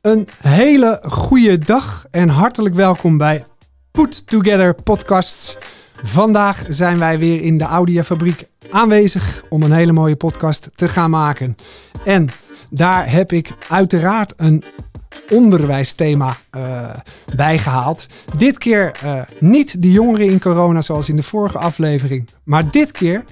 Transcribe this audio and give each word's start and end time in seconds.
Een 0.00 0.28
hele 0.42 1.02
goede 1.02 1.58
dag 1.58 2.06
en 2.10 2.28
hartelijk 2.28 2.74
welkom 2.74 3.18
bij 3.18 3.44
Put 3.90 4.26
Together 4.26 4.74
Podcasts. 4.74 5.56
Vandaag 6.02 6.64
zijn 6.68 6.98
wij 6.98 7.18
weer 7.18 7.40
in 7.40 7.58
de 7.58 7.64
Audiofabriek 7.64 8.48
aanwezig 8.70 9.44
om 9.48 9.62
een 9.62 9.72
hele 9.72 9.92
mooie 9.92 10.16
podcast 10.16 10.70
te 10.74 10.88
gaan 10.88 11.10
maken. 11.10 11.56
En 12.04 12.28
daar 12.70 13.10
heb 13.12 13.32
ik 13.32 13.50
uiteraard 13.68 14.32
een 14.36 14.64
onderwijsthema 15.30 16.36
uh, 16.56 16.90
bijgehaald. 17.36 18.06
Dit 18.36 18.58
keer 18.58 18.92
uh, 19.04 19.20
niet 19.40 19.82
de 19.82 19.90
jongeren 19.90 20.26
in 20.26 20.40
corona 20.40 20.82
zoals 20.82 21.08
in 21.08 21.16
de 21.16 21.22
vorige 21.22 21.58
aflevering, 21.58 22.28
maar 22.44 22.70
dit 22.70 22.90
keer 22.90 23.24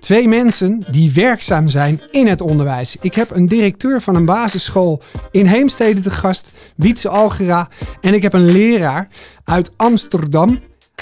twee 0.00 0.28
mensen 0.28 0.84
die 0.90 1.12
werkzaam 1.12 1.68
zijn 1.68 2.02
in 2.10 2.26
het 2.26 2.40
onderwijs. 2.40 2.96
Ik 3.00 3.14
heb 3.14 3.30
een 3.30 3.46
directeur 3.46 4.00
van 4.00 4.14
een 4.14 4.24
basisschool 4.24 5.02
in 5.30 5.46
Heemstede 5.46 6.00
te 6.00 6.10
gast, 6.10 6.52
Wietse 6.76 7.08
Algera, 7.08 7.68
en 8.00 8.14
ik 8.14 8.22
heb 8.22 8.32
een 8.32 8.50
leraar 8.52 9.08
uit 9.44 9.70
Amsterdam, 9.76 10.60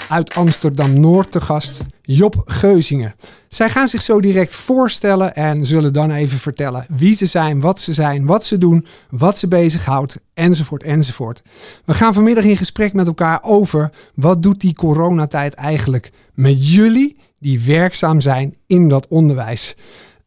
uit 0.09 0.35
Amsterdam-Noord 0.35 1.31
te 1.31 1.41
gast, 1.41 1.81
Job 2.01 2.41
Geuzingen. 2.45 3.15
Zij 3.47 3.69
gaan 3.69 3.87
zich 3.87 4.01
zo 4.01 4.21
direct 4.21 4.51
voorstellen 4.51 5.35
en 5.35 5.65
zullen 5.65 5.93
dan 5.93 6.11
even 6.11 6.37
vertellen 6.37 6.85
wie 6.89 7.15
ze 7.15 7.25
zijn, 7.25 7.59
wat 7.59 7.79
ze 7.81 7.93
zijn, 7.93 8.25
wat 8.25 8.45
ze 8.45 8.57
doen, 8.57 8.85
wat 9.09 9.37
ze 9.37 9.47
bezighoudt, 9.47 10.19
enzovoort, 10.33 10.83
enzovoort. 10.83 11.41
We 11.85 11.93
gaan 11.93 12.13
vanmiddag 12.13 12.43
in 12.43 12.57
gesprek 12.57 12.93
met 12.93 13.07
elkaar 13.07 13.39
over 13.43 13.91
wat 14.15 14.43
doet 14.43 14.61
die 14.61 14.73
coronatijd 14.73 15.53
eigenlijk 15.53 16.11
met 16.33 16.73
jullie 16.73 17.17
die 17.39 17.59
werkzaam 17.59 18.21
zijn 18.21 18.55
in 18.67 18.87
dat 18.87 19.07
onderwijs. 19.07 19.75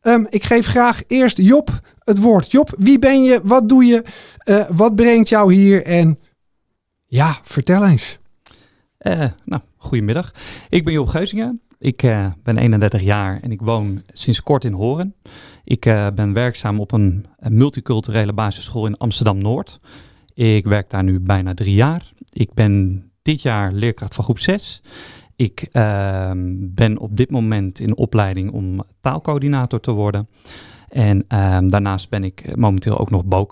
Um, 0.02 0.26
ik 0.30 0.44
geef 0.44 0.66
graag 0.66 1.02
eerst 1.06 1.36
Job 1.36 1.80
het 1.98 2.18
woord. 2.18 2.50
Job, 2.50 2.74
wie 2.78 2.98
ben 2.98 3.22
je? 3.22 3.40
Wat 3.42 3.68
doe 3.68 3.84
je? 3.84 4.02
Uh, 4.44 4.64
wat 4.70 4.94
brengt 4.96 5.28
jou 5.28 5.54
hier? 5.54 5.84
En 5.84 6.18
ja, 7.06 7.38
vertel 7.42 7.86
eens. 7.86 8.18
Uh, 9.02 9.24
nou, 9.44 9.62
goedemiddag. 9.76 10.32
Ik 10.68 10.84
ben 10.84 10.92
Job 10.92 11.06
Geuzingen. 11.06 11.60
Ik 11.78 12.02
uh, 12.02 12.26
ben 12.42 12.58
31 12.58 13.02
jaar 13.02 13.40
en 13.40 13.52
ik 13.52 13.60
woon 13.60 14.02
sinds 14.12 14.42
kort 14.42 14.64
in 14.64 14.72
Horen. 14.72 15.14
Ik 15.64 15.86
uh, 15.86 16.06
ben 16.14 16.32
werkzaam 16.32 16.80
op 16.80 16.92
een, 16.92 17.26
multiculturele 17.48 18.32
basisschool 18.32 18.86
in 18.86 18.96
Amsterdam-Noord. 18.96 19.80
Ik 20.34 20.64
werk 20.64 20.90
daar 20.90 21.02
nu 21.02 21.20
bijna 21.20 21.54
drie 21.54 21.74
jaar. 21.74 22.12
Ik 22.30 22.54
ben 22.54 23.04
dit 23.22 23.42
jaar 23.42 23.72
leerkracht 23.72 24.14
van 24.14 24.24
groep 24.24 24.38
6. 24.38 24.82
Ik 25.36 25.68
uh, 25.72 26.30
ben 26.56 26.98
op 26.98 27.16
dit 27.16 27.30
moment 27.30 27.80
in 27.80 27.96
opleiding 27.96 28.50
om 28.50 28.82
taalcoördinator 29.00 29.80
te 29.80 29.90
worden. 29.90 30.28
En 30.88 31.24
ehm, 31.28 31.68
daarnaast 31.68 32.08
ben 32.08 32.24
ik 32.24 32.56
momenteel 32.56 32.98
ook 32.98 33.10
nog 33.10 33.24
bo 33.24 33.46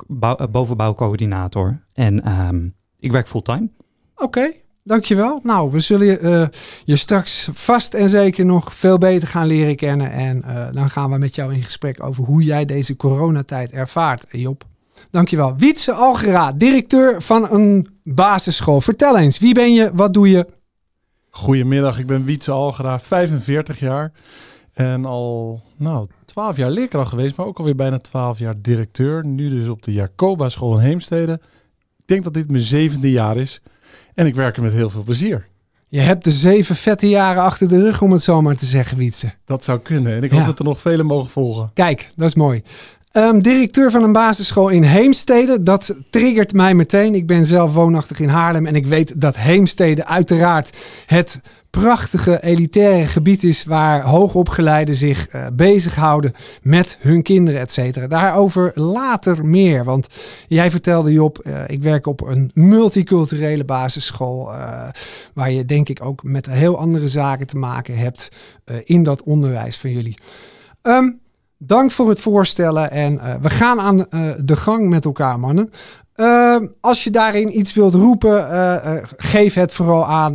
bovenbouwcoördinator. 0.51 1.83
En 1.93 2.25
ehm, 2.25 2.69
ik 2.98 3.12
werk 3.12 3.28
fulltime. 3.28 3.69
Oké. 4.17 4.53
Dankjewel. 4.83 5.41
Nou, 5.42 5.70
we 5.70 5.81
zullen 5.81 6.27
uh, 6.27 6.47
je 6.84 6.97
straks 6.97 7.48
vast 7.53 7.95
en 7.95 8.09
zeker 8.09 8.45
nog 8.45 8.75
veel 8.75 8.98
beter 8.98 9.28
gaan 9.28 9.47
leren 9.47 9.77
kennen. 9.77 10.12
En 10.12 10.42
uh, 10.47 10.67
dan 10.72 10.91
gaan 10.91 11.11
we 11.11 11.19
met 11.19 11.34
jou 11.34 11.55
in 11.55 11.62
gesprek 11.62 12.03
over 12.03 12.25
hoe 12.25 12.42
jij 12.42 12.64
deze 12.64 12.97
coronatijd 12.97 13.70
ervaart, 13.70 14.25
Job. 14.31 14.64
Dankjewel. 15.11 15.56
Wietse 15.56 15.92
Algera, 15.92 16.53
directeur 16.53 17.22
van 17.22 17.50
een 17.50 17.89
basisschool. 18.05 18.81
Vertel 18.81 19.19
eens, 19.19 19.39
wie 19.39 19.55
ben 19.55 19.75
je, 19.75 19.91
wat 19.95 20.14
doe 20.14 20.31
je? 20.31 20.47
Goedemiddag, 21.31 21.98
ik 21.98 22.06
ben 22.06 22.25
Wietse 22.25 22.50
Algera, 22.50 23.00
45 23.00 23.78
jaar. 23.78 24.12
En 24.72 25.05
al 25.05 25.62
nou, 25.77 26.06
12 26.25 26.56
jaar 26.56 26.70
leerkracht 26.70 27.09
geweest, 27.09 27.37
maar 27.37 27.47
ook 27.47 27.59
alweer 27.59 27.75
bijna 27.75 27.98
12 27.98 28.39
jaar 28.39 28.55
directeur. 28.61 29.27
Nu 29.27 29.48
dus 29.48 29.69
op 29.69 29.83
de 29.83 29.92
Jacoba 29.92 30.48
School 30.48 30.75
in 30.75 30.84
Heemstede. 30.84 31.41
Ik 31.98 32.06
denk 32.06 32.25
dat 32.25 32.34
dit 32.34 32.50
mijn 32.50 32.62
zevende 32.62 33.11
jaar 33.11 33.37
is. 33.37 33.60
En 34.15 34.26
ik 34.26 34.34
werk 34.34 34.56
er 34.56 34.62
met 34.62 34.72
heel 34.72 34.91
veel 34.91 35.03
plezier. 35.03 35.47
Je 35.88 36.00
hebt 36.00 36.25
de 36.25 36.31
zeven 36.31 36.76
vette 36.76 37.09
jaren 37.09 37.43
achter 37.43 37.69
de 37.69 37.82
rug, 37.82 38.03
om 38.03 38.12
het 38.12 38.22
zo 38.22 38.43
maar 38.43 38.56
te 38.56 38.66
zeggen, 38.66 38.97
Wietse. 38.97 39.32
Dat 39.44 39.65
zou 39.65 39.81
kunnen. 39.81 40.16
En 40.16 40.22
ik 40.22 40.31
hoop 40.31 40.44
dat 40.44 40.59
er 40.59 40.65
nog 40.65 40.81
vele 40.81 41.03
mogen 41.03 41.31
volgen. 41.31 41.71
Kijk, 41.75 42.10
dat 42.16 42.28
is 42.28 42.34
mooi. 42.34 42.62
Um, 43.16 43.43
directeur 43.43 43.91
van 43.91 44.03
een 44.03 44.12
basisschool 44.12 44.69
in 44.69 44.82
Heemstede. 44.82 45.62
Dat 45.62 45.97
triggert 46.10 46.53
mij 46.53 46.75
meteen. 46.75 47.15
Ik 47.15 47.26
ben 47.26 47.47
zelf 47.47 47.75
woonachtig 47.75 48.21
in 48.21 48.28
Haarlem 48.28 48.66
en 48.66 48.75
ik 48.75 48.87
weet 48.87 49.21
dat 49.21 49.37
Heemstede 49.37 50.06
uiteraard 50.06 50.76
het 51.06 51.41
prachtige 51.71 52.43
elitaire 52.43 53.06
gebied 53.06 53.43
is 53.43 53.65
waar 53.65 54.03
hoogopgeleiden 54.03 54.94
zich 54.94 55.34
uh, 55.34 55.47
bezighouden 55.53 56.34
met 56.62 56.98
hun 57.00 57.22
kinderen, 57.22 57.60
et 57.60 57.72
cetera. 57.72 58.06
Daarover 58.06 58.72
later 58.75 59.47
meer, 59.47 59.84
want 59.84 60.06
jij 60.47 60.71
vertelde 60.71 61.12
Job, 61.12 61.44
uh, 61.47 61.62
ik 61.66 61.82
werk 61.82 62.06
op 62.06 62.21
een 62.21 62.50
multiculturele 62.54 63.65
basisschool 63.65 64.53
uh, 64.53 64.88
waar 65.34 65.50
je 65.50 65.65
denk 65.65 65.88
ik 65.88 66.04
ook 66.04 66.22
met 66.22 66.47
heel 66.50 66.78
andere 66.78 67.09
zaken 67.09 67.47
te 67.47 67.56
maken 67.56 67.97
hebt 67.97 68.28
in 68.84 69.03
dat 69.03 69.22
onderwijs 69.22 69.77
van 69.77 69.91
jullie. 69.91 70.19
Um, 70.82 71.21
Dank 71.62 71.91
voor 71.91 72.09
het 72.09 72.21
voorstellen 72.21 72.91
en 72.91 73.15
uh, 73.15 73.34
we 73.41 73.50
gaan 73.50 73.81
aan 73.81 73.98
uh, 74.10 74.31
de 74.44 74.56
gang 74.56 74.88
met 74.88 75.04
elkaar, 75.04 75.41
mannen. 75.41 75.71
Uh, 76.16 76.56
als 76.81 77.04
je 77.04 77.10
daarin 77.10 77.59
iets 77.59 77.75
wilt 77.75 77.94
roepen, 77.94 78.47
geef 79.16 79.54
het 79.54 79.72
vooral 79.72 80.06
aan 80.06 80.34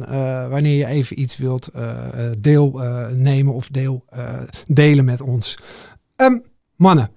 wanneer 0.49 0.77
je 0.77 0.85
even 0.85 1.19
iets 1.19 1.37
wilt 1.37 1.69
deelnemen 2.37 3.53
of 3.53 3.67
deel, 3.67 4.03
delen 4.67 5.05
met 5.05 5.21
ons. 5.21 5.59
Um, 6.15 6.43
mannen, 6.75 7.09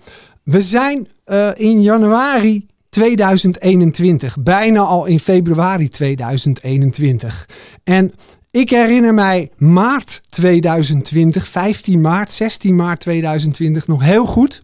we 0.43 0.61
zijn 0.61 1.09
in 1.57 1.83
januari 1.83 2.67
2021, 2.89 4.37
bijna 4.43 4.81
al 4.81 5.07
in 5.07 5.21
februari 5.21 5.89
2021. 5.89 7.49
En 7.85 8.13
ik 8.51 8.71
herinner 8.71 9.15
mij 9.15 9.51
maart 9.57 10.23
2020, 10.29 11.49
15 11.49 12.01
maart, 12.01 12.33
16 12.33 12.77
maart 12.77 13.01
2020 13.01 13.87
nog 13.87 14.03
heel 14.03 14.27
goed. 14.27 14.63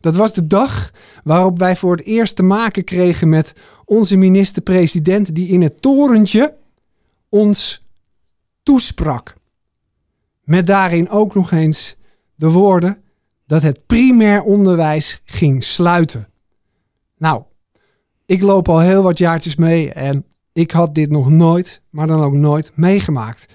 Dat 0.00 0.16
was 0.16 0.34
de 0.34 0.46
dag 0.46 0.92
waarop 1.24 1.58
wij 1.58 1.76
voor 1.76 1.96
het 1.96 2.04
eerst 2.04 2.36
te 2.36 2.42
maken 2.42 2.84
kregen 2.84 3.28
met 3.28 3.52
onze 3.84 4.16
minister-president, 4.16 5.34
die 5.34 5.48
in 5.48 5.62
het 5.62 5.82
torentje 5.82 6.56
ons 7.28 7.84
toesprak. 8.62 9.34
Met 10.44 10.66
daarin 10.66 11.08
ook 11.08 11.34
nog 11.34 11.50
eens 11.50 11.96
de 12.34 12.50
woorden 12.50 13.02
dat 13.46 13.62
het 13.62 13.86
primair 13.86 14.42
onderwijs 14.42 15.20
ging 15.24 15.64
sluiten. 15.64 16.28
Nou, 17.18 17.42
ik 18.26 18.42
loop 18.42 18.68
al 18.68 18.80
heel 18.80 19.02
wat 19.02 19.18
jaartjes 19.18 19.56
mee 19.56 19.92
en 19.92 20.24
ik 20.52 20.70
had 20.70 20.94
dit 20.94 21.10
nog 21.10 21.30
nooit, 21.30 21.82
maar 21.90 22.06
dan 22.06 22.22
ook 22.22 22.32
nooit 22.32 22.72
meegemaakt. 22.74 23.46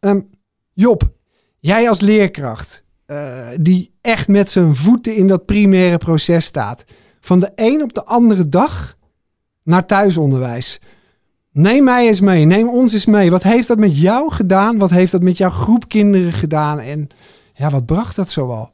Um, 0.00 0.28
Job, 0.72 1.10
jij 1.58 1.88
als 1.88 2.00
leerkracht, 2.00 2.84
uh, 3.06 3.48
die 3.60 3.94
echt 4.00 4.28
met 4.28 4.50
zijn 4.50 4.76
voeten 4.76 5.14
in 5.14 5.26
dat 5.26 5.46
primaire 5.46 5.98
proces 5.98 6.44
staat, 6.44 6.84
van 7.20 7.40
de 7.40 7.52
een 7.54 7.82
op 7.82 7.94
de 7.94 8.04
andere 8.04 8.48
dag 8.48 8.96
naar 9.62 9.86
thuisonderwijs. 9.86 10.80
Neem 11.52 11.84
mij 11.84 12.06
eens 12.06 12.20
mee, 12.20 12.44
neem 12.44 12.68
ons 12.68 12.92
eens 12.92 13.06
mee. 13.06 13.30
Wat 13.30 13.42
heeft 13.42 13.68
dat 13.68 13.78
met 13.78 14.00
jou 14.00 14.32
gedaan? 14.32 14.78
Wat 14.78 14.90
heeft 14.90 15.12
dat 15.12 15.22
met 15.22 15.36
jouw 15.36 15.50
groep 15.50 15.88
kinderen 15.88 16.32
gedaan? 16.32 16.78
En 16.78 17.08
ja, 17.54 17.70
wat 17.70 17.86
bracht 17.86 18.16
dat 18.16 18.30
zoal? 18.30 18.72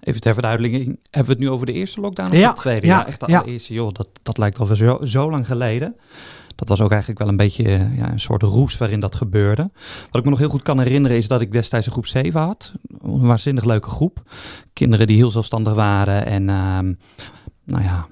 Even 0.00 0.20
ter 0.20 0.32
verduidelijking, 0.32 0.84
hebben 0.86 1.24
we 1.24 1.38
het 1.38 1.38
nu 1.38 1.50
over 1.50 1.66
de 1.66 1.72
eerste 1.72 2.00
lockdown 2.00 2.30
of 2.30 2.36
ja, 2.36 2.52
de 2.52 2.60
tweede? 2.60 2.86
Ja, 2.86 2.98
ja 2.98 3.06
echt 3.06 3.20
de 3.20 3.26
allereerste. 3.26 3.74
Joh, 3.74 3.92
dat, 3.92 4.08
dat 4.22 4.38
lijkt 4.38 4.58
al 4.58 4.76
zo, 4.76 4.98
zo 5.02 5.30
lang 5.30 5.46
geleden 5.46 5.96
dat 6.58 6.68
was 6.68 6.80
ook 6.80 6.90
eigenlijk 6.90 7.20
wel 7.20 7.28
een 7.28 7.36
beetje 7.36 7.88
ja, 7.96 8.12
een 8.12 8.20
soort 8.20 8.42
roes 8.42 8.78
waarin 8.78 9.00
dat 9.00 9.16
gebeurde. 9.16 9.70
Wat 10.10 10.16
ik 10.16 10.24
me 10.24 10.30
nog 10.30 10.38
heel 10.38 10.48
goed 10.48 10.62
kan 10.62 10.78
herinneren 10.78 11.16
is 11.16 11.28
dat 11.28 11.40
ik 11.40 11.52
destijds 11.52 11.86
een 11.86 11.92
groep 11.92 12.06
7 12.06 12.40
had. 12.40 12.72
Een 13.02 13.26
waanzinnig 13.26 13.64
leuke 13.64 13.88
groep. 13.88 14.22
Kinderen 14.72 15.06
die 15.06 15.16
heel 15.16 15.30
zelfstandig 15.30 15.74
waren. 15.74 16.26
En 16.26 16.42
uh, 16.42 16.78
nou 17.64 17.82
ja, 17.82 18.06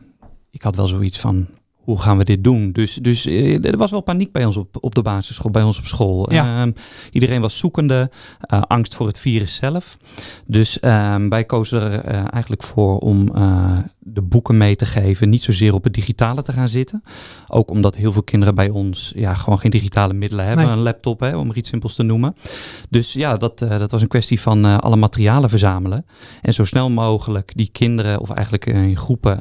ik 0.51 0.63
had 0.63 0.77
wel 0.77 0.87
zoiets 0.87 1.21
van, 1.21 1.47
hoe 1.87 2.01
gaan 2.01 2.19
we 2.19 2.25
dit 2.25 2.45
doen? 2.45 2.73
Dus, 2.73 2.95
dus 2.95 3.27
eh, 3.27 3.65
er 3.65 3.77
was 3.77 3.91
wel 3.91 4.01
paniek 4.01 4.33
bij 4.33 4.45
ons 4.45 4.57
op, 4.57 4.77
op 4.81 4.95
de 4.95 5.03
basisschool, 5.03 5.51
bij 5.51 5.63
ons 5.63 5.79
op 5.79 5.87
school. 5.87 6.33
Ja. 6.33 6.63
Um, 6.63 6.75
iedereen 7.11 7.41
was 7.41 7.59
zoekende, 7.59 8.11
uh, 8.53 8.63
angst 8.63 8.95
voor 8.95 9.07
het 9.07 9.19
virus 9.19 9.55
zelf. 9.55 9.97
Dus 10.47 10.79
um, 10.83 11.29
wij 11.29 11.45
kozen 11.45 11.81
er 11.81 12.15
uh, 12.15 12.25
eigenlijk 12.31 12.63
voor 12.63 12.99
om 12.99 13.31
uh, 13.35 13.79
de 13.99 14.23
boeken 14.23 14.57
mee 14.57 14.77
te 14.77 14.87
geven, 14.87 15.29
niet 15.29 15.43
zozeer 15.43 15.75
op 15.75 15.85
het 15.85 15.95
digitale 15.95 16.43
te 16.43 16.53
gaan 16.53 16.69
zitten. 16.69 17.03
Ook 17.49 17.71
omdat 17.71 17.97
heel 17.97 18.13
veel 18.13 18.23
kinderen 18.23 18.55
bij 18.55 18.71
ons 18.71 19.13
ja, 19.15 19.35
gewoon 19.35 19.59
geen 19.59 19.71
digitale 19.71 20.13
middelen 20.13 20.45
hebben, 20.45 20.65
Nee. 20.65 20.75
een 20.75 20.83
laptop, 20.83 21.21
hè, 21.21 21.37
om 21.37 21.51
er 21.51 21.57
iets 21.57 21.69
simpels 21.69 21.95
te 21.95 22.03
noemen. 22.03 22.35
Dus 22.91 23.13
ja, 23.13 23.37
dat, 23.37 23.59
dat 23.59 23.91
was 23.91 24.03
een 24.03 24.09
kwestie 24.09 24.41
van 24.41 24.81
alle 24.81 24.97
materialen 24.97 25.51
verzamelen. 25.51 26.07
En 26.43 26.55
zo 26.55 26.65
snel 26.65 26.91
mogelijk 26.91 27.53
die 27.55 27.69
kinderen, 27.73 28.21
of 28.21 28.31
eigenlijk 28.31 28.67
in 28.67 28.97
groepen, 28.97 29.41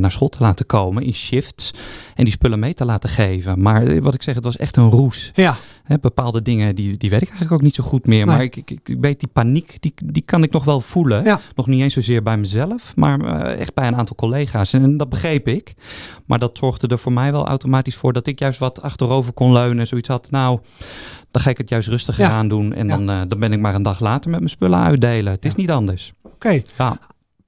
naar 0.00 0.10
school 0.10 0.28
te 0.28 0.38
laten 0.40 0.66
komen 0.66 1.02
in 1.02 1.14
shifts. 1.14 1.70
En 2.14 2.24
die 2.24 2.32
spullen 2.32 2.58
mee 2.58 2.74
te 2.74 2.84
laten 2.84 3.10
geven. 3.10 3.62
Maar 3.62 3.86
eh, 3.86 4.02
wat 4.02 4.14
ik 4.14 4.22
zeg, 4.22 4.34
het 4.34 4.44
was 4.44 4.56
echt 4.56 4.76
een 4.76 4.90
roes. 4.90 5.30
Ja, 5.34 5.56
bepaalde 6.00 6.42
dingen, 6.42 6.74
die, 6.74 6.96
die 6.96 7.10
ik 7.10 7.20
eigenlijk 7.20 7.52
ook 7.52 7.62
niet 7.62 7.74
zo 7.74 7.84
goed 7.84 8.06
meer. 8.06 8.26
Nee. 8.26 8.34
Maar 8.34 8.42
ik, 8.42 8.56
ik, 8.56 8.70
ik 8.70 8.96
weet 9.00 9.20
die 9.20 9.28
paniek, 9.32 9.76
die, 9.80 9.92
die 10.04 10.22
kan 10.22 10.42
ik 10.42 10.50
nog 10.52 10.64
wel 10.64 10.80
voelen. 10.80 11.24
Ja. 11.24 11.40
Nog 11.54 11.66
niet 11.66 11.82
eens 11.82 11.94
zozeer 11.94 12.22
bij 12.22 12.36
mezelf, 12.36 12.96
maar 12.96 13.20
eh, 13.20 13.60
echt 13.60 13.74
bij 13.74 13.86
een 13.86 13.96
aantal 13.96 14.16
collega's. 14.16 14.72
En, 14.72 14.96
dat 14.96 15.08
begreep 15.08 15.48
ik. 15.48 15.74
Maar 16.26 16.38
dat 16.38 16.58
zorgde 16.58 16.86
er 16.88 16.98
voor 16.98 17.12
mij 17.12 17.32
wel 17.32 17.46
automatisch 17.46 17.96
voor 17.96 18.12
dat 18.12 18.26
ik 18.26 18.38
juist 18.38 18.58
wat 18.58 18.82
achterover 18.82 19.32
kon 19.32 19.52
leunen. 19.52 19.86
Zoiets 19.86 20.08
had, 20.08 20.30
nou, 20.30 20.58
dan 21.30 21.42
ga 21.42 21.50
ik 21.50 21.58
het 21.58 21.68
juist 21.68 21.88
rustiger 21.88 22.24
Ja. 22.24 22.30
aan 22.30 22.48
doen. 22.48 22.72
En 22.74 22.86
Ja. 22.88 22.96
dan, 22.96 23.10
eh, 23.10 23.20
dan 23.28 23.38
ben 23.38 23.52
ik 23.52 23.60
maar 23.60 23.74
een 23.74 23.82
dag 23.82 24.00
later 24.00 24.30
met 24.30 24.38
mijn 24.38 24.50
spullen 24.50 24.78
uitdelen. 24.82 25.32
Het 25.32 25.44
is 25.44 25.54
niet 25.54 25.70
anders. 25.70 26.12
oké. 26.22 26.62
Ja. 26.78 26.98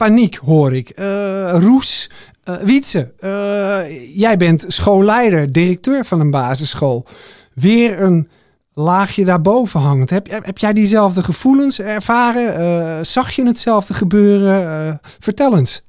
Paniek 0.01 0.37
hoor 0.37 0.75
ik. 0.75 0.89
Eh, 0.91 1.61
roes. 1.61 2.11
Eh 2.43 2.57
Wietse, 2.57 3.13
eh, 3.19 4.17
jij 4.19 4.37
bent 4.37 4.65
schoolleider, 4.69 5.53
directeur 5.53 6.05
van 6.05 6.21
een 6.21 6.31
basisschool. 6.31 7.07
Weer 7.55 8.03
een 8.03 8.29
laagje 8.75 9.25
daarboven 9.25 9.81
hangend. 9.81 10.11
Heb, 10.11 10.31
heb, 10.31 10.59
jij 10.59 10.73
diezelfde 10.73 11.23
gevoelens 11.23 11.81
ervaren? 11.81 13.07
Zag 13.07 13.31
je 13.31 13.47
hetzelfde 13.47 13.95
gebeuren? 13.95 14.99
Vertel 15.19 15.57
eens. 15.57 15.83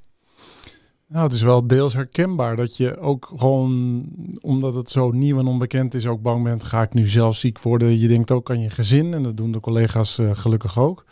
Nou, 1.07 1.23
het 1.23 1.33
is 1.33 1.41
wel 1.41 1.67
deels 1.67 1.93
herkenbaar 1.93 2.55
dat 2.55 2.77
je 2.77 2.99
ook 2.99 3.31
gewoon, 3.35 4.05
omdat 4.41 4.73
het 4.73 4.89
zo 4.89 5.11
nieuw 5.11 5.39
en 5.39 5.47
onbekend 5.47 5.93
is, 5.93 6.07
ook 6.07 6.21
bang 6.21 6.43
bent, 6.43 6.63
ga 6.63 6.81
ik 6.81 6.93
nu 6.93 7.07
zelf 7.07 7.35
ziek 7.35 7.61
worden? 7.61 7.99
Je 7.99 8.07
denkt 8.07 8.31
ook 8.31 8.49
aan 8.49 8.61
je 8.61 8.69
gezin 8.69 9.13
en 9.13 9.23
dat 9.23 9.37
doen 9.37 9.51
de 9.51 9.59
collega's 9.59 10.19
gelukkig 10.33 10.79
ook. 10.79 11.05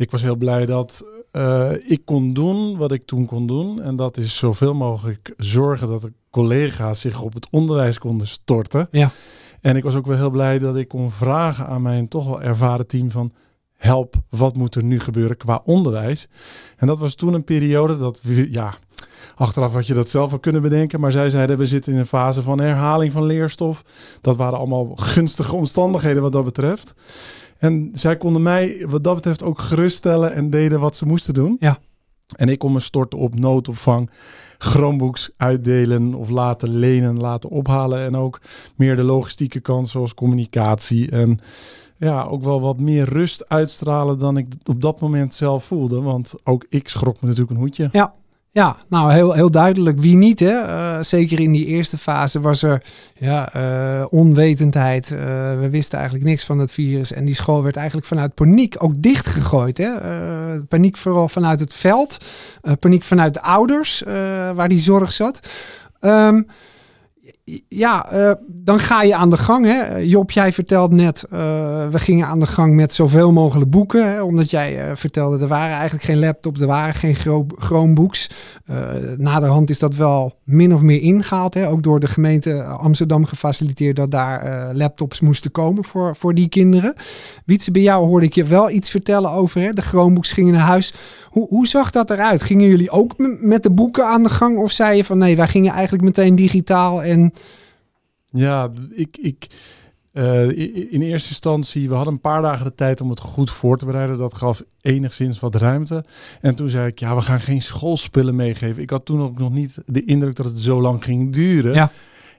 Ik 0.00 0.10
was 0.10 0.22
heel 0.22 0.36
blij 0.36 0.66
dat 0.66 1.04
eh, 1.30 1.70
ik 1.86 2.04
kon 2.04 2.32
doen 2.32 2.76
wat 2.76 2.92
ik 2.92 3.04
toen 3.04 3.26
kon 3.26 3.46
doen. 3.46 3.82
En 3.82 3.96
dat 3.96 4.16
is 4.16 4.36
zoveel 4.36 4.74
mogelijk 4.74 5.34
zorgen 5.36 5.88
dat 5.88 6.02
de 6.02 6.12
collega's 6.30 7.00
zich 7.00 7.22
op 7.22 7.34
het 7.34 7.48
onderwijs 7.50 7.98
konden 7.98 8.26
storten. 8.26 8.88
Ja. 8.90 9.10
En 9.60 9.76
ik 9.76 9.82
was 9.82 9.94
ook 9.94 10.06
wel 10.06 10.16
heel 10.16 10.30
blij 10.30 10.58
dat 10.58 10.76
ik 10.76 10.88
kon 10.88 11.10
vragen 11.10 11.66
aan 11.66 11.82
mijn 11.82 12.08
toch 12.08 12.26
wel 12.26 12.42
ervaren 12.42 12.86
team 12.86 13.10
van 13.10 13.32
help, 13.74 14.14
wat 14.28 14.56
moet 14.56 14.74
er 14.74 14.84
nu 14.84 15.00
gebeuren 15.00 15.36
qua 15.36 15.62
onderwijs? 15.64 16.28
En 16.76 16.86
dat 16.86 16.98
was 16.98 17.14
toen 17.14 17.34
een 17.34 17.44
periode 17.44 17.98
dat 17.98 18.22
we, 18.22 18.50
ja, 18.50 18.74
achteraf 19.40 19.72
had 19.72 19.86
je 19.86 19.94
dat 19.94 20.08
zelf 20.08 20.30
wel 20.30 20.38
kunnen 20.38 20.62
bedenken, 20.62 21.00
maar 21.00 21.12
zij 21.12 21.30
zeiden 21.30 21.58
we 21.58 21.66
zitten 21.66 21.92
in 21.92 21.98
een 21.98 22.06
fase 22.06 22.42
van 22.42 22.60
herhaling 22.60 23.12
van 23.12 23.24
leerstof. 23.24 23.84
Dat 24.20 24.36
waren 24.36 24.58
allemaal 24.58 24.92
gunstige 24.94 25.56
omstandigheden 25.56 26.22
wat 26.22 26.32
dat 26.32 26.44
betreft. 26.44 26.94
En 27.58 27.90
zij 27.92 28.16
konden 28.16 28.42
mij 28.42 28.86
wat 28.88 29.04
dat 29.04 29.14
betreft 29.14 29.42
ook 29.42 29.58
geruststellen 29.58 30.32
en 30.32 30.50
deden 30.50 30.80
wat 30.80 30.96
ze 30.96 31.06
moesten 31.06 31.34
doen. 31.34 31.56
Ja. 31.60 31.78
En 32.36 32.48
ik 32.48 32.58
kon 32.58 32.72
me 32.72 32.80
storten 32.80 33.18
op 33.18 33.38
noodopvang, 33.38 34.10
Chromebooks 34.58 35.30
uitdelen 35.36 36.14
of 36.14 36.28
laten 36.28 36.68
lenen, 36.68 37.16
laten 37.16 37.50
ophalen. 37.50 38.00
En 38.00 38.16
ook 38.16 38.40
meer 38.76 38.96
de 38.96 39.02
logistieke 39.02 39.60
kant 39.60 39.88
zoals 39.88 40.14
communicatie. 40.14 41.10
En 41.10 41.40
ja, 41.96 42.22
ook 42.22 42.42
wel 42.42 42.60
wat 42.60 42.80
meer 42.80 43.08
rust 43.08 43.48
uitstralen 43.48 44.18
dan 44.18 44.36
ik 44.36 44.46
op 44.64 44.80
dat 44.80 45.00
moment 45.00 45.34
zelf 45.34 45.64
voelde. 45.64 46.00
Want 46.00 46.34
ook 46.44 46.66
ik 46.68 46.88
schrok 46.88 47.20
me 47.20 47.28
natuurlijk 47.28 47.50
een 47.50 47.62
hoedje. 47.62 47.88
Ja, 47.92 48.14
nou 48.88 49.12
heel, 49.12 49.32
heel 49.32 49.50
duidelijk. 49.50 49.98
Wie 49.98 50.16
niet, 50.16 50.40
hè? 50.40 50.60
Eh, 50.60 51.02
zeker 51.02 51.40
in 51.40 51.52
die 51.52 51.66
eerste 51.66 51.98
fase 51.98 52.40
was 52.40 52.62
er 52.62 52.82
ja, 53.18 53.52
eh, 53.52 54.06
onwetendheid. 54.08 55.10
Eh, 55.10 55.18
we 55.60 55.68
wisten 55.70 55.98
eigenlijk 55.98 56.28
niks 56.28 56.44
van 56.44 56.58
het 56.58 56.72
virus. 56.72 57.12
En 57.12 57.24
die 57.24 57.34
school 57.34 57.62
werd 57.62 57.76
eigenlijk 57.76 58.06
vanuit 58.06 58.34
paniek 58.34 58.74
ook 58.78 58.92
dichtgegooid. 58.96 59.78
Hè? 59.78 59.90
Paniek 60.68 60.96
vooral 60.96 61.28
vanuit 61.28 61.60
het 61.60 61.74
veld. 61.74 62.16
Paniek 62.78 63.04
vanuit 63.04 63.34
de 63.34 63.42
ouders, 63.42 64.02
waar 64.54 64.68
die 64.68 64.78
zorg 64.78 65.12
zat. 65.12 65.40
Ehm, 66.00 66.42
ja, 67.68 68.10
eh, 68.10 68.32
dan 68.46 68.78
ga 68.78 69.02
je 69.02 69.14
aan 69.14 69.30
de 69.30 69.36
gang. 69.36 69.66
Hè? 69.66 69.96
Job, 69.96 70.30
jij 70.30 70.52
vertelt 70.52 70.92
net, 70.92 71.24
eh, 71.30 71.38
we 71.88 71.98
gingen 71.98 72.26
aan 72.26 72.40
de 72.40 72.46
gang 72.46 72.74
met 72.74 72.94
zoveel 72.94 73.32
mogelijk 73.32 73.70
boeken. 73.70 74.12
Hè? 74.12 74.22
Omdat 74.22 74.50
jij 74.50 74.88
eh, 74.88 74.96
vertelde, 74.96 75.38
er 75.38 75.48
waren 75.48 75.74
eigenlijk 75.74 76.04
geen 76.04 76.18
laptops, 76.18 76.60
er 76.60 76.66
waren 76.66 76.94
geen 76.94 77.16
Chromebooks. 77.58 78.30
Naderhand 79.16 79.70
is 79.70 79.78
dat 79.78 79.94
wel 79.94 80.34
min 80.44 80.74
of 80.74 80.80
meer 80.80 81.00
ingehaald. 81.00 81.54
Hè? 81.54 81.68
Ook 81.68 81.82
door 81.82 82.00
de 82.00 82.06
gemeente 82.06 82.62
Amsterdam 82.62 83.24
gefaciliteerd 83.24 83.96
dat 83.96 84.10
daar 84.10 84.70
laptops 84.74 85.20
moesten 85.20 85.50
komen 85.50 85.84
voor, 85.84 86.16
voor 86.16 86.34
die 86.34 86.48
kinderen. 86.48 86.94
Wietse, 87.44 87.70
bij 87.70 87.82
jou 87.82 88.06
hoorde 88.06 88.26
ik 88.26 88.34
je 88.34 88.44
wel 88.44 88.70
iets 88.70 88.90
vertellen 88.90 89.30
over. 89.30 89.60
Hè? 89.60 89.72
De 89.72 89.82
Chromebooks 89.82 90.32
gingen 90.32 90.52
naar 90.52 90.66
huis. 90.66 90.94
Hoe, 91.30 91.48
hoe 91.48 91.66
zag 91.66 91.90
dat 91.90 92.10
eruit? 92.10 92.42
Gingen 92.42 92.68
jullie 92.68 92.90
ook 92.90 93.14
met 93.40 93.62
de 93.62 93.70
boeken 93.70 94.06
aan 94.06 94.22
de 94.22 94.30
gang? 94.30 94.58
Of 94.58 94.70
zei 94.70 94.96
je 94.96 95.04
van 95.04 95.18
nee, 95.18 95.36
wij 95.36 95.48
gingen 95.48 95.72
eigenlijk 95.72 96.04
meteen 96.04 96.34
digitaal 96.34 97.02
en... 97.02 97.32
Ja, 98.32 98.70
ik, 98.90 99.16
ik 99.20 99.46
eh, 100.12 100.48
in 100.92 101.02
eerste 101.02 101.28
instantie, 101.28 101.88
we 101.88 101.94
hadden 101.94 102.12
een 102.12 102.20
paar 102.20 102.42
dagen 102.42 102.64
de 102.64 102.74
tijd 102.74 103.00
om 103.00 103.10
het 103.10 103.20
goed 103.20 103.50
voor 103.50 103.76
te 103.78 103.86
bereiden. 103.86 104.16
Dat 104.16 104.34
gaf 104.34 104.62
enigszins 104.80 105.40
wat 105.40 105.54
ruimte. 105.54 106.04
En 106.40 106.54
toen 106.54 106.68
zei 106.68 106.86
ik, 106.86 106.98
ja, 106.98 107.14
we 107.14 107.22
gaan 107.22 107.40
geen 107.40 107.62
schoolspullen 107.62 108.36
meegeven. 108.36 108.82
Ik 108.82 108.90
had 108.90 109.04
toen 109.04 109.22
ook 109.22 109.38
nog 109.38 109.52
niet 109.52 109.78
de 109.86 110.04
indruk 110.04 110.36
dat 110.36 110.46
het 110.46 110.58
zo 110.58 110.80
lang 110.80 111.04
ging 111.04 111.32
duren. 111.32 111.74
Ja. 111.74 111.90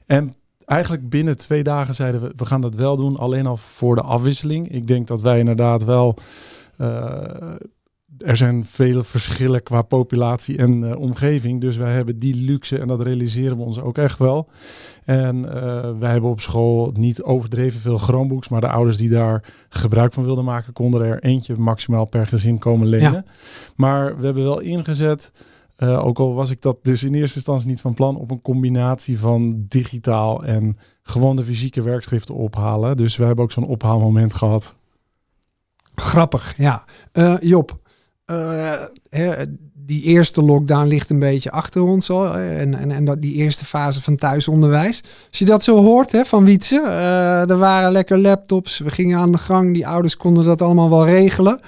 En 0.05 0.33
eigenlijk 0.65 1.09
binnen 1.09 1.37
twee 1.37 1.63
dagen 1.63 1.94
zeiden 1.94 2.21
we, 2.21 2.33
we 2.35 2.45
gaan 2.45 2.61
dat 2.61 2.75
wel 2.75 2.95
doen, 2.95 3.17
alleen 3.17 3.45
al 3.47 3.57
voor 3.57 3.95
de 3.95 4.01
afwisseling. 4.01 4.71
Ik 4.71 4.87
denk 4.87 5.07
dat 5.07 5.21
wij 5.21 5.39
inderdaad 5.39 5.83
wel... 5.83 6.17
eh, 6.77 7.21
er 8.23 8.38
zijn 8.38 8.65
vele 8.65 9.03
verschillen 9.03 9.63
qua 9.63 9.81
populatie 9.81 10.57
en 10.57 10.91
eh, 10.91 11.00
omgeving. 11.00 11.62
Dus 11.62 11.77
wij 11.77 11.94
hebben 11.94 12.19
die 12.19 12.35
luxe 12.35 12.79
en 12.79 12.88
dat 12.88 13.01
realiseren 13.01 13.57
we 13.57 13.63
ons 13.63 13.79
ook 13.79 13.97
echt 13.97 14.19
wel. 14.19 14.50
En 15.06 15.53
eh, 15.53 15.89
wij 16.00 16.12
hebben 16.12 16.29
op 16.29 16.41
school 16.41 16.91
niet 16.94 17.23
overdreven 17.23 17.79
veel 17.79 17.97
Chromebooks, 17.97 18.50
maar 18.50 18.62
de 18.62 18.69
ouders 18.69 18.97
die 18.97 19.09
daar 19.09 19.44
gebruik 19.69 20.13
van 20.13 20.23
wilden 20.23 20.45
maken, 20.45 20.73
konden 20.73 21.01
er 21.01 21.23
eentje 21.23 21.56
maximaal 21.57 22.06
per 22.06 22.27
gezin 22.27 22.59
komen 22.59 22.88
lenen. 22.88 23.25
Maar 23.75 24.18
we 24.18 24.25
hebben 24.25 24.44
wel 24.44 24.59
ingezet, 24.59 25.31
eh, 25.81 26.06
ook 26.06 26.19
al 26.19 26.33
was 26.33 26.50
ik 26.50 26.62
dat 26.62 26.77
dus 26.81 27.03
in 27.03 27.13
eerste 27.13 27.35
instantie 27.35 27.68
niet 27.68 27.81
van 27.81 27.94
plan, 27.94 28.18
op 28.18 28.31
een 28.31 28.41
combinatie 28.41 29.19
van 29.19 29.65
digitaal 29.68 30.44
en 30.44 30.77
gewoon 31.03 31.35
de 31.35 31.44
fysieke 31.44 31.81
werkschriften 31.81 32.35
ophalen. 32.35 32.97
Dus 32.97 33.15
wij 33.15 33.27
hebben 33.27 33.45
ook 33.45 33.51
zo'n 33.51 33.68
ophaalmoment 33.68 34.33
gehad. 34.33 34.75
Grappig, 35.95 36.57
ja. 36.57 36.83
Eh, 37.12 37.38
Job, 37.39 37.81
hè, 39.10 39.45
die 39.86 40.04
eerste 40.04 40.42
lockdown 40.42 40.88
ligt 40.88 41.10
een 41.10 41.19
beetje 41.19 41.51
achter 41.51 41.81
ons 41.81 42.10
al. 42.10 42.33
En, 42.36 42.80
en, 42.80 42.92
en 42.92 43.06
dat, 43.06 43.22
die 43.22 43.33
eerste 43.33 43.66
fase 43.66 44.01
van 44.01 44.16
thuisonderwijs. 44.16 45.04
Als 45.30 45.39
je 45.39 45.45
dat 45.45 45.63
zo 45.63 45.83
hoort 45.83 46.12
hè, 46.12 46.25
van 46.25 46.45
Wietse. 46.45 46.81
eh, 46.81 47.50
er 47.50 47.57
waren 47.57 47.92
lekker 47.92 48.19
laptops. 48.19 48.80
We 48.80 48.89
gingen 48.89 49.18
aan 49.18 49.31
de 49.31 49.38
gang. 49.38 49.74
Die 49.74 49.88
ouders 49.88 50.18
konden 50.18 50.45
dat 50.45 50.62
allemaal 50.62 50.89
wel 50.89 51.06
regelen. 51.06 51.60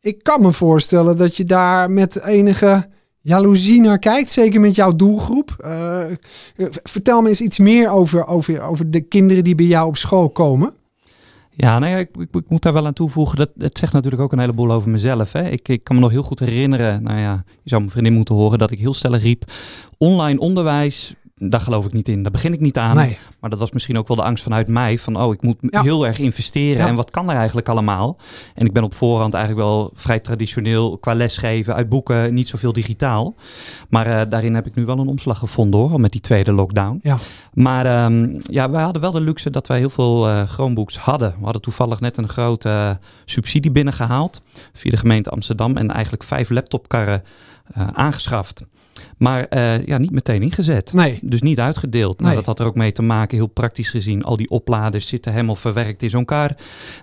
Ik 0.00 0.22
kan 0.22 0.42
me 0.42 0.52
voorstellen 0.52 1.16
dat 1.16 1.36
je 1.36 1.44
daar 1.44 1.90
met 1.90 2.22
enige 2.22 2.88
jaloezie 3.20 3.80
naar 3.80 3.98
kijkt. 3.98 4.30
Zeker 4.30 4.60
met 4.60 4.74
jouw 4.74 4.96
doelgroep. 4.96 5.56
Eh, 5.58 6.04
vertel 6.82 7.22
me 7.22 7.28
eens 7.28 7.40
iets 7.40 7.58
meer 7.58 7.90
over, 7.90 8.26
over, 8.26 8.62
over 8.62 8.90
de 8.90 9.00
kinderen 9.00 9.44
die 9.44 9.54
bij 9.54 9.66
jou 9.66 9.86
op 9.86 9.96
school 9.96 10.28
komen. 10.28 10.74
Ja, 11.58 11.78
nou 11.78 11.92
ja, 11.92 11.98
ik, 11.98 12.10
moet 12.48 12.62
daar 12.62 12.72
wel 12.72 12.86
aan 12.86 12.92
toevoegen. 12.92 13.38
Dat 13.38 13.50
het 13.58 13.78
zegt 13.78 13.92
natuurlijk 13.92 14.22
ook 14.22 14.32
een 14.32 14.38
heleboel 14.38 14.70
over 14.70 14.90
mezelf. 14.90 15.32
Hè. 15.32 15.48
Ik, 15.48 15.68
ik 15.68 15.84
kan 15.84 15.94
me 15.94 16.00
nog 16.00 16.10
heel 16.10 16.22
goed 16.22 16.38
herinneren. 16.38 17.02
Nou 17.02 17.18
ja, 17.18 17.44
je 17.46 17.68
zou 17.68 17.80
mijn 17.80 17.92
vriendin 17.92 18.12
moeten 18.12 18.34
horen 18.34 18.58
dat 18.58 18.70
ik 18.70 18.78
heel 18.78 18.94
stellig 18.94 19.22
riep: 19.22 19.44
online 19.98 20.40
onderwijs. 20.40 21.14
Daar 21.40 21.60
geloof 21.60 21.84
ik 21.84 21.92
niet 21.92 22.08
in. 22.08 22.22
Daar 22.22 22.32
begin 22.32 22.52
ik 22.52 22.60
niet 22.60 22.78
aan. 22.78 22.96
Nee. 22.96 23.18
Maar 23.40 23.50
dat 23.50 23.58
was 23.58 23.70
misschien 23.70 23.98
ook 23.98 24.08
wel 24.08 24.16
de 24.16 24.22
angst 24.22 24.42
vanuit 24.42 24.68
mij. 24.68 24.98
Van, 24.98 25.20
oh, 25.22 25.32
ik 25.32 25.42
moet 25.42 25.56
Ja. 25.60 25.82
heel 25.82 26.06
erg 26.06 26.18
investeren. 26.18 26.82
Ja. 26.82 26.88
En 26.88 26.94
wat 26.94 27.10
kan 27.10 27.30
er 27.30 27.36
eigenlijk 27.36 27.68
allemaal? 27.68 28.16
En 28.54 28.66
ik 28.66 28.72
ben 28.72 28.82
op 28.84 28.94
voorhand 28.94 29.34
eigenlijk 29.34 29.66
wel 29.66 29.90
vrij 29.94 30.20
traditioneel 30.20 30.98
qua 30.98 31.14
lesgeven 31.14 31.74
uit 31.74 31.88
boeken. 31.88 32.34
Niet 32.34 32.48
zoveel 32.48 32.72
digitaal. 32.72 33.34
Maar 33.88 34.06
eh, 34.06 34.30
daarin 34.30 34.54
heb 34.54 34.66
ik 34.66 34.74
nu 34.74 34.84
wel 34.84 34.98
een 34.98 35.08
omslag 35.08 35.38
gevonden 35.38 35.80
hoor. 35.80 36.00
Met 36.00 36.12
die 36.12 36.20
tweede 36.20 36.52
lockdown. 36.52 36.98
Ja. 37.02 37.16
Maar 37.52 37.86
ehm, 37.86 38.34
ja, 38.38 38.70
wij 38.70 38.82
hadden 38.82 39.02
wel 39.02 39.12
de 39.12 39.20
luxe 39.20 39.50
dat 39.50 39.66
wij 39.66 39.78
heel 39.78 39.90
veel 39.90 40.28
eh 40.28 40.42
Chromebooks 40.48 40.98
hadden. 40.98 41.34
We 41.38 41.44
hadden 41.44 41.62
toevallig 41.62 42.00
net 42.00 42.16
een 42.16 42.28
grote 42.28 42.68
eh, 42.68 42.90
subsidie 43.24 43.70
binnengehaald. 43.70 44.42
Via 44.72 44.90
de 44.90 44.96
gemeente 44.96 45.30
Amsterdam. 45.30 45.76
En 45.76 45.90
eigenlijk 45.90 46.22
vijf 46.22 46.50
laptopkarren 46.50 47.22
aangeschaft. 47.92 48.62
Maar 49.16 49.44
eh, 49.44 49.86
ja, 49.86 49.98
niet 49.98 50.10
meteen 50.10 50.42
ingezet. 50.42 50.92
Nee. 50.92 51.18
Dus 51.22 51.42
niet 51.42 51.60
uitgedeeld. 51.60 52.20
Nou, 52.20 52.34
dat 52.34 52.46
had 52.46 52.60
er 52.60 52.66
ook 52.66 52.74
mee 52.74 52.92
te 52.92 53.02
maken, 53.02 53.36
heel 53.36 53.46
praktisch 53.46 53.90
gezien. 53.90 54.22
Al 54.24 54.36
die 54.36 54.50
opladers 54.50 55.06
zitten 55.06 55.32
helemaal 55.32 55.54
verwerkt 55.54 56.02
in 56.02 56.10
zo'n 56.10 56.24
kar. 56.24 56.50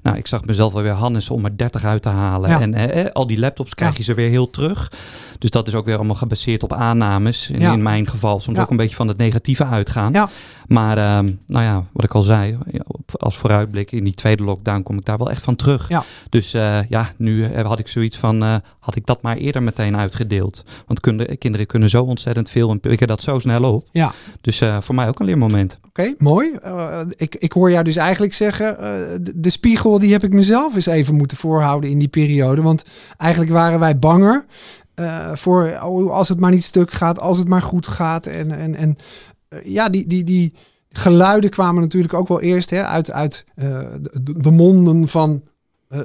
Nou, 0.01 0.17
ik 0.17 0.27
zag 0.27 0.45
mezelf 0.45 0.73
wel 0.73 0.81
weer 0.83 0.91
Hannes 0.91 1.29
om 1.29 1.45
er 1.45 1.57
30 1.57 1.85
uit 1.85 2.01
te 2.01 2.09
halen. 2.09 2.49
Ja. 2.49 2.61
En 2.61 2.73
eh, 2.73 3.05
eh, 3.05 3.11
al 3.11 3.27
die 3.27 3.39
laptops 3.39 3.75
krijg 3.75 3.91
Ja. 3.91 3.97
je 3.97 4.03
ze 4.03 4.13
weer 4.13 4.29
heel 4.29 4.49
terug. 4.49 4.91
Dus 5.39 5.49
dat 5.49 5.67
is 5.67 5.75
ook 5.75 5.85
weer 5.85 5.95
allemaal 5.95 6.15
gebaseerd 6.15 6.63
op 6.63 6.73
aannames. 6.73 7.49
En 7.49 7.59
Ja. 7.59 7.73
in 7.73 7.83
mijn 7.83 8.07
geval 8.07 8.39
soms 8.39 8.59
ook 8.59 8.69
een 8.71 8.77
beetje 8.77 8.95
van 8.95 9.07
het 9.07 9.17
negatieve 9.17 9.65
uitgaan. 9.65 10.29
Maar 10.67 10.97
ehm, 10.97 11.31
nou 11.47 11.63
ja, 11.63 11.83
wat 11.93 12.03
ik 12.03 12.13
al 12.13 12.21
zei, 12.21 12.57
als 13.19 13.37
vooruitblik 13.37 13.91
in 13.91 14.03
die 14.03 14.13
tweede 14.13 14.43
lockdown 14.43 14.83
kom 14.83 14.97
ik 14.97 15.05
daar 15.05 15.17
wel 15.17 15.29
echt 15.31 15.43
van 15.43 15.55
terug. 15.55 15.89
Dus 16.29 16.51
ja, 16.89 17.11
nu 17.17 17.55
had 17.55 17.79
ik 17.79 17.87
zoiets 17.87 18.17
van, 18.17 18.41
had 18.79 18.95
ik 18.95 19.05
dat 19.05 19.21
maar 19.21 19.37
eerder 19.37 19.63
meteen 19.63 19.97
uitgedeeld. 19.97 20.63
Want 20.87 20.99
kinderen 21.37 21.65
kunnen 21.67 21.82
kunnen 21.83 22.01
zo 22.01 22.11
ontzettend 22.11 22.49
veel 22.49 22.69
en 22.69 22.79
pikken 22.79 23.07
dat 23.07 23.21
zo 23.21 23.39
snel 23.39 23.73
op. 23.73 23.87
Ja. 23.91 24.11
Dus 24.41 24.61
uh, 24.61 24.81
voor 24.81 24.95
mij 24.95 25.07
ook 25.07 25.19
een 25.19 25.25
leermoment. 25.25 25.79
Oké, 25.87 26.13
mooi. 26.17 26.51
Uh, 26.65 27.01
ik, 27.15 27.35
ik 27.35 27.51
hoor 27.51 27.71
jou 27.71 27.83
dus 27.83 27.95
eigenlijk 27.95 28.33
zeggen, 28.33 28.73
uh, 28.73 28.79
de, 29.21 29.31
de, 29.35 29.49
spiegel 29.49 29.99
die 29.99 30.11
heb 30.11 30.23
ik 30.23 30.33
mezelf 30.33 30.75
eens 30.75 30.85
even 30.85 31.15
moeten 31.15 31.37
voorhouden 31.37 31.89
in 31.89 31.99
die 31.99 32.07
periode. 32.07 32.61
Want 32.61 32.83
eigenlijk 33.17 33.51
waren 33.51 33.79
wij 33.79 33.99
banger 33.99 34.45
voor 35.33 35.79
oh, 35.83 36.11
als 36.11 36.29
het 36.29 36.39
maar 36.39 36.51
niet 36.51 36.63
stuk 36.63 36.91
gaat, 36.91 37.19
als 37.19 37.37
het 37.37 37.47
maar 37.47 37.61
goed 37.61 37.87
gaat. 37.87 38.25
En, 38.25 38.51
en, 38.51 38.75
en 38.75 38.97
ja, 39.63 39.89
die, 39.89 40.07
die, 40.07 40.23
die 40.23 40.53
geluiden 40.89 41.49
kwamen 41.49 41.81
natuurlijk 41.81 42.13
ook 42.13 42.27
wel 42.27 42.41
eerst 42.41 42.69
hè, 42.69 42.85
uit, 42.85 43.11
uit 43.11 43.45
de, 43.55 44.33
de 44.37 44.51
monden 44.51 45.07
van 45.07 45.43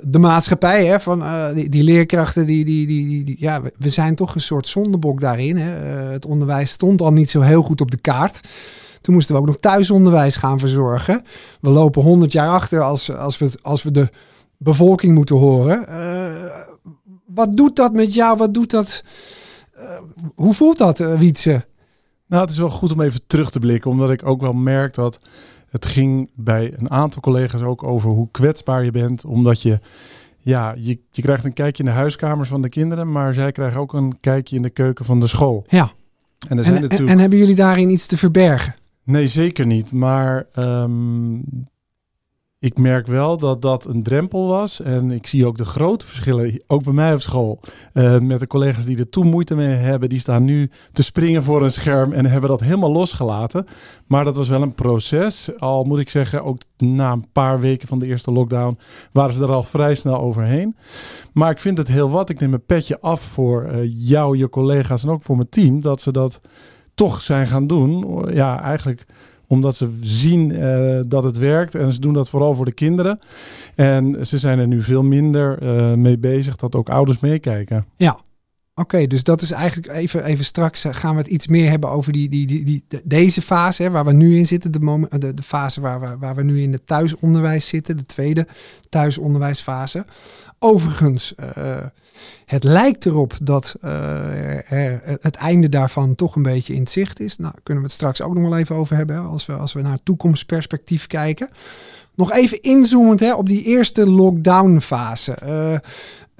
de 0.02 0.18
maatschappij, 0.18 0.86
hè, 0.86 1.00
van 1.00 1.22
uh, 1.22 1.48
die, 1.54 1.82
leerkrachten, 1.82 2.46
die, 2.46 2.64
die, 2.64 2.86
die, 2.86 3.24
die, 3.24 3.36
ja, 3.38 3.62
we 3.78 3.88
zijn 3.88 4.14
toch 4.14 4.34
een 4.34 4.40
soort 4.40 4.68
zondebok 4.68 5.20
daarin. 5.20 5.56
Hè. 5.56 6.04
Uh, 6.04 6.10
het 6.10 6.26
onderwijs 6.26 6.70
stond 6.70 7.00
al 7.00 7.12
niet 7.12 7.30
zo 7.30 7.40
heel 7.40 7.62
goed 7.62 7.80
op 7.80 7.90
de 7.90 7.96
kaart. 7.96 8.40
Toen 9.00 9.14
moesten 9.14 9.34
we 9.34 9.40
ook 9.40 9.46
nog 9.46 9.58
thuisonderwijs 9.58 10.36
gaan 10.36 10.58
verzorgen. 10.58 11.22
We 11.60 11.70
lopen 11.70 12.02
100 12.02 12.32
jaar 12.32 12.50
achter 12.50 12.82
als, 12.82 13.12
als, 13.12 13.38
we, 13.38 13.52
als 13.62 13.82
we 13.82 13.90
de 13.90 14.08
bevolking 14.56 15.14
moeten 15.14 15.36
horen. 15.36 15.86
Wat 17.26 17.56
doet 17.56 17.76
dat 17.76 17.92
met 17.92 18.14
jou? 18.14 18.36
Wat 18.36 18.54
doet 18.54 18.70
dat? 18.70 19.02
hoe 20.34 20.54
voelt 20.54 20.78
dat, 20.78 20.98
Wietse? 20.98 21.64
Nou, 22.26 22.42
het 22.42 22.50
is 22.50 22.58
wel 22.58 22.70
goed 22.70 22.92
om 22.92 23.00
even 23.00 23.20
terug 23.26 23.50
te 23.50 23.58
blikken, 23.58 23.90
omdat 23.90 24.10
ik 24.10 24.26
ook 24.26 24.40
wel 24.40 24.52
merk 24.52 24.94
dat 24.94 25.20
het 25.70 25.86
ging 25.86 26.30
bij 26.34 26.72
een 26.76 26.90
aantal 26.90 27.22
collega's 27.22 27.62
ook 27.62 27.82
over 27.82 28.10
hoe 28.10 28.28
kwetsbaar 28.30 28.84
je 28.84 28.90
bent, 28.90 29.24
omdat 29.24 29.62
je, 29.62 29.80
ja, 30.38 30.74
je, 30.78 30.98
je 31.10 31.22
krijgt 31.22 31.44
een 31.44 31.52
kijkje 31.52 31.82
in 31.82 31.88
de 31.88 31.94
huiskamers 31.96 32.48
van 32.48 32.62
de 32.62 32.68
kinderen, 32.68 33.10
maar 33.10 33.34
zij 33.34 33.52
krijgen 33.52 33.80
ook 33.80 33.92
een 33.92 34.20
kijkje 34.20 34.56
in 34.56 34.62
de 34.62 34.70
keuken 34.70 35.04
van 35.04 35.20
de 35.20 35.26
school. 35.26 35.64
Ja. 35.68 35.90
En, 36.48 36.58
er 36.58 36.64
zijn 36.64 36.76
en, 36.76 36.82
natuurlijk... 36.82 37.10
en 37.10 37.18
hebben 37.18 37.38
jullie 37.38 37.54
daarin 37.54 37.90
iets 37.90 38.06
te 38.06 38.16
verbergen? 38.16 38.74
Nee, 39.04 39.28
zeker 39.28 39.66
niet. 39.66 39.92
Maar 39.92 40.46
um, 40.56 41.44
ik 42.60 42.78
merk 42.78 43.06
wel 43.06 43.36
dat 43.36 43.62
dat 43.62 43.84
een 43.84 44.02
drempel 44.02 44.46
was. 44.46 44.80
En 44.80 45.10
ik 45.10 45.26
zie 45.26 45.46
ook 45.46 45.56
de 45.56 45.64
grote 45.64 46.06
verschillen, 46.06 46.62
ook 46.66 46.84
bij 46.84 46.92
mij 46.92 47.12
op 47.12 47.20
school. 47.20 47.60
Uh, 47.94 48.18
met 48.18 48.40
de 48.40 48.46
collega's 48.46 48.84
die 48.84 48.98
er 48.98 49.08
toen 49.08 49.26
moeite 49.26 49.54
mee 49.54 49.74
hebben. 49.74 50.08
Die 50.08 50.18
staan 50.18 50.44
nu 50.44 50.70
te 50.92 51.02
springen 51.02 51.42
voor 51.42 51.62
een 51.62 51.72
scherm 51.72 52.12
en 52.12 52.26
hebben 52.26 52.50
dat 52.50 52.60
helemaal 52.60 52.92
losgelaten. 52.92 53.66
Maar 54.06 54.24
dat 54.24 54.36
was 54.36 54.48
wel 54.48 54.62
een 54.62 54.74
proces. 54.74 55.58
Al 55.58 55.84
moet 55.84 55.98
ik 55.98 56.10
zeggen, 56.10 56.44
ook 56.44 56.60
na 56.76 57.12
een 57.12 57.32
paar 57.32 57.60
weken 57.60 57.88
van 57.88 57.98
de 57.98 58.06
eerste 58.06 58.30
lockdown 58.30 58.78
waren 59.12 59.34
ze 59.34 59.42
er 59.42 59.52
al 59.52 59.62
vrij 59.62 59.94
snel 59.94 60.18
overheen. 60.18 60.76
Maar 61.32 61.50
ik 61.50 61.60
vind 61.60 61.78
het 61.78 61.88
heel 61.88 62.10
wat. 62.10 62.30
Ik 62.30 62.40
neem 62.40 62.52
een 62.52 62.66
petje 62.66 63.00
af 63.00 63.20
voor 63.20 63.68
uh, 63.72 64.08
jou, 64.08 64.36
je 64.36 64.48
collega's 64.48 65.04
en 65.04 65.10
ook 65.10 65.22
voor 65.22 65.36
mijn 65.36 65.48
team. 65.48 65.80
Dat 65.80 66.00
ze 66.00 66.12
dat 66.12 66.40
toch 66.94 67.20
zijn 67.20 67.46
gaan 67.46 67.66
doen. 67.66 68.24
Ja, 68.34 68.62
eigenlijk 68.62 69.06
omdat 69.48 69.76
ze 69.76 69.98
zien 70.00 70.50
uh, 70.50 71.00
dat 71.08 71.22
het 71.22 71.38
werkt. 71.38 71.74
En 71.74 71.92
ze 71.92 72.00
doen 72.00 72.12
dat 72.12 72.28
vooral 72.28 72.54
voor 72.54 72.64
de 72.64 72.72
kinderen. 72.72 73.18
En 73.74 74.26
ze 74.26 74.38
zijn 74.38 74.58
er 74.58 74.66
nu 74.66 74.82
veel 74.82 75.02
minder 75.02 75.62
uh, 75.62 75.94
mee 75.94 76.18
bezig 76.18 76.56
dat 76.56 76.76
ook 76.76 76.88
ouders 76.88 77.20
meekijken. 77.20 77.86
Ja, 77.96 78.18
Oké, 78.78 79.06
dus 79.06 79.22
dat 79.22 79.42
is 79.42 79.50
eigenlijk 79.50 79.92
even, 79.92 80.24
even 80.24 80.44
straks 80.44 80.84
eh, 80.84 80.94
gaan 80.94 81.14
we 81.14 81.20
het 81.20 81.30
iets 81.30 81.46
meer 81.46 81.70
hebben 81.70 81.90
over 81.90 82.12
die, 82.12 82.28
die, 82.28 82.46
die, 82.46 82.64
die, 82.64 82.84
deze 83.04 83.42
fase 83.42 83.82
hè, 83.82 83.90
waar 83.90 84.04
we 84.04 84.12
nu 84.12 84.36
in 84.36 84.46
zitten. 84.46 84.72
De, 84.72 84.80
moment, 84.80 85.20
de, 85.20 85.42
fase 85.42 85.80
waar 85.80 86.00
we, 86.00 86.16
waar 86.18 86.34
we 86.34 86.42
nu 86.42 86.62
in 86.62 86.72
het 86.72 86.86
thuisonderwijs 86.86 87.68
zitten, 87.68 87.96
de 87.96 88.02
tweede 88.02 88.46
thuisonderwijsfase. 88.88 90.04
Overigens, 90.58 91.34
uh, 91.56 91.76
het 92.46 92.64
lijkt 92.64 93.06
erop 93.06 93.34
dat 93.42 93.76
er, 93.80 95.00
het 95.20 95.36
einde 95.36 95.68
daarvan 95.68 96.14
toch 96.14 96.36
een 96.36 96.42
beetje 96.42 96.74
in 96.74 96.80
het 96.80 96.90
zicht 96.90 97.20
is. 97.20 97.36
Nou, 97.36 97.54
kunnen 97.62 97.82
we 97.82 97.88
het 97.88 97.98
straks 97.98 98.22
ook 98.22 98.34
nog 98.34 98.48
wel 98.48 98.58
even 98.58 98.76
over 98.76 98.96
hebben 98.96 99.18
als 99.18 99.46
we, 99.46 99.52
als 99.52 99.72
we 99.72 99.82
naar 99.82 99.98
toekomstperspectief 100.02 101.06
kijken. 101.06 101.50
Nog 102.14 102.32
even 102.32 102.62
inzoomend 102.62 103.20
hè, 103.20 103.34
op 103.34 103.48
die 103.48 103.62
eerste 103.62 104.06
lockdown 104.06 104.78
fase. 104.78 105.36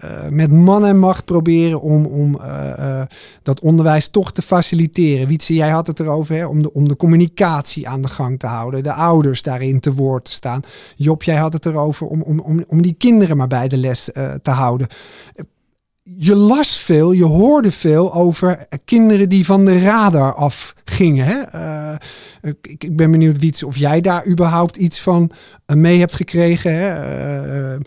Uh, 0.04 0.28
met 0.30 0.52
man 0.52 0.86
en 0.86 0.98
macht 0.98 1.24
proberen 1.24 1.80
om, 1.80 2.06
om 2.06 2.38
uh, 2.40 2.72
uh, 2.78 3.02
dat 3.42 3.60
onderwijs 3.60 4.08
toch 4.08 4.32
te 4.32 4.42
faciliteren. 4.42 5.28
Wietse, 5.28 5.54
jij 5.54 5.70
had 5.70 5.86
het 5.86 6.00
erover, 6.00 6.36
hè, 6.36 6.46
om, 6.46 6.62
de, 6.62 6.72
om 6.72 6.88
de 6.88 6.96
communicatie 6.96 7.88
aan 7.88 8.02
de 8.02 8.08
gang 8.08 8.38
te 8.38 8.46
houden. 8.46 8.82
De 8.82 8.92
ouders 8.92 9.42
daarin 9.42 9.80
te 9.80 9.94
woord 9.94 10.24
te 10.24 10.30
staan. 10.30 10.60
Job, 10.96 11.22
jij 11.22 11.36
had 11.36 11.52
het 11.52 11.66
erover 11.66 12.06
om, 12.06 12.22
om, 12.22 12.40
om, 12.40 12.64
om 12.68 12.82
die 12.82 12.94
kinderen 12.98 13.36
maar 13.36 13.46
bij 13.46 13.68
de 13.68 13.76
les 13.76 14.04
te 14.42 14.50
houden 14.50 14.86
je 16.16 16.34
las 16.34 16.78
veel, 16.78 17.12
je 17.12 17.24
hoorde 17.24 17.72
veel 17.72 18.14
over 18.14 18.66
kinderen 18.84 19.28
die 19.28 19.44
van 19.44 19.64
de 19.64 19.80
radar 19.80 20.34
afgingen. 20.88 21.26
Hè? 21.26 21.42
Uh, 21.54 22.50
ik, 22.62 22.84
ik, 22.84 22.96
ben 22.96 23.10
benieuwd, 23.10 23.38
Wiets, 23.38 23.62
of 23.62 23.76
jij 23.76 24.00
daar 24.00 24.26
überhaupt 24.26 24.76
iets 24.76 25.00
van 25.00 25.30
mee 25.66 25.98
hebt 25.98 26.14
gekregen. 26.14 26.74
Hè? 26.74 27.74
Uh, 27.74 27.80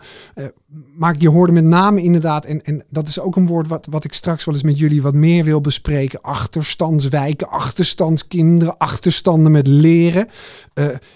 maar 0.95 1.15
je 1.17 1.29
hoorde 1.29 1.53
met 1.53 1.63
name 1.63 2.01
inderdaad, 2.01 2.45
en, 2.45 2.61
en 2.61 2.83
dat 2.89 3.07
is 3.07 3.19
ook 3.19 3.35
een 3.35 3.47
woord 3.47 3.67
wat, 3.67 3.87
wat 3.89 4.03
ik 4.03 4.13
straks 4.13 4.45
wel 4.45 4.53
eens 4.53 4.63
met 4.63 4.79
jullie 4.79 5.01
wat 5.01 5.13
meer 5.13 5.43
wil 5.43 5.61
bespreken. 5.61 6.21
Achterstandswijken, 6.21 7.49
achterstandskinderen, 7.49 8.77
achterstanden 8.77 9.51
met 9.51 9.67
leren. 9.67 10.27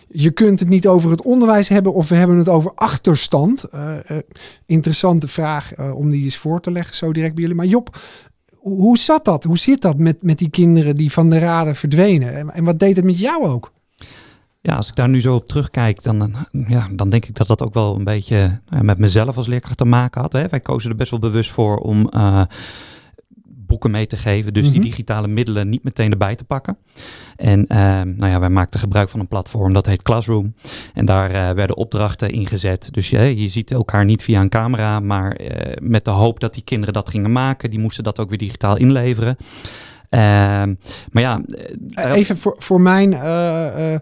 Je 0.07 0.31
kunt 0.31 0.59
het 0.59 0.69
niet 0.69 0.87
over 0.87 1.11
het 1.11 1.21
onderwijs 1.21 1.69
hebben 1.69 1.93
of 1.93 2.09
we 2.09 2.15
hebben 2.15 2.37
het 2.37 2.49
over 2.49 2.71
achterstand. 2.75 3.65
Interessante 4.65 5.27
vraag 5.27 5.73
om 5.93 6.11
die 6.11 6.23
eens 6.23 6.37
voor 6.37 6.61
te 6.61 6.71
leggen 6.71 6.95
zo 6.95 7.13
direct 7.13 7.33
bij 7.33 7.41
jullie. 7.41 7.57
Maar 7.57 7.65
Job, 7.65 7.97
hoe 8.67 8.97
zat 8.97 9.25
dat? 9.25 9.43
Hoe 9.43 9.57
zit 9.57 9.81
dat 9.81 9.97
met, 9.97 10.23
met 10.23 10.37
die 10.37 10.49
kinderen 10.49 10.95
die 10.95 11.11
van 11.11 11.29
de 11.29 11.39
raden 11.39 11.75
verdwenen? 11.75 12.53
En, 12.53 12.63
wat 12.63 12.79
deed 12.79 12.95
het 12.95 13.05
met 13.05 13.19
jou 13.19 13.47
ook? 13.47 13.71
Ja, 14.61 14.75
als 14.75 14.87
ik 14.87 14.95
daar 14.95 15.09
nu 15.09 15.21
zo 15.21 15.35
op 15.35 15.47
terugkijk, 15.47 16.03
dan, 16.03 16.35
ja, 16.51 16.89
dan 16.91 17.09
denk 17.09 17.25
ik 17.25 17.35
dat 17.35 17.47
dat 17.47 17.61
ook 17.61 17.73
wel 17.73 17.95
een 17.95 18.03
beetje 18.03 18.59
nou 18.69 18.83
met 18.83 18.97
mezelf 18.97 19.37
als 19.37 19.47
leerkracht 19.47 19.77
te 19.77 19.85
maken 19.85 20.21
had. 20.21 20.33
Hè. 20.33 20.47
Wij 20.47 20.59
kozen 20.59 20.89
er 20.89 20.95
best 20.95 21.11
wel 21.11 21.19
bewust 21.19 21.51
voor 21.51 21.77
om 21.77 22.09
uh, 22.15 22.41
boeken 23.75 23.91
mee 23.91 24.07
te 24.07 24.17
geven, 24.17 24.53
dus 24.53 24.65
mm 24.65 24.71
-hmm. 24.71 24.81
die 24.81 24.89
digitale 24.89 25.27
middelen 25.27 25.69
niet 25.69 25.83
meteen 25.83 26.11
erbij 26.11 26.35
te 26.35 26.43
pakken. 26.43 26.77
En 27.35 27.59
uh, 27.59 27.77
nou 28.01 28.27
ja, 28.27 28.39
wij 28.39 28.49
maakten 28.49 28.79
gebruik 28.79 29.09
van 29.09 29.19
een 29.19 29.27
platform 29.27 29.73
dat 29.73 29.85
heet 29.85 30.01
Classroom. 30.01 30.53
En 30.93 31.05
daar 31.05 31.31
uh, 31.31 31.51
werden 31.51 31.77
opdrachten 31.77 32.29
ingezet. 32.29 32.93
Dus 32.93 33.09
je, 33.09 33.41
je 33.41 33.47
ziet 33.47 33.71
elkaar 33.71 34.05
niet 34.05 34.23
via 34.23 34.41
een 34.41 34.49
camera, 34.49 34.99
maar 34.99 35.37
met 35.81 36.05
de 36.05 36.11
hoop 36.11 36.39
dat 36.39 36.53
die 36.53 36.63
kinderen 36.63 36.93
dat 36.93 37.09
gingen 37.09 37.31
maken. 37.31 37.69
Die 37.69 37.79
moesten 37.79 38.03
dat 38.03 38.19
ook 38.19 38.29
weer 38.29 38.37
digitaal 38.37 38.77
inleveren. 38.77 39.37
Uh, 40.09 40.19
maar 41.11 41.21
ja. 41.21 41.41
Even 41.95 42.37
voor, 42.37 42.55
voor 42.57 42.81
mijn 42.81 43.11
uh, 43.11 43.95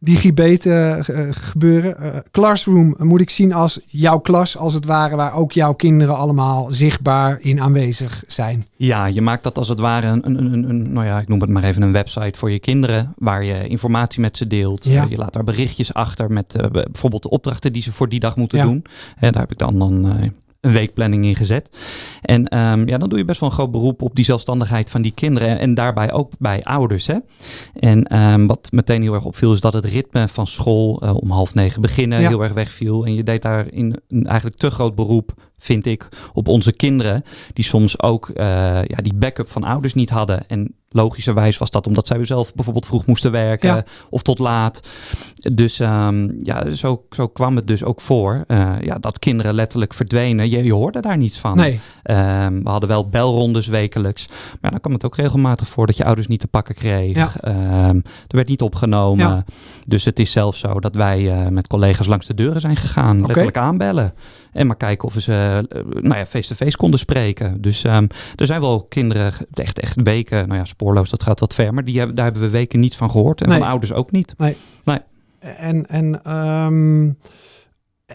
uh, 0.00 0.08
digibeten 0.08 1.04
gebeuren. 1.34 2.22
classroom 2.30 2.94
moet 2.98 3.20
ik 3.20 3.30
zien 3.30 3.52
als 3.52 3.80
jouw 3.86 4.18
klas, 4.18 4.56
als 4.56 4.74
het 4.74 4.84
ware, 4.84 5.16
waar 5.16 5.34
ook 5.34 5.52
jouw 5.52 5.72
kinderen 5.72 6.16
allemaal 6.16 6.70
zichtbaar 6.70 7.38
in 7.40 7.60
aanwezig 7.60 8.24
zijn. 8.26 8.66
Ja, 8.76 9.06
je 9.06 9.20
maakt 9.20 9.42
dat 9.42 9.58
als 9.58 9.68
het 9.68 9.80
ware 9.80 10.06
een, 10.06 10.26
een, 10.26 10.52
een, 10.52 10.68
een 10.68 10.92
nou 10.92 11.06
ja, 11.06 11.18
ik 11.18 11.28
noem 11.28 11.40
het 11.40 11.50
maar 11.50 11.64
even 11.64 11.82
een 11.82 11.92
website 11.92 12.38
voor 12.38 12.50
je 12.50 12.58
kinderen, 12.58 13.14
waar 13.16 13.44
je 13.44 13.68
informatie 13.68 14.20
met 14.20 14.36
ze 14.36 14.46
deelt. 14.46 14.84
Ja. 14.84 15.06
je 15.08 15.16
laat 15.16 15.32
daar 15.32 15.44
berichtjes 15.44 15.94
achter 15.94 16.32
met 16.32 16.56
bijvoorbeeld 16.72 17.22
de 17.22 17.30
opdrachten 17.30 17.72
die 17.72 17.82
ze 17.82 17.92
voor 17.92 18.08
die 18.08 18.20
dag 18.20 18.36
moeten 18.36 18.58
ja. 18.58 18.64
doen. 18.64 18.84
En 19.18 19.32
daar 19.32 19.40
heb 19.40 19.52
ik 19.52 19.58
dan 19.58 19.78
dan 19.78 20.32
een 20.68 20.74
weekplanning 20.74 21.24
ingezet. 21.24 21.68
En 22.22 22.58
um, 22.58 22.88
ja, 22.88 22.98
dan 22.98 23.08
doe 23.08 23.18
je 23.18 23.24
best 23.24 23.40
wel 23.40 23.48
een 23.48 23.54
groot 23.54 23.70
beroep 23.70 24.02
op 24.02 24.14
die 24.14 24.24
zelfstandigheid 24.24 24.90
van 24.90 25.02
die 25.02 25.12
kinderen 25.12 25.58
en 25.58 25.74
daarbij 25.74 26.12
ook 26.12 26.32
bij 26.38 26.64
ouders. 26.64 27.06
Hè? 27.06 27.16
En 27.74 28.18
um, 28.18 28.46
wat 28.46 28.68
meteen 28.72 29.02
heel 29.02 29.14
erg 29.14 29.24
opviel 29.24 29.52
is 29.52 29.60
dat 29.60 29.72
het 29.72 29.84
ritme 29.84 30.28
van 30.28 30.46
school 30.46 31.04
uh, 31.04 31.16
om 31.16 31.30
half 31.30 31.54
negen 31.54 31.82
beginnen 31.82 32.20
ja. 32.20 32.28
heel 32.28 32.42
erg 32.42 32.52
wegviel. 32.52 33.06
En 33.06 33.14
je 33.14 33.22
deed 33.22 33.42
daar 33.42 33.72
in 33.72 33.96
een 34.08 34.26
eigenlijk 34.26 34.56
te 34.56 34.70
groot 34.70 34.94
beroep 34.94 35.32
vind 35.58 35.86
ik, 35.86 36.08
op 36.32 36.48
onze 36.48 36.72
kinderen. 36.72 37.22
Die 37.52 37.64
soms 37.64 38.02
ook 38.02 38.28
uh, 38.28 38.34
ja, 38.84 38.96
die 39.02 39.14
backup 39.14 39.48
van 39.48 39.64
ouders 39.64 39.94
niet 39.94 40.10
hadden. 40.10 40.48
En 40.48 40.74
logischerwijs 40.90 41.58
was 41.58 41.70
dat 41.70 41.86
omdat 41.86 42.06
zij 42.06 42.24
zelf 42.24 42.54
bijvoorbeeld 42.54 42.86
vroeg 42.86 43.06
moesten 43.06 43.30
werken 43.30 43.74
ja. 43.74 43.84
of 44.10 44.22
tot 44.22 44.38
laat. 44.38 44.80
Dus 45.52 45.78
um, 45.78 46.38
ja, 46.42 46.70
zo, 46.70 47.04
zo 47.10 47.28
kwam 47.28 47.56
het 47.56 47.66
dus 47.66 47.84
ook 47.84 48.00
voor 48.00 48.44
uh, 48.46 48.72
ja, 48.80 48.94
dat 48.94 49.18
kinderen 49.18 49.54
letterlijk 49.54 49.94
verdwenen. 49.94 50.50
Je, 50.50 50.64
je 50.64 50.72
hoorde 50.72 51.00
daar 51.00 51.16
niets 51.16 51.38
van. 51.38 51.56
Nee. 51.56 51.80
Um, 52.04 52.62
we 52.62 52.70
hadden 52.70 52.88
wel 52.88 53.08
belrondes 53.08 53.66
wekelijks. 53.66 54.28
Maar 54.60 54.70
dan 54.70 54.80
kwam 54.80 54.92
het 54.92 55.04
ook 55.04 55.16
regelmatig 55.16 55.68
voor 55.68 55.86
dat 55.86 55.96
je 55.96 56.04
ouders 56.04 56.26
niet 56.26 56.40
te 56.40 56.46
pakken 56.46 56.74
kreeg. 56.74 57.16
Ja. 57.16 57.32
Um, 57.88 58.02
er 58.04 58.36
werd 58.36 58.48
niet 58.48 58.62
opgenomen. 58.62 59.28
Ja. 59.28 59.44
Dus 59.86 60.04
het 60.04 60.18
is 60.18 60.30
zelfs 60.30 60.58
zo 60.58 60.80
dat 60.80 60.94
wij 60.94 61.20
uh, 61.20 61.48
met 61.48 61.66
collega's 61.66 62.06
langs 62.06 62.26
de 62.26 62.34
deuren 62.34 62.60
zijn 62.60 62.76
gegaan. 62.76 63.26
Letterlijk 63.26 63.56
aanbellen. 63.56 64.14
En 64.58 64.66
maar 64.66 64.76
kijken 64.76 65.08
of 65.08 65.14
we 65.14 65.20
ze 65.20 65.66
uh, 65.72 65.82
nou 66.02 66.16
ja, 66.16 66.26
face-to-face 66.26 66.76
konden 66.76 66.98
spreken. 66.98 67.60
Dus 67.60 67.84
um, 67.84 68.06
er 68.36 68.46
zijn 68.46 68.60
wel 68.60 68.84
kinderen, 68.84 69.32
echt, 69.54 69.80
echt 69.80 70.02
weken, 70.02 70.48
nou 70.48 70.58
ja, 70.58 70.64
spoorloos, 70.64 71.10
dat 71.10 71.22
gaat 71.22 71.40
wat 71.40 71.54
ver. 71.54 71.74
Maar 71.74 71.84
die 71.84 71.98
hebben, 71.98 72.16
daar 72.16 72.24
hebben 72.24 72.42
we 72.42 72.50
weken 72.50 72.80
niets 72.80 72.96
van 72.96 73.10
gehoord. 73.10 73.40
En 73.40 73.48
Nee. 73.48 73.58
van 73.58 73.68
ouders 73.68 73.92
ook 73.92 74.10
niet. 74.10 74.34
Nee. 74.36 74.56
Nee. 74.84 74.98
En, 75.40 75.86
en 75.86 76.24
ehm, 76.24 77.12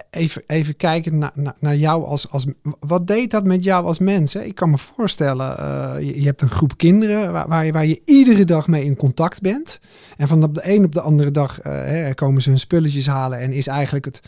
even, 0.09 0.43
even 0.47 0.75
kijken 0.75 1.17
naar, 1.17 1.31
naar, 1.33 1.55
naar 1.59 1.75
jou 1.75 2.05
als, 2.05 2.29
als... 2.29 2.45
Wat 2.79 3.07
deed 3.07 3.31
dat 3.31 3.45
met 3.45 3.63
jou 3.63 3.85
als 3.85 3.99
mens? 3.99 4.33
Hè? 4.33 4.41
Ik 4.41 4.55
kan 4.55 4.69
me 4.69 4.77
voorstellen, 4.77 5.59
uh, 5.59 5.95
je, 5.99 6.19
je, 6.19 6.25
hebt 6.25 6.41
een 6.41 6.49
groep 6.49 6.77
kinderen 6.77 7.31
waar, 7.31 7.47
waar, 7.47 7.65
je, 7.65 7.71
waar 7.71 7.85
je 7.85 8.01
iedere 8.05 8.45
dag 8.45 8.67
mee 8.67 8.85
in 8.85 8.95
contact 8.95 9.41
bent. 9.41 9.79
En 10.17 10.27
van 10.27 10.39
de 10.39 10.61
een 10.61 10.85
op 10.85 10.93
de 10.93 11.01
andere 11.01 11.31
dag 11.31 11.65
uh, 11.65 11.73
hè, 11.73 12.13
komen 12.13 12.41
ze 12.41 12.49
hun 12.49 12.59
spulletjes 12.59 13.07
halen 13.07 13.39
en 13.39 13.51
is 13.51 13.67
eigenlijk 13.67 14.05
het 14.05 14.21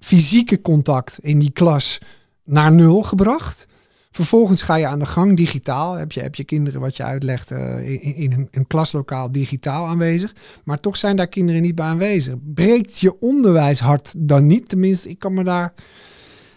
fysieke 0.00 0.60
contact 0.60 1.18
in 1.20 1.38
die 1.38 1.50
klas 1.52 1.98
naar 2.44 2.72
nul 2.72 3.02
gebracht. 3.02 3.68
Vervolgens 4.10 4.62
ga 4.62 4.74
je 4.74 4.86
aan 4.86 4.98
de 4.98 5.06
gang 5.06 5.36
digitaal. 5.36 5.94
Heb 5.94 6.12
je, 6.12 6.20
heb 6.20 6.34
je 6.34 6.44
kinderen 6.44 6.80
wat 6.80 6.96
je 6.96 7.02
uitlegt 7.02 7.50
uh, 7.50 7.88
in, 7.88 8.14
in 8.14 8.48
een, 8.50 8.66
klaslokaal 8.66 9.32
digitaal 9.32 9.86
aanwezig. 9.86 10.34
Maar 10.64 10.80
toch 10.80 10.96
zijn 10.96 11.16
daar 11.16 11.28
kinderen 11.28 11.62
niet 11.62 11.74
bij 11.74 11.86
aanwezig. 11.86 12.34
Breekt 12.54 12.98
je 12.98 13.20
onderwijshart 13.20 14.14
dan 14.16 14.46
niet? 14.46 14.68
Tenminste, 14.68 15.08
ik 15.08 15.18
kan 15.18 15.34
me 15.34 15.44
daar... 15.44 15.72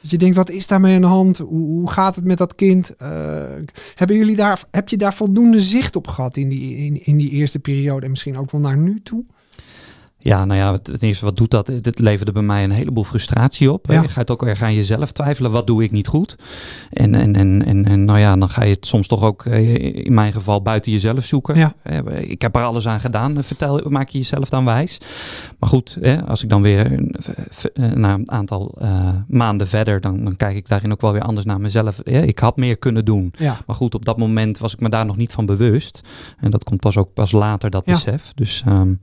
Dat 0.02 0.12
je 0.12 0.18
denkt, 0.18 0.36
wat 0.36 0.50
is 0.50 0.68
daarmee 0.68 0.96
aan 0.96 1.02
de 1.02 1.08
hand? 1.08 1.38
Hoe, 1.38 1.92
gaat 1.92 2.16
het 2.16 2.26
met 2.26 2.38
dat 2.38 2.56
kind? 2.56 2.96
Uh, 3.02 3.08
hebben 3.96 4.18
jullie 4.18 4.36
daar, 4.36 4.64
heb 4.72 4.90
je 4.90 4.98
daar 4.98 5.14
voldoende 5.14 5.60
zicht 5.60 5.96
op 5.96 6.08
gehad 6.08 6.38
in 6.38 6.50
die, 6.50 6.78
in, 6.78 7.06
in 7.06 7.18
die 7.18 7.30
eerste 7.30 7.60
periode 7.60 8.04
en 8.04 8.10
misschien 8.10 8.38
ook 8.38 8.52
wel 8.52 8.62
naar 8.62 8.78
nu 8.78 9.02
toe? 9.04 9.26
Ja, 10.24 10.46
nou 10.46 10.60
ja, 10.60 10.72
het, 10.72 11.02
eerste, 11.02 11.26
wat 11.26 11.36
doet 11.36 11.52
dat? 11.52 11.72
Dit 11.82 12.00
leverde 12.00 12.32
bij 12.32 12.42
mij 12.42 12.64
een 12.64 12.72
heleboel 12.72 13.04
frustratie 13.04 13.72
op. 13.72 13.86
Ja. 13.88 14.02
Je 14.02 14.08
gaat 14.08 14.32
ook 14.32 14.42
weer 14.42 14.60
aan 14.62 14.74
jezelf 14.74 15.12
twijfelen, 15.12 15.52
wat 15.52 15.68
doe 15.68 15.84
ik 15.84 15.92
niet 15.92 16.08
goed? 16.08 16.36
En, 16.90 17.16
en, 17.16 17.36
en, 17.36 17.66
en, 17.66 17.86
en 17.86 18.06
nou 18.06 18.20
ja, 18.20 18.36
dan 18.36 18.50
ga 18.50 18.64
je 18.64 18.74
het 18.74 18.86
soms 18.86 19.08
toch 19.08 19.24
ook 19.24 19.46
eh, 19.46 20.06
in 20.06 20.14
mijn 20.14 20.34
geval 20.34 20.62
buiten 20.62 20.92
jezelf 20.92 21.26
zoeken. 21.26 21.56
Ja. 21.58 21.74
Ik 22.20 22.42
heb 22.42 22.56
er 22.56 22.64
alles 22.64 22.88
aan 22.88 23.00
gedaan, 23.00 23.44
vertel, 23.44 23.82
maak 23.90 24.10
je 24.10 24.18
jezelf 24.18 24.50
dan 24.50 24.66
wijs. 24.66 24.98
Maar 25.60 25.70
goed, 25.70 25.98
als 26.28 26.44
ik 26.44 26.50
dan 26.50 26.62
weer 26.62 27.04
na 27.74 28.14
een 28.14 28.32
aantal 28.32 28.78
maanden 29.28 29.68
verder, 29.68 30.02
dan, 30.02 30.24
dan 30.24 30.38
kijk 30.38 30.56
ik 30.56 30.68
daarin 30.68 30.92
ook 30.92 31.02
wel 31.02 31.12
weer 31.12 31.22
anders 31.22 31.46
naar 31.46 31.62
mezelf. 31.62 32.02
Ik 32.02 32.40
had 32.40 32.58
meer 32.58 32.78
kunnen 32.78 33.06
doen. 33.06 33.34
Ja. 33.38 33.58
Maar 33.66 33.76
goed, 33.76 33.96
op 33.96 34.06
dat 34.06 34.18
moment 34.18 34.58
was 34.58 34.74
ik 34.74 34.80
me 34.80 34.90
daar 34.90 35.06
nog 35.06 35.18
niet 35.18 35.32
van 35.32 35.46
bewust. 35.46 36.02
En 36.38 36.52
dat 36.52 36.64
komt 36.64 36.80
pas 36.80 36.98
ook 36.98 37.14
pas 37.14 37.32
later, 37.32 37.70
dat 37.70 37.86
besef. 37.86 38.32
Dus 38.36 38.64
um, 38.68 39.00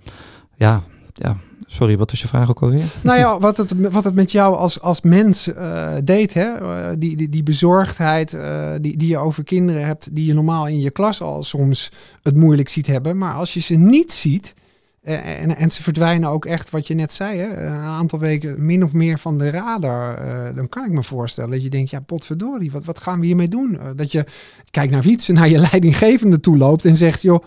ja, 0.56 0.82
ja, 1.18 1.36
sorry, 1.66 1.96
wat 1.96 2.12
is 2.12 2.20
je 2.20 2.28
vraag 2.28 2.50
ook 2.50 2.62
alweer? 2.62 2.84
Nou 3.02 3.18
ja, 3.18 3.38
wat 3.38 3.56
het, 3.56 3.90
wat 3.90 4.04
het 4.04 4.14
met 4.14 4.32
jou 4.32 4.56
als, 4.56 4.80
als 4.80 5.00
mens 5.00 5.48
uh, 5.48 5.92
deed, 6.04 6.34
hè? 6.34 6.60
Uh, 6.60 6.90
die, 6.98 7.16
die, 7.16 7.28
die 7.28 7.42
bezorgdheid 7.42 8.32
uh, 8.32 8.70
die, 8.80 8.96
die 8.96 9.08
je 9.08 9.18
over 9.18 9.44
kinderen 9.44 9.86
hebt, 9.86 10.08
die 10.12 10.26
je 10.26 10.34
normaal 10.34 10.66
in 10.66 10.80
je 10.80 10.90
klas 10.90 11.22
al 11.22 11.42
soms 11.42 11.92
het 12.22 12.36
moeilijk 12.36 12.68
ziet 12.68 12.86
hebben. 12.86 13.18
Maar 13.18 13.34
als 13.34 13.54
je 13.54 13.60
ze 13.60 13.74
niet 13.74 14.12
ziet, 14.12 14.54
en, 15.02 15.56
en 15.56 15.70
ze 15.70 15.82
verdwijnen 15.82 16.28
ook 16.28 16.44
echt, 16.44 16.70
wat 16.70 16.86
je 16.86 16.94
net 16.94 17.12
zei, 17.12 17.38
hè? 17.38 17.66
een 17.66 17.72
aantal 17.72 18.18
weken 18.18 18.66
min 18.66 18.84
of 18.84 18.92
meer 18.92 19.18
van 19.18 19.38
de 19.38 19.50
radar, 19.50 20.18
dan 20.54 20.68
kan 20.68 20.84
ik 20.84 20.90
me 20.90 21.02
voorstellen 21.02 21.50
dat 21.50 21.62
je 21.62 21.68
denkt, 21.70 21.90
ja 21.90 22.00
potverdorie, 22.00 22.70
wat, 22.70 22.84
wat 22.84 22.98
gaan 22.98 23.20
we 23.20 23.26
hiermee 23.26 23.48
doen? 23.48 23.78
dat 23.96 24.12
je, 24.12 24.24
kijk 24.70 24.90
naar 24.90 25.02
Wietse, 25.02 25.32
naar 25.32 25.48
je 25.48 25.58
leidinggevende 25.70 26.40
toe 26.40 26.56
loopt 26.56 26.84
en 26.84 26.96
zegt, 26.96 27.22
joh, 27.22 27.44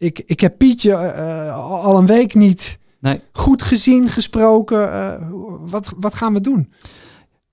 ik, 0.00 0.22
ik 0.26 0.40
heb 0.40 0.58
Pietje 0.58 0.90
uh, 0.90 1.84
al 1.84 1.96
een 1.96 2.06
week 2.06 2.34
niet 2.34 2.78
nee. 2.98 3.20
goed 3.32 3.62
gezien, 3.62 4.08
gesproken. 4.08 4.88
Uh, 4.88 5.14
wat, 5.70 5.92
wat 5.96 6.14
gaan 6.14 6.32
we 6.32 6.40
doen? 6.40 6.72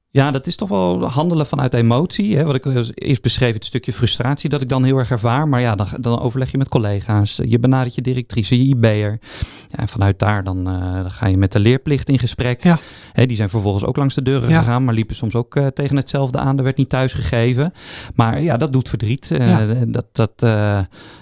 Ja, 0.10 0.32
dat 0.32 0.48
is 0.48 0.56
toch 0.56 0.70
wel 0.70 1.06
handelen 1.06 1.46
vanuit 1.46 1.74
emotie. 1.74 2.38
Hè? 2.38 2.44
Wat 2.44 2.56
ik 2.56 2.66
eerst 2.94 3.22
beschreef, 3.22 3.54
het 3.54 3.66
stukje 3.66 3.94
frustratie 3.94 4.50
dat 4.50 4.62
ik 4.62 4.70
dan 4.70 4.84
heel 4.84 4.98
erg 4.98 5.12
ervaar. 5.12 5.48
Maar 5.48 5.62
ja, 5.62 5.76
dan, 5.76 5.88
dan 6.00 6.20
overleg 6.20 6.52
je 6.52 6.58
met 6.58 6.70
collega's. 6.70 7.40
Je 7.46 7.60
benadert 7.60 7.96
je 7.96 8.02
directrice, 8.02 8.58
je 8.58 8.76
IB'er. 8.76 9.20
Ja, 9.68 9.78
en 9.78 9.88
vanuit 9.88 10.20
daar 10.20 10.44
dan, 10.44 10.58
uh, 10.58 10.94
dan, 10.94 11.12
ga 11.12 11.28
je 11.28 11.38
met 11.38 11.52
de 11.52 11.60
leerplicht 11.60 12.10
in 12.10 12.20
gesprek. 12.20 12.64
Ja. 12.64 12.80
Hè, 13.12 13.26
die 13.26 13.38
zijn 13.38 13.50
vervolgens 13.50 13.86
ook 13.86 13.98
langs 13.98 14.16
de 14.16 14.22
deuren 14.22 14.50
Ja. 14.50 14.60
gegaan. 14.60 14.84
Maar 14.84 14.94
liepen 14.94 15.16
soms 15.16 15.36
ook 15.36 15.56
uh, 15.56 15.68
tegen 15.68 15.96
hetzelfde 15.96 16.38
aan. 16.38 16.58
Er 16.58 16.64
werd 16.64 16.78
niet 16.78 16.90
thuis 16.90 17.14
gegeven. 17.14 17.74
Maar 18.16 18.42
ja, 18.42 18.58
dat 18.58 18.74
doet 18.74 18.90
verdriet. 18.90 19.30
Uh. 19.32 19.58
Dat, 19.88 20.06
dat, 20.12 20.32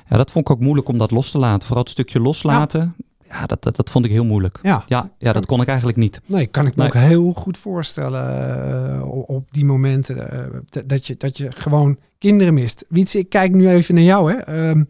ja, 0.09 0.17
dat 0.17 0.31
vond 0.31 0.49
ik 0.49 0.55
ook 0.55 0.61
moeilijk 0.61 0.89
om 0.89 0.97
dat 0.97 1.11
los 1.11 1.31
te 1.31 1.37
laten. 1.37 1.65
Vooral 1.67 1.83
het 1.83 1.91
stukje 1.91 2.19
loslaten. 2.19 2.95
Ja, 3.39 3.45
dat, 3.45 3.63
dat, 3.63 3.75
dat 3.75 3.89
vond 3.89 4.05
ik 4.05 4.11
heel 4.11 4.25
moeilijk. 4.25 4.59
Ja. 4.63 4.83
Ja, 4.87 5.11
ja, 5.17 5.33
dat 5.33 5.45
kon 5.45 5.61
ik 5.61 5.67
eigenlijk 5.67 5.97
niet. 5.97 6.21
Nee, 6.25 6.47
kan 6.47 6.67
ik 6.67 6.75
me 6.75 6.83
Nee. 6.83 6.91
ook 6.91 7.07
heel 7.09 7.33
goed 7.33 7.57
voorstellen 7.57 8.95
uh, 8.97 9.29
op, 9.29 9.51
die 9.51 9.65
momenten 9.65 10.15
uh, 10.17 10.83
dat, 10.85 11.07
je, 11.07 11.15
dat 11.17 11.37
je 11.37 11.51
gewoon 11.51 11.97
kinderen 12.17 12.53
mist. 12.53 12.85
Wietse, 12.89 13.17
ik 13.17 13.29
kijk 13.29 13.51
nu 13.51 13.69
even 13.69 13.95
naar 13.95 14.03
jou. 14.03 14.33
Hè. 14.33 14.69
Um, 14.69 14.87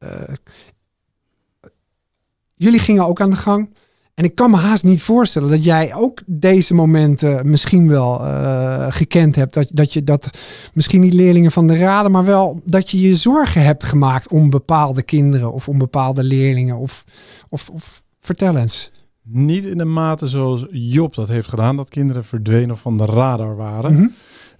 uh, 0.00 0.10
jullie 2.54 2.80
gingen 2.80 3.06
ook 3.06 3.20
aan 3.20 3.30
de 3.30 3.36
gang. 3.36 3.74
En 4.20 4.26
ik 4.26 4.34
kan 4.34 4.50
me 4.50 4.56
haast 4.56 4.84
niet 4.84 5.02
voorstellen 5.02 5.50
dat 5.50 5.64
jij 5.64 5.94
ook 5.94 6.20
deze 6.26 6.74
momenten 6.74 7.50
misschien 7.50 7.88
wel 7.88 8.20
uh, 8.20 8.86
gekend 8.88 9.36
hebt. 9.36 9.54
Dat, 9.54 9.68
dat 9.72 9.92
je 9.92 10.04
dat 10.04 10.38
misschien 10.74 11.00
niet 11.00 11.12
leerlingen 11.12 11.50
van 11.50 11.66
de 11.66 11.76
raden, 11.76 12.12
maar 12.12 12.24
wel 12.24 12.60
dat 12.64 12.90
je 12.90 13.00
je 13.00 13.16
zorgen 13.16 13.62
hebt 13.62 13.84
gemaakt 13.84 14.28
om 14.28 14.50
bepaalde 14.50 15.02
kinderen 15.02 15.52
of 15.52 15.68
om 15.68 15.78
bepaalde 15.78 16.22
leerlingen. 16.22 16.76
Of, 16.76 17.04
of, 17.48 17.68
of 17.68 18.02
vertel 18.20 18.56
eens. 18.56 18.92
Niet 19.22 19.64
in 19.64 19.78
de 19.78 19.84
mate 19.84 20.26
zoals 20.26 20.66
Job 20.70 21.14
dat 21.14 21.28
heeft 21.28 21.48
gedaan, 21.48 21.76
dat 21.76 21.88
kinderen 21.88 22.24
verdwenen 22.24 22.70
of 22.70 22.80
van 22.80 22.96
de 22.96 23.04
radar 23.04 23.56
waren. 23.56 23.92
Mm 23.92 23.98
-hmm. 23.98 24.12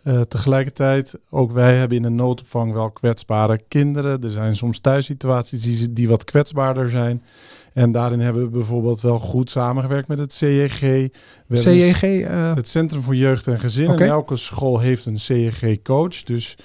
Uh, 0.04 0.20
tegelijkertijd, 0.20 1.14
ook 1.30 1.52
wij 1.52 1.76
hebben 1.76 1.96
in 1.96 2.02
de 2.02 2.08
noodopvang 2.08 2.72
wel 2.72 2.90
kwetsbare 2.90 3.60
kinderen. 3.68 4.22
Er 4.22 4.30
zijn 4.30 4.56
soms 4.56 4.78
thuissituaties 4.78 5.62
die, 5.62 5.92
die 5.92 6.08
wat 6.08 6.24
kwetsbaarder 6.24 6.90
zijn. 6.90 7.22
En 7.72 7.92
daarin 7.92 8.20
hebben 8.20 8.42
we 8.42 8.48
bijvoorbeeld 8.48 9.00
wel 9.00 9.18
goed 9.18 9.50
samengewerkt 9.50 10.08
met 10.08 10.18
het 10.18 10.32
CEG. 10.32 11.08
CEG? 11.50 12.02
Uh... 12.02 12.54
Het 12.54 12.68
Centrum 12.68 13.02
voor 13.02 13.16
Jeugd 13.16 13.46
en 13.46 13.58
Gezin. 13.58 13.90
Okay. 13.90 14.06
En 14.06 14.12
elke 14.12 14.36
school 14.36 14.78
heeft 14.78 15.06
een 15.06 15.18
CEG-coach. 15.18 16.22
Dus 16.22 16.56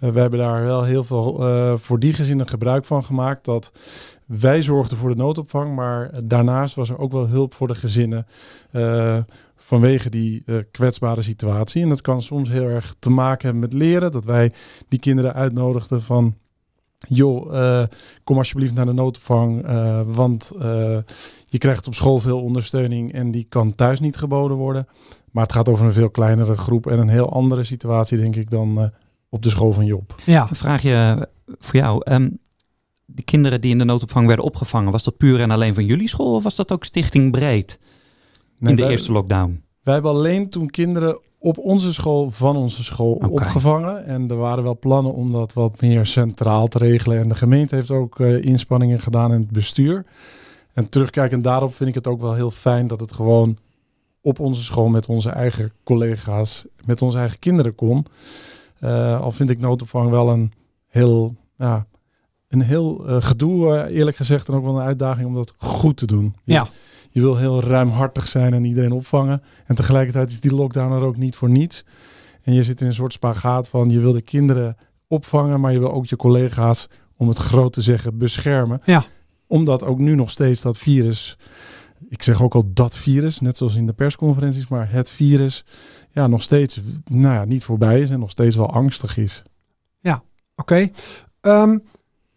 uh, 0.00 0.10
we 0.10 0.20
hebben 0.20 0.38
daar 0.38 0.64
wel 0.64 0.84
heel 0.84 1.04
veel 1.04 1.48
uh, 1.48 1.76
voor 1.76 1.98
die 1.98 2.12
gezinnen 2.12 2.48
gebruik 2.48 2.84
van 2.84 3.04
gemaakt. 3.04 3.44
Dat 3.44 3.72
wij 4.26 4.62
zorgden 4.62 4.96
voor 4.96 5.08
de 5.08 5.16
noodopvang, 5.16 5.74
maar 5.74 6.10
daarnaast 6.24 6.74
was 6.74 6.90
er 6.90 6.98
ook 6.98 7.12
wel 7.12 7.28
hulp 7.28 7.54
voor 7.54 7.68
de 7.68 7.74
gezinnen. 7.74 8.26
Vanwege 9.56 10.10
die 10.10 10.42
uh, 10.46 10.56
kwetsbare 10.70 11.22
situatie. 11.22 11.82
En 11.82 11.88
dat 11.88 12.00
kan 12.00 12.22
soms 12.22 12.48
heel 12.48 12.68
erg 12.68 12.94
te 12.98 13.10
maken 13.10 13.44
hebben 13.44 13.60
met 13.60 13.72
leren. 13.72 14.12
Dat 14.12 14.24
wij 14.24 14.52
die 14.88 14.98
kinderen 14.98 15.34
uitnodigden 15.34 16.02
van... 16.02 16.34
joh, 17.08 17.52
uh, 17.52 17.84
kom 18.24 18.36
alsjeblieft 18.36 18.74
naar 18.74 18.86
de 18.86 18.92
noodopvang... 18.92 19.68
Uh, 19.68 20.00
want 20.06 20.52
je 21.44 21.58
krijgt 21.58 21.86
op 21.86 21.94
school 21.94 22.18
veel 22.18 22.42
ondersteuning... 22.42 23.12
en 23.12 23.30
die 23.30 23.46
kan 23.48 23.74
thuis 23.74 24.00
niet 24.00 24.16
geboden 24.16 24.56
worden. 24.56 24.86
Maar 25.30 25.42
het 25.42 25.52
gaat 25.52 25.68
over 25.68 25.86
een 25.86 25.92
veel 25.92 26.10
kleinere 26.10 26.56
groep... 26.56 26.86
en 26.86 26.98
een 26.98 27.08
heel 27.08 27.32
andere 27.32 27.64
situatie, 27.64 28.18
denk 28.18 28.36
ik, 28.36 28.50
dan 28.50 28.90
op 29.28 29.42
de 29.42 29.50
school 29.50 29.72
van 29.72 29.84
Job. 29.84 30.14
Ja. 30.26 30.46
Een 30.48 30.56
vraagje 30.56 31.28
voor 31.58 31.80
jou. 31.80 32.12
Um, 32.12 32.38
die 33.06 33.24
kinderen 33.24 33.60
die 33.60 33.70
in 33.70 33.78
de 33.78 33.84
noodopvang 33.84 34.26
werden 34.26 34.44
opgevangen... 34.44 34.92
was 34.92 35.04
dat 35.04 35.16
puur 35.16 35.40
en 35.40 35.50
alleen 35.50 35.74
van 35.74 35.84
jullie 35.84 36.08
school... 36.08 36.34
of 36.34 36.42
was 36.42 36.56
dat 36.56 36.72
ook 36.72 36.84
stichting 36.84 37.30
breed? 37.30 37.78
Nee, 38.58 38.70
in 38.70 38.76
de 38.76 38.82
wij, 38.82 38.90
eerste 38.90 39.12
lockdown? 39.12 39.62
Wij 39.82 39.94
hebben 39.94 40.12
alleen 40.12 40.48
toen 40.48 40.70
kinderen 40.70 41.18
op 41.44 41.58
onze 41.58 41.92
school, 41.92 42.30
van 42.30 42.56
onze 42.56 42.84
school, 42.84 43.12
opgevangen. 43.12 44.06
En 44.06 44.30
er 44.30 44.36
waren 44.36 44.64
wel 44.64 44.78
plannen 44.78 45.14
om 45.14 45.32
dat 45.32 45.52
wat 45.52 45.80
meer 45.80 46.06
centraal 46.06 46.66
te 46.66 46.78
regelen. 46.78 47.18
En 47.18 47.28
de 47.28 47.34
gemeente 47.34 47.74
heeft 47.74 47.90
ook 47.90 48.18
uh, 48.18 48.44
inspanningen 48.44 49.00
gedaan 49.00 49.32
in 49.32 49.40
het 49.40 49.50
bestuur. 49.50 50.04
En 50.72 50.88
terugkijkend 50.88 51.44
daarop 51.44 51.74
vind 51.74 51.88
ik 51.88 51.94
het 51.94 52.06
ook 52.06 52.20
wel 52.20 52.34
heel 52.34 52.50
fijn 52.50 52.86
dat 52.86 53.00
het 53.00 53.12
gewoon 53.12 53.58
op 54.20 54.40
onze 54.40 54.62
school 54.62 54.88
met 54.88 55.06
onze 55.06 55.30
eigen 55.30 55.72
collega's, 55.82 56.66
met 56.84 57.02
onze 57.02 57.18
eigen 57.18 57.38
kinderen 57.38 57.74
kon. 57.74 58.06
Uh, 58.80 59.20
al 59.20 59.30
vind 59.30 59.50
ik 59.50 59.58
noodopvang 59.58 60.10
wel 60.10 60.28
een 60.28 60.52
heel, 60.88 61.34
ja, 61.58 61.86
een 62.48 62.62
heel 62.62 63.08
uh, 63.08 63.16
gedoe, 63.18 63.88
eerlijk 63.88 64.16
gezegd, 64.16 64.48
en 64.48 64.54
ook 64.54 64.64
wel 64.64 64.78
een 64.78 64.86
uitdaging 64.86 65.26
om 65.26 65.34
dat 65.34 65.54
goed 65.58 65.96
te 65.96 66.06
doen. 66.06 66.34
Ja. 66.44 66.68
Je 67.14 67.20
wil 67.20 67.36
heel 67.36 67.62
ruimhartig 67.62 68.28
zijn 68.28 68.54
en 68.54 68.64
iedereen 68.64 68.92
opvangen. 68.92 69.42
En 69.66 69.74
tegelijkertijd 69.74 70.30
is 70.30 70.40
die 70.40 70.54
lockdown 70.54 70.92
er 70.92 71.02
ook 71.02 71.16
niet 71.16 71.36
voor 71.36 71.50
niets. 71.50 71.84
En 72.42 72.54
je 72.54 72.64
zit 72.64 72.80
in 72.80 72.86
een 72.86 72.94
soort 72.94 73.12
spagaat 73.12 73.68
van 73.68 73.90
je 73.90 74.00
wil 74.00 74.12
de 74.12 74.22
kinderen 74.22 74.76
opvangen, 75.06 75.60
maar 75.60 75.72
je 75.72 75.78
wil 75.78 75.92
ook 75.92 76.06
je 76.06 76.16
collega's, 76.16 76.88
om 77.16 77.28
het 77.28 77.38
groot 77.38 77.72
te 77.72 77.80
zeggen, 77.80 78.18
beschermen. 78.18 78.80
Ja. 78.84 79.04
Omdat 79.46 79.84
ook 79.84 79.98
nu 79.98 80.14
nog 80.14 80.30
steeds 80.30 80.62
dat 80.62 80.78
virus, 80.78 81.38
ik 82.08 82.22
zeg 82.22 82.42
ook 82.42 82.54
al 82.54 82.72
dat 82.72 82.96
virus, 82.96 83.40
net 83.40 83.56
zoals 83.56 83.74
in 83.74 83.86
de 83.86 83.92
persconferenties, 83.92 84.68
maar 84.68 84.90
het 84.90 85.10
virus, 85.10 85.64
ja, 86.10 86.26
nog 86.26 86.42
steeds 86.42 86.80
nou 87.04 87.34
ja, 87.34 87.44
niet 87.44 87.64
voorbij 87.64 88.00
is 88.00 88.10
en 88.10 88.20
nog 88.20 88.30
steeds 88.30 88.56
wel 88.56 88.70
angstig 88.70 89.16
is. 89.16 89.42
Ja, 90.00 90.22
oké. 90.56 90.90
Okay. 91.40 91.62
Um, 91.62 91.82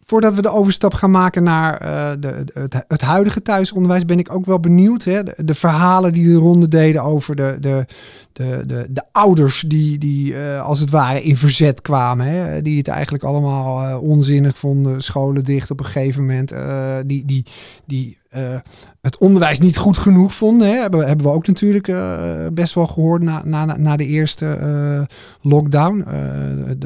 voordat 0.08 0.34
we 0.34 0.42
de 0.42 0.48
overstap 0.48 0.94
gaan 0.94 1.10
maken 1.10 1.42
naar 1.42 1.80
eh, 1.80 2.10
de, 2.20 2.44
het, 2.52 2.84
het, 2.88 3.00
huidige 3.00 3.42
thuisonderwijs, 3.42 4.04
ben 4.04 4.18
ik 4.18 4.32
ook 4.32 4.46
wel 4.46 4.60
benieuwd. 4.60 5.04
Hè? 5.04 5.22
De, 5.36 5.54
verhalen 5.54 6.12
die 6.12 6.26
de 6.26 6.34
ronde 6.34 6.68
deden 6.68 7.02
over 7.02 7.36
de, 7.36 7.56
de, 7.60 7.86
de, 8.32 8.62
de, 8.66 8.86
de 8.90 9.02
ouders 9.12 9.64
die, 9.66 9.98
die 9.98 10.32
uh, 10.32 10.62
als 10.62 10.80
het 10.80 10.90
ware 10.90 11.22
in 11.22 11.36
verzet 11.36 11.82
kwamen. 11.82 12.26
Hè? 12.26 12.62
Die 12.62 12.78
het 12.78 12.88
eigenlijk 12.88 13.24
allemaal 13.24 13.88
uh, 13.88 14.02
onzinnig 14.02 14.58
vonden, 14.58 15.00
scholen 15.00 15.44
dicht 15.44 15.70
op 15.70 15.78
een 15.78 15.86
gegeven 15.86 16.20
moment. 16.20 16.54
die 17.06 17.24
die, 17.24 17.46
die 17.86 18.18
het 19.00 19.18
onderwijs 19.18 19.58
niet 19.58 19.76
goed 19.76 19.98
genoeg 19.98 20.34
vonden. 20.34 20.68
Hè? 20.68 20.80
Hebben, 20.80 21.06
hebben 21.06 21.26
we 21.26 21.32
ook 21.32 21.46
natuurlijk 21.46 21.92
best 22.54 22.74
wel 22.74 22.86
gehoord 22.86 23.22
na, 23.22 23.42
na, 23.44 23.76
na 23.76 23.96
de 23.96 24.06
eerste 24.06 25.06
lockdown. 25.40 26.04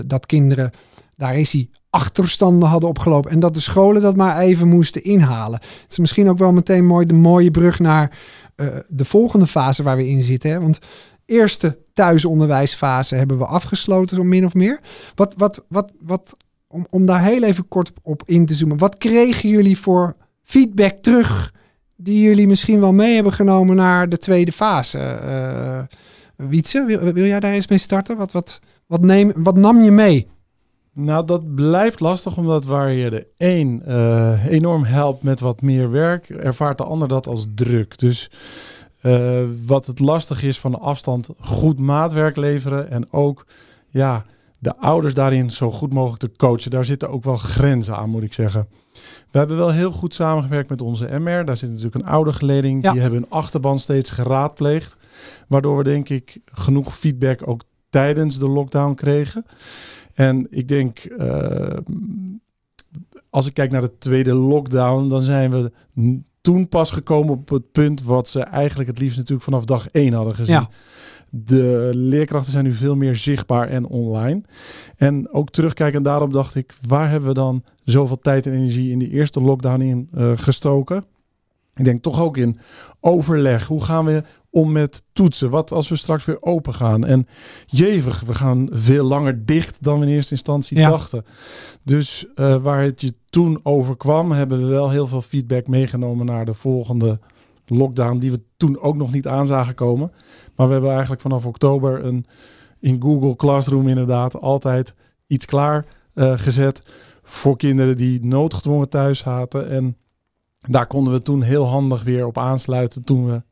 dat 0.06 0.26
kinderen, 0.26 0.70
daar 1.16 1.36
is 1.36 1.52
hij 1.52 1.68
achterstanden 1.92 2.68
hadden 2.68 2.88
opgelopen. 2.88 3.30
En 3.30 3.40
dat 3.40 3.54
de 3.54 3.60
scholen 3.60 4.02
dat 4.02 4.16
maar 4.16 4.38
even 4.38 4.68
moesten 4.68 5.04
inhalen. 5.04 5.60
Het 5.60 5.90
is 5.90 5.98
misschien 5.98 6.28
ook 6.28 6.38
wel 6.38 6.52
meteen 6.52 6.86
mooi 6.86 7.06
de 7.06 7.14
mooie 7.14 7.50
brug 7.50 7.78
naar 7.78 8.18
uh, 8.56 8.66
de 8.88 9.04
volgende 9.04 9.46
fase 9.46 9.82
waar 9.82 9.96
we 9.96 10.08
in 10.08 10.22
zitten. 10.22 10.50
Hè? 10.50 10.60
Want 10.60 10.78
eerste 11.26 11.78
thuisonderwijsfase 11.92 13.14
hebben 13.14 13.38
we 13.38 13.44
afgesloten, 13.44 14.16
zo 14.16 14.22
min 14.22 14.44
of 14.44 14.54
meer. 14.54 14.80
Wat, 15.14 15.34
wat, 15.36 15.64
wat, 15.68 15.92
wat, 16.00 16.36
om, 16.66 16.86
om 16.90 17.06
daar 17.06 17.22
heel 17.22 17.42
even 17.42 17.68
kort 17.68 17.92
op 18.02 18.22
in 18.24 18.46
te 18.46 18.54
zoomen. 18.54 18.78
Wat 18.78 18.98
kregen 18.98 19.48
jullie 19.48 19.78
voor 19.78 20.16
feedback 20.42 20.98
terug 20.98 21.54
die 21.96 22.22
jullie 22.22 22.46
misschien 22.46 22.80
wel 22.80 22.92
mee 22.92 23.14
hebben 23.14 23.32
genomen 23.32 23.76
naar 23.76 24.08
de 24.08 24.18
tweede 24.18 24.52
fase? 24.52 25.20
Uh, 25.24 26.48
Wietse, 26.48 26.84
wil, 26.84 27.12
wil 27.12 27.26
jij 27.26 27.40
daar 27.40 27.52
eens 27.52 27.68
mee 27.68 27.78
starten? 27.78 28.16
Wat, 28.16 28.32
wat, 28.32 28.60
wat, 28.86 29.00
neem, 29.00 29.32
wat 29.36 29.56
nam 29.56 29.82
je 29.82 29.90
mee? 29.90 30.28
Nou, 30.94 31.26
dat 31.26 31.54
blijft 31.54 32.00
lastig, 32.00 32.36
omdat 32.36 32.64
waar 32.64 32.92
je 32.92 33.10
de 33.10 33.26
een 33.38 33.82
uh, 33.88 34.46
enorm 34.46 34.84
helpt 34.84 35.22
met 35.22 35.40
wat 35.40 35.62
meer 35.62 35.90
werk, 35.90 36.28
ervaart 36.28 36.78
de 36.78 36.84
ander 36.84 37.08
dat 37.08 37.26
als 37.26 37.46
druk. 37.54 37.98
Dus 37.98 38.30
uh, 39.02 39.42
wat 39.66 39.86
het 39.86 40.00
lastig 40.00 40.42
is 40.42 40.60
van 40.60 40.70
de 40.70 40.78
afstand, 40.78 41.28
goed 41.40 41.80
maatwerk 41.80 42.36
leveren 42.36 42.90
en 42.90 43.12
ook 43.12 43.46
ja, 43.88 44.24
de 44.58 44.76
ouders 44.76 45.14
daarin 45.14 45.50
zo 45.50 45.70
goed 45.70 45.92
mogelijk 45.92 46.20
te 46.20 46.36
coachen. 46.36 46.70
Daar 46.70 46.84
zitten 46.84 47.10
ook 47.10 47.24
wel 47.24 47.36
grenzen 47.36 47.96
aan, 47.96 48.08
moet 48.08 48.22
ik 48.22 48.32
zeggen. 48.32 48.68
We 49.30 49.38
hebben 49.38 49.56
wel 49.56 49.70
heel 49.70 49.92
goed 49.92 50.14
samengewerkt 50.14 50.68
met 50.68 50.82
onze 50.82 51.18
MR. 51.18 51.44
Daar 51.44 51.56
zit 51.56 51.68
natuurlijk 51.68 51.94
een 51.94 52.12
oudergeleding. 52.12 52.82
Ja. 52.82 52.92
Die 52.92 53.00
hebben 53.00 53.20
hun 53.20 53.30
achterban 53.30 53.78
steeds 53.78 54.10
geraadpleegd. 54.10 54.96
Waardoor 55.48 55.76
we 55.76 55.84
denk 55.84 56.08
ik 56.08 56.38
genoeg 56.44 56.96
feedback 56.96 57.48
ook 57.48 57.62
tijdens 57.90 58.38
de 58.38 58.48
lockdown 58.48 58.94
kregen. 58.94 59.44
En 60.14 60.46
ik 60.50 60.68
denk, 60.68 61.04
uh, 61.18 61.76
als 63.30 63.46
ik 63.46 63.54
kijk 63.54 63.70
naar 63.70 63.80
de 63.80 63.98
tweede 63.98 64.34
lockdown, 64.34 65.08
dan 65.08 65.20
zijn 65.20 65.50
we 65.50 65.70
toen 66.40 66.68
pas 66.68 66.90
gekomen 66.90 67.32
op 67.32 67.48
het 67.48 67.72
punt 67.72 68.02
wat 68.02 68.28
ze 68.28 68.40
eigenlijk 68.40 68.88
het 68.88 68.98
liefst 68.98 69.16
natuurlijk 69.16 69.44
vanaf 69.44 69.64
dag 69.64 69.90
één 69.90 70.12
hadden 70.12 70.34
gezien. 70.34 70.54
Ja. 70.54 70.68
De 71.30 71.90
leerkrachten 71.94 72.52
zijn 72.52 72.64
nu 72.64 72.72
veel 72.72 72.96
meer 72.96 73.16
zichtbaar 73.16 73.68
en 73.68 73.86
online. 73.86 74.42
En 74.96 75.32
ook 75.32 75.50
terugkijken 75.50 76.02
daarop 76.02 76.32
dacht 76.32 76.54
ik, 76.54 76.74
waar 76.88 77.10
hebben 77.10 77.28
we 77.28 77.34
dan 77.34 77.64
zoveel 77.84 78.18
tijd 78.18 78.46
en 78.46 78.52
energie 78.52 78.90
in 78.90 78.98
die 78.98 79.10
eerste 79.10 79.40
lockdown 79.40 79.80
in 79.80 80.08
uh, 80.14 80.32
gestoken? 80.34 81.04
Ik 81.74 81.84
denk 81.84 82.02
toch 82.02 82.20
ook 82.20 82.36
in 82.36 82.58
overleg. 83.00 83.66
Hoe 83.66 83.84
gaan 83.84 84.04
we 84.04 84.22
om 84.50 84.72
met 84.72 85.02
toetsen? 85.12 85.50
Wat 85.50 85.72
als 85.72 85.88
we 85.88 85.96
straks 85.96 86.24
weer 86.24 86.42
open 86.42 86.74
gaan? 86.74 87.04
En 87.04 87.26
jevig, 87.66 88.20
we 88.20 88.34
gaan 88.34 88.68
veel 88.70 89.04
langer 89.04 89.46
dicht 89.46 89.76
dan 89.80 89.98
we 89.98 90.06
in 90.06 90.12
eerste 90.12 90.34
instantie 90.34 90.76
dachten. 90.76 91.24
Dus 91.82 92.26
uh, 92.34 92.62
waar 92.62 92.82
het 92.82 93.00
je 93.00 93.12
toen 93.30 93.60
overkwam, 93.62 94.32
hebben 94.32 94.60
we 94.60 94.66
wel 94.66 94.90
heel 94.90 95.06
veel 95.06 95.22
feedback 95.22 95.66
meegenomen 95.66 96.26
naar 96.26 96.44
de 96.44 96.54
volgende 96.54 97.18
lockdown, 97.66 98.18
die 98.18 98.30
we 98.30 98.42
toen 98.56 98.80
ook 98.80 98.96
nog 98.96 99.12
niet 99.12 99.26
aan 99.26 99.46
zagen 99.46 99.74
komen. 99.74 100.12
Maar 100.56 100.66
we 100.66 100.72
hebben 100.72 100.90
eigenlijk 100.90 101.20
vanaf 101.20 101.46
oktober 101.46 102.04
een 102.04 102.26
in 102.80 103.02
Google 103.02 103.36
Classroom 103.36 103.88
inderdaad 103.88 104.40
altijd 104.40 104.94
iets 105.26 105.44
klaar 105.44 105.84
uh, 106.14 106.32
gezet 106.38 106.86
voor 107.22 107.56
kinderen 107.56 107.96
die 107.96 108.24
noodgedwongen 108.24 108.88
thuis 108.88 109.18
zaten. 109.18 109.68
En 109.68 109.96
daar 110.68 110.86
konden 110.86 111.12
we 111.12 111.22
toen 111.22 111.42
heel 111.42 111.66
handig 111.66 112.02
weer 112.02 112.26
op 112.26 112.38
aansluiten 112.38 113.04
toen 113.04 113.26
we 113.26 113.42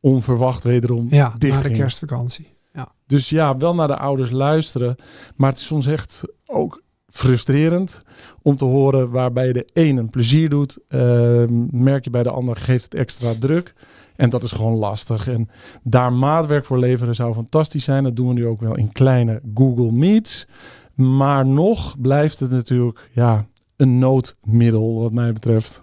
onverwacht 0.00 0.64
wederom 0.64 1.06
ja, 1.10 1.34
dicht 1.38 1.62
na 1.62 1.68
de 1.68 1.74
kerstvakantie. 1.74 2.48
Ja. 2.72 2.92
Dus 3.06 3.28
ja, 3.28 3.56
wel 3.56 3.74
naar 3.74 3.88
de 3.88 3.96
ouders 3.96 4.30
luisteren. 4.30 4.96
Maar 5.36 5.50
het 5.50 5.58
is 5.58 5.66
soms 5.66 5.86
echt 5.86 6.22
ook 6.46 6.82
frustrerend 7.08 8.00
om 8.42 8.56
te 8.56 8.64
horen 8.64 9.10
waarbij 9.10 9.52
de 9.52 9.68
een 9.72 9.96
een 9.96 10.10
plezier 10.10 10.48
doet, 10.48 10.78
uh, 10.88 11.44
merk 11.70 12.04
je 12.04 12.10
bij 12.10 12.22
de 12.22 12.30
ander 12.30 12.56
geeft 12.56 12.84
het 12.84 12.94
extra 12.94 13.32
druk. 13.38 13.74
En 14.16 14.30
dat 14.30 14.42
is 14.42 14.52
gewoon 14.52 14.78
lastig. 14.78 15.28
En 15.28 15.48
daar 15.82 16.12
maatwerk 16.12 16.64
voor 16.64 16.78
leveren 16.78 17.14
zou 17.14 17.34
fantastisch 17.34 17.84
zijn. 17.84 18.04
Dat 18.04 18.16
doen 18.16 18.28
we 18.28 18.34
nu 18.34 18.46
ook 18.46 18.60
wel 18.60 18.76
in 18.76 18.92
kleine 18.92 19.40
Google 19.54 19.92
Meets. 19.92 20.46
Maar 20.94 21.46
nog 21.46 22.00
blijft 22.00 22.40
het 22.40 22.50
natuurlijk 22.50 23.08
ja, 23.12 23.46
een 23.76 23.98
noodmiddel 23.98 25.00
wat 25.00 25.12
mij 25.12 25.32
betreft. 25.32 25.82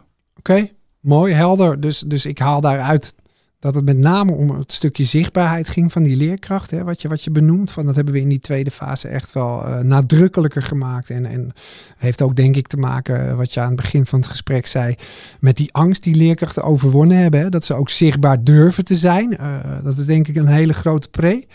Oké, 0.50 0.70
mooi, 1.00 1.34
helder. 1.34 1.80
Dus, 1.80 2.00
dus 2.00 2.26
ik 2.26 2.40
haal 2.40 2.62
daaruit 2.62 3.14
dat 3.60 3.76
het 3.76 3.86
met 3.86 3.98
name 3.98 4.32
om 4.32 4.50
het 4.50 4.72
stukje 4.72 5.04
zichtbaarheid 5.04 5.68
ging 5.68 5.92
van 5.92 6.04
die 6.04 6.16
leerkracht, 6.16 6.72
hè, 6.72 6.84
wat, 6.84 7.02
je, 7.02 7.08
wat 7.08 7.24
je 7.24 7.32
benoemt. 7.32 7.72
Van, 7.72 7.86
dat 7.86 7.96
hebben 7.96 8.14
we 8.14 8.20
in 8.20 8.30
die 8.30 8.40
tweede 8.40 8.72
fase 8.72 9.08
echt 9.08 9.34
wel 9.34 9.68
uh, 9.68 9.80
nadrukkelijker 9.80 10.64
gemaakt. 10.64 11.10
En, 11.10 11.26
en 11.26 11.52
heeft 11.98 12.22
ook 12.22 12.36
denk 12.36 12.56
ik 12.56 12.68
te 12.68 12.78
maken, 12.78 13.38
wat 13.38 13.54
je 13.54 13.60
aan 13.60 13.68
het 13.68 13.76
begin 13.76 14.06
van 14.06 14.20
het 14.20 14.28
gesprek 14.28 14.68
zei, 14.68 14.96
met 15.40 15.58
die 15.58 15.74
angst 15.74 16.04
die 16.04 16.16
leerkrachten 16.16 16.64
overwonnen 16.64 17.18
hebben. 17.18 17.40
Hè, 17.40 17.50
dat 17.50 17.66
ze 17.66 17.74
ook 17.74 17.90
zichtbaar 17.90 18.44
durven 18.44 18.86
te 18.86 18.96
zijn. 18.96 19.38
Uh, 19.40 19.84
dat 19.84 19.98
is 19.98 20.06
denk 20.06 20.28
ik 20.28 20.36
een 20.36 20.48
hele 20.48 20.74
grote 20.74 21.10
pre. 21.10 21.46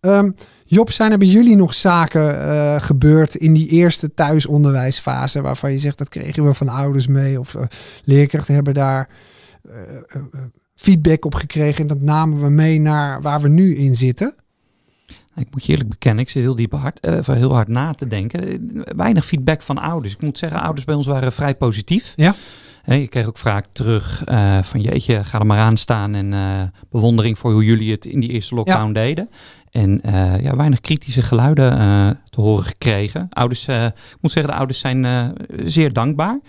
Um, 0.00 0.34
Job, 0.72 0.90
zijn 0.90 1.12
er 1.12 1.18
bij 1.18 1.28
jullie 1.28 1.56
nog 1.56 1.74
zaken 1.74 2.34
uh, 2.34 2.80
gebeurd 2.80 3.34
in 3.34 3.52
die 3.52 3.68
eerste 3.68 4.14
thuisonderwijsfase 4.14 5.40
waarvan 5.40 5.72
je 5.72 5.78
zegt 5.78 5.98
dat 5.98 6.08
kregen 6.08 6.46
we 6.46 6.54
van 6.54 6.68
ouders 6.68 7.06
mee 7.06 7.40
of 7.40 7.54
uh, 7.54 7.62
leerkrachten 8.04 8.54
hebben 8.54 8.74
daar 8.74 9.08
uh, 9.66 9.72
feedback 10.74 11.24
op 11.24 11.34
gekregen 11.34 11.80
en 11.80 11.86
dat 11.86 12.00
namen 12.00 12.40
we 12.40 12.48
mee 12.48 12.80
naar 12.80 13.22
waar 13.22 13.40
we 13.40 13.48
nu 13.48 13.76
in 13.76 13.94
zitten? 13.94 14.34
Ik 15.36 15.46
moet 15.50 15.64
je 15.64 15.72
eerlijk 15.72 15.90
bekennen, 15.90 16.24
ik 16.24 16.30
zit 16.30 16.42
heel 16.42 16.54
diep 16.54 16.72
hard, 16.72 17.26
heel 17.26 17.52
hard 17.52 17.68
na 17.68 17.92
te 17.92 18.06
denken. 18.06 18.70
Weinig 18.96 19.26
feedback 19.26 19.62
van 19.62 19.78
ouders. 19.78 20.12
Ik 20.12 20.22
moet 20.22 20.38
zeggen, 20.38 20.60
ouders 20.60 20.86
bij 20.86 20.94
ons 20.94 21.06
waren 21.06 21.32
vrij 21.32 21.54
positief. 21.54 22.12
Ja. 22.16 22.34
Ik 22.84 23.10
kreeg 23.10 23.26
ook 23.26 23.38
vaak 23.38 23.66
terug 23.72 24.22
van 24.62 24.80
jeetje, 24.80 25.24
ga 25.24 25.38
er 25.38 25.46
maar 25.46 25.58
aan 25.58 25.76
staan 25.76 26.14
en 26.14 26.72
bewondering 26.90 27.38
voor 27.38 27.52
hoe 27.52 27.64
jullie 27.64 27.92
het 27.92 28.04
in 28.04 28.20
die 28.20 28.30
eerste 28.30 28.54
lockdown 28.54 28.86
ja. 28.86 28.92
deden. 28.92 29.30
En 29.70 30.00
uh, 30.06 30.40
ja, 30.40 30.56
weinig 30.56 30.80
kritische 30.80 31.22
geluiden 31.22 31.78
uh, 31.78 32.10
te 32.30 32.40
horen 32.40 32.64
gekregen. 32.64 33.26
Ouders, 33.30 33.68
uh, 33.68 33.84
ik 33.84 34.16
moet 34.20 34.30
zeggen, 34.30 34.52
de 34.52 34.58
ouders 34.58 34.78
zijn 34.78 35.34
zeer 35.64 35.92
dankbaar. 35.92 36.40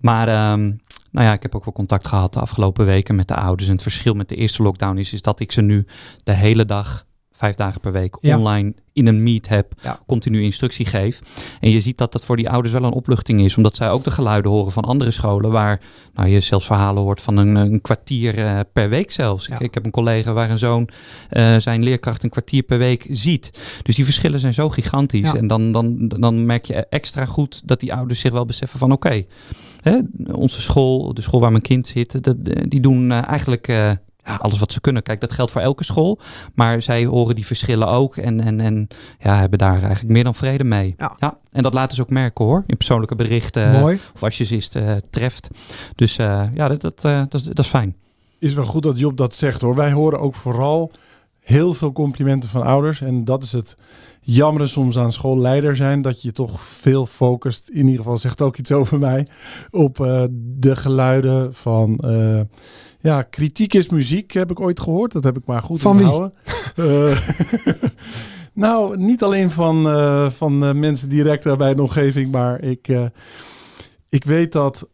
Maar 0.00 0.52
um, 0.52 0.80
nou 1.10 1.26
ja, 1.26 1.32
ik 1.32 1.42
heb 1.42 1.54
ook 1.54 1.64
wel 1.64 1.74
contact 1.74 2.06
gehad 2.06 2.34
de 2.34 2.40
afgelopen 2.40 2.84
weken 2.84 3.14
met 3.14 3.28
de 3.28 3.34
ouders. 3.34 3.68
En 3.68 3.74
het 3.74 3.82
verschil 3.82 4.14
met 4.14 4.28
de 4.28 4.34
eerste 4.34 4.62
lockdown 4.62 4.96
is, 4.96 5.12
is 5.12 5.22
dat 5.22 5.40
ik 5.40 5.52
ze 5.52 5.60
nu 5.60 5.86
de 6.24 6.32
hele 6.32 6.64
dag 6.64 7.04
vijf 7.36 7.54
dagen 7.54 7.80
per 7.80 7.92
week 7.92 8.22
online 8.22 8.74
in 8.92 9.06
een 9.06 9.22
meet 9.22 9.48
heb, 9.48 9.72
ja. 9.82 10.00
continu 10.06 10.42
instructie 10.42 10.86
geef. 10.86 11.20
En 11.60 11.70
je 11.70 11.80
ziet 11.80 11.98
dat 11.98 12.12
dat 12.12 12.24
voor 12.24 12.36
die 12.36 12.50
ouders 12.50 12.72
wel 12.72 12.84
een 12.84 12.92
opluchting 12.92 13.40
is, 13.40 13.56
omdat 13.56 13.76
zij 13.76 13.90
ook 13.90 14.04
de 14.04 14.10
geluiden 14.10 14.50
horen 14.50 14.72
van 14.72 14.84
andere 14.84 15.10
scholen, 15.10 15.50
waar 15.50 15.80
nou, 16.14 16.28
je 16.28 16.40
zelfs 16.40 16.66
verhalen 16.66 17.02
hoort 17.02 17.22
van 17.22 17.36
een, 17.36 17.54
een 17.54 17.80
kwartier 17.80 18.38
uh, 18.38 18.60
per 18.72 18.88
week 18.88 19.10
zelfs. 19.10 19.46
Ja. 19.46 19.54
Ik, 19.54 19.60
ik, 19.60 19.74
heb 19.74 19.84
een 19.84 19.90
collega 19.90 20.32
waar 20.32 20.50
een 20.50 20.58
zoon 20.58 20.88
uh, 21.30 21.56
zijn 21.56 21.82
leerkracht 21.82 22.22
een 22.22 22.30
kwartier 22.30 22.62
per 22.62 22.78
week 22.78 23.06
ziet. 23.10 23.50
Dus 23.82 23.94
die 23.94 24.04
verschillen 24.04 24.40
zijn 24.40 24.54
zo 24.54 24.68
gigantisch. 24.68 25.32
En 25.32 25.46
dan, 25.46 25.72
dan, 25.72 26.08
dan 26.08 26.46
merk 26.46 26.64
je 26.64 26.74
extra 26.74 27.24
goed 27.24 27.62
dat 27.68 27.80
die 27.80 27.94
ouders 27.94 28.20
zich 28.20 28.32
wel 28.32 28.44
beseffen 28.44 28.78
van 28.78 28.92
oké, 28.92 29.06
okay, 29.82 30.06
onze 30.32 30.60
school, 30.60 31.14
de 31.14 31.22
school 31.22 31.40
waar 31.40 31.50
mijn 31.50 31.62
kind 31.62 31.86
zit, 31.86 32.24
dat, 32.24 32.36
die 32.68 32.80
doen 32.80 33.10
uh, 33.10 33.28
eigenlijk 33.28 33.98
ja, 34.24 34.34
alles 34.34 34.58
wat 34.58 34.72
ze 34.72 34.80
kunnen. 34.80 35.02
Kijk, 35.02 35.20
dat 35.20 35.32
geldt 35.32 35.52
voor 35.52 35.60
elke 35.60 35.84
school. 35.84 36.18
Maar 36.54 36.82
zij 36.82 37.04
horen 37.04 37.34
die 37.34 37.46
verschillen 37.46 37.88
ook 37.88 38.16
en, 38.16 38.40
en, 38.40 38.60
en 38.60 38.88
ja, 39.18 39.38
hebben 39.38 39.58
daar 39.58 39.82
eigenlijk 39.82 40.08
meer 40.08 40.24
dan 40.24 40.34
vrede 40.34 40.64
mee. 40.64 40.94
Ja. 40.98 41.16
ja 41.18 41.38
en 41.52 41.62
dat 41.62 41.74
laten 41.74 41.96
ze 41.96 42.02
ook 42.02 42.10
merken 42.10 42.44
hoor, 42.44 42.64
in 42.66 42.76
persoonlijke 42.76 43.14
berichten. 43.14 43.70
Mooi. 43.70 44.00
Of 44.14 44.22
als 44.22 44.38
je 44.38 44.44
ze 44.44 44.54
eens 44.54 44.70
uh, 44.76 44.96
treft. 45.10 45.48
Dus 45.94 46.18
uh, 46.18 46.42
ja, 46.54 46.68
dat, 46.68 46.80
dat, 46.80 47.04
uh, 47.04 47.18
dat, 47.28 47.40
is, 47.40 47.42
dat 47.42 47.58
is 47.58 47.66
fijn. 47.66 47.94
Is 48.38 48.54
wel 48.54 48.64
goed 48.64 48.82
dat 48.82 48.98
Job 48.98 49.16
dat 49.16 49.34
zegt 49.34 49.60
hoor. 49.60 49.74
Wij 49.74 49.92
horen 49.92 50.20
ook 50.20 50.34
vooral 50.34 50.90
heel 51.40 51.74
veel 51.74 51.92
complimenten 51.92 52.50
van 52.50 52.62
ouders. 52.62 53.00
En 53.00 53.24
dat 53.24 53.42
is 53.42 53.52
het 53.52 53.76
jammer 54.20 54.68
soms 54.68 54.98
aan 54.98 55.12
schoolleider 55.12 55.76
zijn. 55.76 56.02
Dat 56.02 56.22
je 56.22 56.32
toch 56.32 56.60
veel 56.60 57.06
focust. 57.06 57.68
In 57.68 57.84
ieder 57.84 57.96
geval 57.96 58.16
zegt 58.16 58.42
ook 58.42 58.56
iets 58.56 58.72
over 58.72 58.98
mij. 58.98 59.26
Op 59.70 59.96
de 60.36 60.76
geluiden 60.76 61.54
van 61.54 61.98
ja, 63.04 63.22
kritiek 63.22 63.74
is 63.74 63.88
muziek, 63.88 64.32
heb 64.32 64.50
ik 64.50 64.60
ooit 64.60 64.80
gehoord. 64.80 65.12
Dat 65.12 65.24
heb 65.24 65.36
ik 65.36 65.46
maar 65.46 65.62
goed 65.62 65.80
van 65.80 65.96
onthouden. 65.96 66.32
Uh, 66.76 67.18
nou, 68.64 68.96
niet 68.96 69.22
alleen 69.22 69.50
van, 69.50 69.86
uh, 69.86 70.30
van 70.30 70.64
uh, 70.64 70.72
mensen 70.72 71.08
direct 71.08 71.56
bij 71.56 71.74
de 71.74 71.82
omgeving, 71.82 72.32
maar 72.32 72.62
ik, 72.62 72.88
ik 74.08 74.24
weet 74.24 74.52
dat 74.52 74.88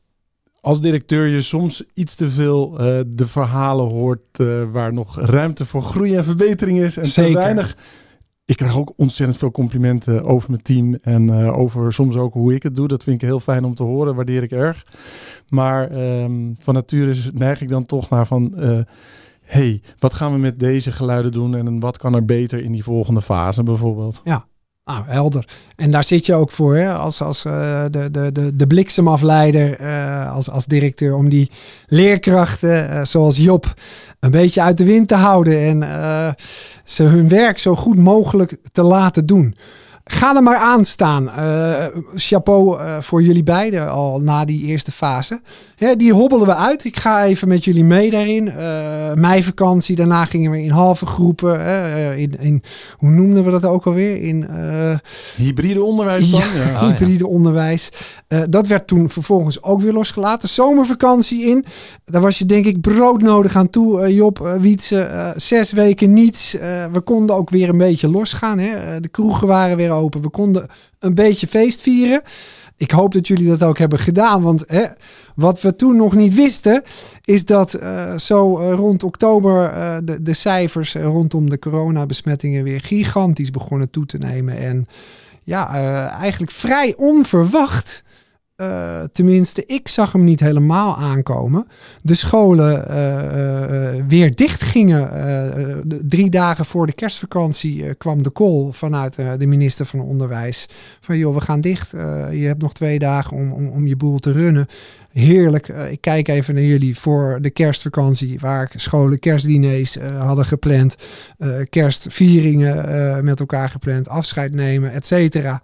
als 0.61 0.81
directeur 0.81 1.27
je 1.27 1.41
soms 1.41 1.83
iets 1.95 2.15
te 2.15 2.31
veel 2.31 2.79
eh, 2.79 3.01
de 3.07 3.27
verhalen 3.27 3.89
hoort 3.89 4.21
eh, 4.33 4.63
waar 4.73 4.93
nog 4.93 5.21
ruimte 5.21 5.67
voor 5.67 5.83
groei 5.83 6.15
en 6.15 6.25
verbetering 6.25 6.81
is. 6.81 6.97
En 6.97 7.07
Zeker. 7.07 7.33
te 7.33 7.39
weinig. 7.39 7.77
Ik 8.51 8.57
krijg 8.57 8.77
ook 8.77 8.93
ontzettend 8.97 9.39
veel 9.39 9.51
complimenten 9.51 10.25
over 10.25 10.51
mijn 10.51 10.63
team 10.63 10.99
en 11.03 11.31
eh, 11.31 11.59
over 11.59 11.93
soms 11.93 12.17
ook 12.17 12.33
hoe 12.33 12.55
ik 12.55 12.63
het 12.63 12.77
doe. 12.77 12.89
Dat 12.89 13.03
vind 13.03 13.23
ik 13.23 13.29
heel 13.29 13.41
fijn 13.41 13.65
om 13.65 13.75
te 13.75 13.83
horen, 13.83 14.15
waardeer 14.15 14.43
ik 14.43 14.51
erg. 14.51 14.87
Maar 15.49 15.91
ehm, 15.91 16.53
van 16.59 16.75
nature 16.75 17.31
neig 17.35 17.61
ik 17.61 17.69
dan 17.69 17.87
toch 17.87 18.09
naar 18.09 18.27
van, 18.27 18.57
eh, 18.57 18.79
hey, 19.41 19.83
wat 19.99 20.15
gaan 20.15 20.33
we 20.33 20.39
met 20.39 20.59
deze 20.61 20.93
geluiden 20.93 21.33
doen 21.33 21.57
en 21.57 21.81
wat 21.81 21.99
kan 21.99 22.15
er 22.15 22.25
beter 22.25 22.65
in 22.65 22.73
die 22.73 22.85
volgende 22.85 23.23
fase 23.23 23.63
bijvoorbeeld? 23.63 24.21
Nou, 24.91 25.05
helder. 25.07 25.45
En 25.77 25.91
daar 25.91 26.05
zit 26.05 26.27
je 26.27 26.35
ook 26.35 26.51
voor, 26.51 26.77
hè? 26.77 26.93
als, 26.93 27.23
als 27.23 27.45
eh, 27.45 27.85
de, 27.91 28.11
de, 28.11 28.33
de, 28.33 28.57
de 28.57 28.67
bliksemafleider, 28.67 29.81
eh, 29.81 30.35
als, 30.35 30.51
als 30.51 30.67
directeur, 30.67 31.15
om 31.15 31.29
die 31.29 31.51
leerkrachten, 31.87 32.91
eh, 32.91 33.05
zoals 33.05 33.37
Job, 33.37 33.75
een 34.21 34.31
beetje 34.31 34.63
uit 34.63 34.79
de 34.79 34.85
wind 34.85 35.09
te 35.09 35.15
houden 35.15 35.59
en 35.59 36.37
ze 36.85 37.03
hun 37.03 37.29
werk 37.29 37.59
zo 37.59 37.77
goed 37.77 37.97
mogelijk 37.97 38.57
te 38.73 38.83
laten 38.83 39.27
doen. 39.27 39.55
Ga 40.13 40.37
er 40.37 40.43
maar 40.43 40.57
aan 40.57 40.85
staan. 40.85 41.31
Eh, 41.31 41.87
chapeau 42.15 42.79
eh, 42.81 42.97
voor 43.01 43.23
jullie 43.23 43.43
beiden 43.43 43.91
al 43.91 44.21
na 44.21 44.45
die 44.45 44.65
eerste 44.65 44.93
fase. 44.93 45.41
Hè, 45.77 45.97
die 45.97 46.13
hobbelen 46.13 46.47
we 46.47 46.55
uit. 46.55 46.85
Ik 46.85 46.97
ga 46.97 47.25
even 47.25 47.49
met 47.49 47.65
jullie 47.65 47.85
mee 47.85 48.11
daarin. 48.11 48.49
Eh 48.49 48.89
meivakantie, 49.15 49.97
daarna 49.97 50.25
gingen 50.25 50.51
we 50.51 50.63
in 50.63 50.71
halve 50.71 51.07
groepen. 51.07 51.61
in, 52.19 52.37
in, 52.41 52.63
hoe 52.99 53.11
noemden 53.11 53.45
we 53.45 53.51
dat 53.51 53.65
ook 53.65 53.87
alweer? 53.87 54.23
In 54.23 54.49
eh, 54.49 54.99
Hybride 55.37 55.83
onderwijs 55.83 56.31
dan? 56.31 56.41
Ja. 56.41 56.47
Ja. 56.47 56.65
Oh, 56.65 56.81
ja. 56.81 56.87
hybride 56.87 57.27
onderwijs. 57.27 57.91
Eh, 58.29 58.41
dat 58.51 58.67
werd 58.67 58.87
toen 58.87 59.11
vervolgens 59.11 59.63
ook 59.63 59.81
weer 59.81 59.93
losgelaten. 59.93 60.49
Zomervakantie 60.49 61.45
in. 61.47 61.65
Daar 62.05 62.21
was 62.23 62.39
je 62.39 62.45
denk 62.47 62.67
ik 62.67 62.81
broodnodig 62.81 63.57
aan 63.57 63.71
toe, 63.71 64.01
eh, 64.03 64.15
Job, 64.17 64.57
Wietse. 64.61 65.01
eh, 65.01 65.31
zes 65.37 65.73
weken 65.73 66.13
niets. 66.13 66.55
Eh, 66.55 66.85
we 66.93 67.01
konden 67.01 67.37
ook 67.37 67.51
weer 67.51 67.69
een 67.69 67.79
beetje 67.79 68.09
losgaan. 68.09 68.59
Hè? 68.59 69.01
De 69.01 69.09
kroegen 69.09 69.47
waren 69.47 69.77
weer 69.77 69.91
open. 69.91 69.99
We 70.09 70.31
konden 70.31 70.69
een 70.99 71.15
beetje 71.15 71.47
feest 71.47 71.81
vieren. 71.81 72.23
Ik 72.77 72.91
hoop 72.91 73.13
dat 73.13 73.27
jullie 73.27 73.49
dat 73.49 73.63
ook 73.63 73.79
hebben 73.79 73.99
gedaan. 73.99 74.43
Want 74.43 74.65
hè, 74.67 74.85
wat 75.35 75.61
we 75.61 75.77
toen 75.77 75.97
nog 75.97 76.15
niet 76.15 76.35
wisten, 76.35 76.83
is 77.25 77.45
dat 77.45 77.75
eh, 77.75 78.17
zo 78.17 78.59
eh, 78.59 78.73
rond 78.73 79.03
oktober 79.03 79.65
eh, 79.65 79.97
de, 80.05 80.23
de 80.23 80.33
cijfers 80.33 80.95
rondom 80.95 81.51
de 81.51 81.59
coronabesmettingen 81.59 82.65
weer 82.65 82.81
gigantisch 82.81 83.51
begonnen 83.51 83.91
toe 83.91 84.07
te 84.07 84.19
nemen. 84.19 84.57
En 84.57 84.87
ja, 85.43 85.69
eigenlijk 86.21 86.53
vrij 86.53 86.95
onverwacht. 86.97 88.03
Eh, 88.61 89.03
tenminste, 89.13 89.65
ik 89.67 89.89
zag 89.89 90.13
hem 90.13 90.25
niet 90.25 90.41
helemaal 90.41 90.97
aankomen. 90.97 91.67
De 92.03 92.15
scholen 92.15 92.89
eh, 92.89 93.95
eh, 93.97 94.05
weer 94.09 94.35
dicht 94.35 94.63
gingen. 94.63 95.09
Drie 96.09 96.31
dagen 96.31 96.65
voor 96.65 96.87
de 96.87 96.93
kerstvakantie 96.93 97.95
kwam 97.95 98.23
de 98.23 98.33
call 98.33 98.69
vanuit 98.73 99.15
de 99.15 99.47
minister 99.47 99.87
van 99.87 100.01
Onderwijs. 100.01 100.69
Van 101.01 101.19
joh, 101.19 101.35
we 101.35 101.41
gaan 101.41 101.61
dicht. 101.61 101.91
Je 102.31 102.45
hebt 102.47 102.63
nog 102.63 102.73
twee 102.73 102.99
dagen 102.99 103.37
om, 103.37 103.53
om, 103.53 103.69
om 103.69 103.87
je 103.87 103.97
boel 103.97 104.19
te 104.19 104.33
runnen. 104.33 104.67
Heerlijk. 105.13 105.69
Ik 105.69 106.01
kijk 106.01 106.29
even 106.29 106.55
naar 106.55 106.63
jullie 106.63 106.99
voor 106.99 107.39
de 107.43 107.51
kerstvakantie. 107.51 108.39
Waar 108.41 108.73
scholen 108.75 109.19
kerstdiners 109.19 109.97
hadden 110.17 110.45
gepland. 110.45 110.97
kerstvieringen 111.71 113.25
met 113.25 113.41
elkaar 113.41 113.69
gepland. 113.69 114.09
Afscheid 114.09 114.55
nemen, 114.55 114.93
et 114.93 115.07
cetera. 115.07 115.63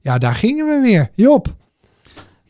Ja, 0.00 0.18
daar 0.18 0.34
gingen 0.34 0.66
we 0.66 0.80
weer. 0.88 1.10
Job. 1.14 1.60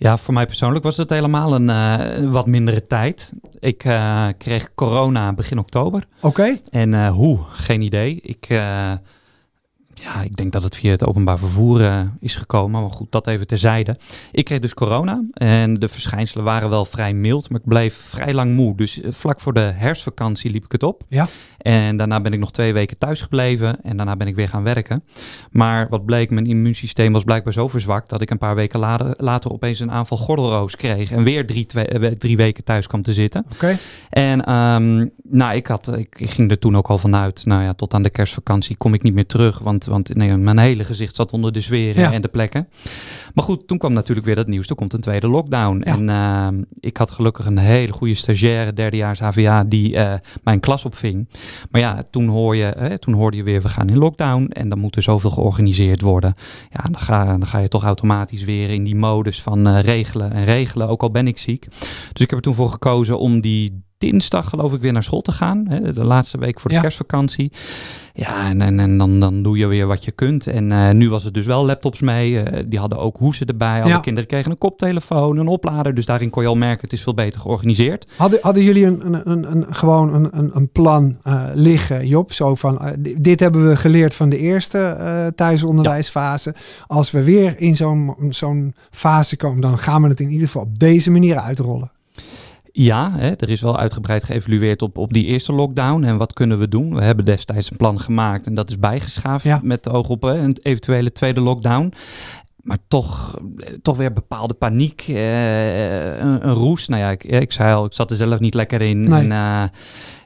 Ja, 0.02 0.16
voor 0.16 0.34
mij 0.34 0.46
persoonlijk 0.46 0.84
was 0.84 0.96
het 0.96 1.10
helemaal 1.10 1.54
een 1.54 1.70
eh, 1.70 2.30
wat 2.30 2.46
mindere 2.46 2.82
tijd. 2.82 3.32
Ik 3.58 3.84
eh, 3.84 4.26
kreeg 4.38 4.74
corona 4.74 5.32
begin 5.32 5.58
oktober. 5.58 6.06
Oké. 6.20 6.58
En 6.70 6.94
eh, 6.94 7.08
hoe? 7.08 7.38
Geen 7.52 7.80
idee. 7.80 8.20
Ik, 8.20 8.46
ja, 9.94 10.22
ik 10.24 10.36
denk 10.36 10.52
dat 10.52 10.62
het 10.62 10.76
via 10.76 10.90
het 10.90 11.06
openbaar 11.06 11.38
vervoer 11.38 12.10
is 12.20 12.34
gekomen. 12.34 12.80
Maar 12.80 12.90
goed, 12.90 13.12
dat 13.12 13.26
even 13.26 13.46
terzijde. 13.46 13.96
Ik 14.32 14.44
kreeg 14.44 14.58
dus 14.58 14.74
corona. 14.74 15.20
En 15.32 15.78
de 15.78 15.88
verschijnselen 15.88 16.44
waren 16.44 16.70
wel 16.70 16.84
vrij 16.84 17.14
mild. 17.14 17.50
Maar 17.50 17.60
ik 17.60 17.68
bleef 17.68 17.94
vrij 17.94 18.34
lang 18.34 18.54
moe. 18.54 18.76
Dus 18.76 19.00
vlak 19.08 19.40
voor 19.40 19.52
de 19.52 19.72
herfstvakantie 19.74 20.50
liep 20.50 20.64
ik 20.64 20.72
het 20.72 20.82
op. 20.82 21.02
Ja. 21.08 21.28
En 21.62 21.96
daarna 21.96 22.20
ben 22.20 22.32
ik 22.32 22.38
nog 22.38 22.52
twee 22.52 22.72
weken 22.72 22.98
thuis 22.98 23.20
gebleven. 23.20 23.82
En 23.82 23.96
daarna 23.96 24.16
ben 24.16 24.26
ik 24.26 24.34
weer 24.34 24.48
gaan 24.48 24.62
werken. 24.62 25.04
Maar 25.50 25.86
wat 25.90 26.04
bleek, 26.04 26.30
mijn 26.30 26.46
immuunsysteem 26.46 27.12
was 27.12 27.24
blijkbaar 27.24 27.52
zo 27.52 27.68
verzwakt... 27.68 28.08
dat 28.08 28.20
ik 28.22 28.30
een 28.30 28.38
paar 28.38 28.54
weken 28.54 28.78
later, 28.78 29.14
later 29.16 29.52
opeens 29.52 29.80
een 29.80 29.90
aanval 29.90 30.16
gordelroos 30.16 30.76
kreeg. 30.76 31.10
En 31.10 31.24
weer 31.24 31.46
drie, 31.46 31.66
twee, 31.66 31.86
eh, 31.86 32.10
drie 32.10 32.36
weken 32.36 32.64
thuis 32.64 32.86
kwam 32.86 33.02
te 33.02 33.12
zitten. 33.12 33.44
Oké. 33.52 33.78
En 34.10 34.44
ehm, 34.44 35.06
nou, 35.22 35.54
ik, 35.54 35.66
had, 35.66 35.96
ik, 35.96 36.14
ik 36.18 36.30
ging 36.30 36.50
er 36.50 36.58
toen 36.58 36.76
ook 36.76 36.88
al 36.88 36.98
vanuit, 36.98 37.46
nou 37.46 37.62
ja, 37.62 37.72
tot 37.72 37.94
aan 37.94 38.02
de 38.02 38.10
kerstvakantie 38.10 38.76
kom 38.76 38.94
ik 38.94 39.02
niet 39.02 39.14
meer 39.14 39.26
terug. 39.26 39.58
Want, 39.58 39.84
want 39.84 40.14
nee, 40.14 40.36
mijn 40.36 40.58
hele 40.58 40.84
gezicht 40.84 41.14
zat 41.14 41.32
onder 41.32 41.52
de 41.52 41.60
zweren 41.60 42.02
Ja. 42.02 42.12
en 42.12 42.22
de 42.22 42.28
plekken. 42.28 42.68
Maar 43.34 43.44
goed, 43.44 43.66
toen 43.66 43.78
kwam 43.78 43.92
natuurlijk 43.92 44.26
weer 44.26 44.34
dat 44.36 44.46
nieuws. 44.46 44.66
Er 44.68 44.74
komt 44.74 44.92
een 44.92 45.00
tweede 45.00 45.28
lockdown. 45.28 45.82
Ja. 45.84 45.92
En 45.96 46.08
ehm, 46.08 46.62
ik 46.80 46.96
had 46.96 47.10
gelukkig 47.10 47.46
een 47.46 47.58
hele 47.58 47.92
goede 47.92 48.14
stagiaire, 48.14 48.72
derdejaars 48.72 49.20
HVA, 49.20 49.64
die 49.64 49.96
eh, 49.96 50.14
mijn 50.42 50.60
klas 50.60 50.84
opving. 50.84 51.28
Maar 51.70 51.80
ja, 51.80 52.02
toen, 52.10 52.28
hoor 52.28 52.56
je, 52.56 52.74
hè, 52.78 52.98
toen 52.98 53.14
hoorde 53.14 53.36
je 53.36 53.42
weer, 53.42 53.62
we 53.62 53.68
gaan 53.68 53.88
in 53.88 53.98
lockdown. 53.98 54.44
En 54.46 54.68
dan 54.68 54.78
moet 54.78 54.96
er 54.96 55.02
zoveel 55.02 55.30
georganiseerd 55.30 56.00
worden. 56.00 56.34
Ja, 56.70 56.82
dan 56.82 56.98
ga, 57.00 57.24
dan 57.24 57.46
ga 57.46 57.58
je 57.58 57.68
toch 57.68 57.84
automatisch 57.84 58.44
weer 58.44 58.70
in 58.70 58.84
die 58.84 58.96
modus 58.96 59.42
van 59.42 59.66
eh, 59.66 59.80
regelen 59.80 60.32
en 60.32 60.44
regelen, 60.44 60.88
ook 60.88 61.02
al 61.02 61.10
ben 61.10 61.26
ik 61.26 61.38
ziek. 61.38 61.66
Dus 62.12 62.22
ik 62.22 62.30
heb 62.30 62.32
er 62.32 62.40
toen 62.40 62.54
voor 62.54 62.68
gekozen 62.70 63.18
om 63.18 63.40
die 63.40 63.82
dinsdag 63.98 64.48
geloof 64.48 64.72
ik 64.72 64.80
weer 64.80 64.92
naar 64.92 65.02
school 65.02 65.20
te 65.20 65.32
gaan. 65.32 65.66
Hè, 65.68 65.92
de 65.92 66.04
laatste 66.04 66.38
week 66.38 66.60
voor 66.60 66.70
de 66.70 66.76
Ja. 66.76 66.82
kerstvakantie. 66.82 67.52
Ja, 68.14 68.48
en, 68.48 68.60
en, 68.62 68.80
en 68.80 68.98
dan, 68.98 69.20
dan 69.20 69.42
doe 69.42 69.58
je 69.58 69.66
weer 69.66 69.86
wat 69.86 70.04
je 70.04 70.10
kunt. 70.12 70.46
En 70.46 70.72
eh, 70.72 70.90
nu 70.90 71.10
was 71.10 71.24
het 71.24 71.34
dus 71.34 71.46
wel 71.46 71.64
laptops 71.66 72.00
mee. 72.00 72.40
eh, 72.40 72.64
die 72.68 72.78
hadden 72.78 72.98
ook 72.98 73.16
hoesen 73.18 73.46
erbij. 73.46 73.80
Alle 73.82 73.88
Ja. 73.90 73.98
kinderen 73.98 74.28
kregen 74.28 74.50
een 74.50 74.58
koptelefoon, 74.58 75.36
een 75.36 75.46
oplader. 75.48 75.94
Dus 75.94 76.06
daarin 76.06 76.30
kon 76.30 76.42
je 76.42 76.48
al 76.48 76.54
merken, 76.56 76.80
het 76.80 76.92
is 76.92 77.02
veel 77.02 77.14
beter 77.14 77.40
georganiseerd. 77.40 78.06
Hadden, 78.16 78.38
hadden 78.42 78.62
jullie 78.62 78.84
een, 78.86 79.06
een, 79.06 79.30
een, 79.30 79.50
een, 79.52 79.74
gewoon 79.74 80.14
een, 80.14 80.38
een, 80.38 80.50
een 80.54 80.70
plan 80.70 81.16
eh, 81.22 81.44
liggen, 81.54 82.06
Job? 82.06 82.32
Zo 82.32 82.54
van, 82.54 82.80
di- 82.98 83.14
dit 83.18 83.40
hebben 83.40 83.68
we 83.68 83.76
geleerd 83.76 84.14
van 84.14 84.28
de 84.28 84.38
eerste 84.38 85.32
thuisonderwijsfase. 85.36 86.54
Als 86.86 87.10
we 87.10 87.24
weer 87.24 87.60
in 87.60 87.76
zo'n 87.76 88.14
zo'n 88.30 88.74
fase 88.90 89.36
komen, 89.36 89.60
dan 89.60 89.78
gaan 89.78 90.02
we 90.02 90.08
het 90.08 90.20
in 90.20 90.30
ieder 90.30 90.46
geval 90.46 90.62
op 90.62 90.78
deze 90.78 91.10
manier 91.10 91.36
uitrollen. 91.38 91.90
Ja, 92.72 93.12
hè, 93.16 93.30
er 93.30 93.48
is 93.50 93.60
wel 93.60 93.78
uitgebreid 93.78 94.24
geëvalueerd 94.24 94.82
op, 94.82 94.98
op 94.98 95.12
die 95.12 95.24
eerste 95.24 95.52
lockdown. 95.52 96.02
En 96.04 96.16
wat 96.16 96.32
kunnen 96.32 96.58
we 96.58 96.68
doen? 96.68 96.94
We 96.94 97.02
hebben 97.02 97.24
destijds 97.24 97.70
een 97.70 97.76
plan 97.76 98.00
gemaakt 98.00 98.46
en 98.46 98.54
dat 98.54 98.70
is 98.70 98.78
bijgeschaafd 98.78 99.44
Ja. 99.44 99.60
met 99.62 99.84
het 99.84 99.94
oog 99.94 100.08
op 100.08 100.22
hè, 100.22 100.38
een 100.38 100.56
eventuele 100.62 101.12
tweede 101.12 101.40
lockdown. 101.40 101.92
Maar 102.62 102.78
toch, 102.88 103.38
eh, 103.56 103.72
toch 103.82 103.96
weer 103.96 104.12
bepaalde 104.12 104.54
paniek, 104.54 105.04
eh, 105.08 106.18
een, 106.18 106.46
een 106.48 106.54
roes. 106.54 106.88
Nou 106.88 107.02
ja, 107.02 107.10
ik, 107.10 107.24
ik 107.24 107.52
zei 107.52 107.74
al, 107.74 107.84
ik 107.84 107.92
zat 107.92 108.10
er 108.10 108.16
zelf 108.16 108.38
niet 108.38 108.54
lekker 108.54 108.80
in. 108.80 109.08
Nee. 109.08 109.20
En 109.20 109.32
eh, 109.32 109.62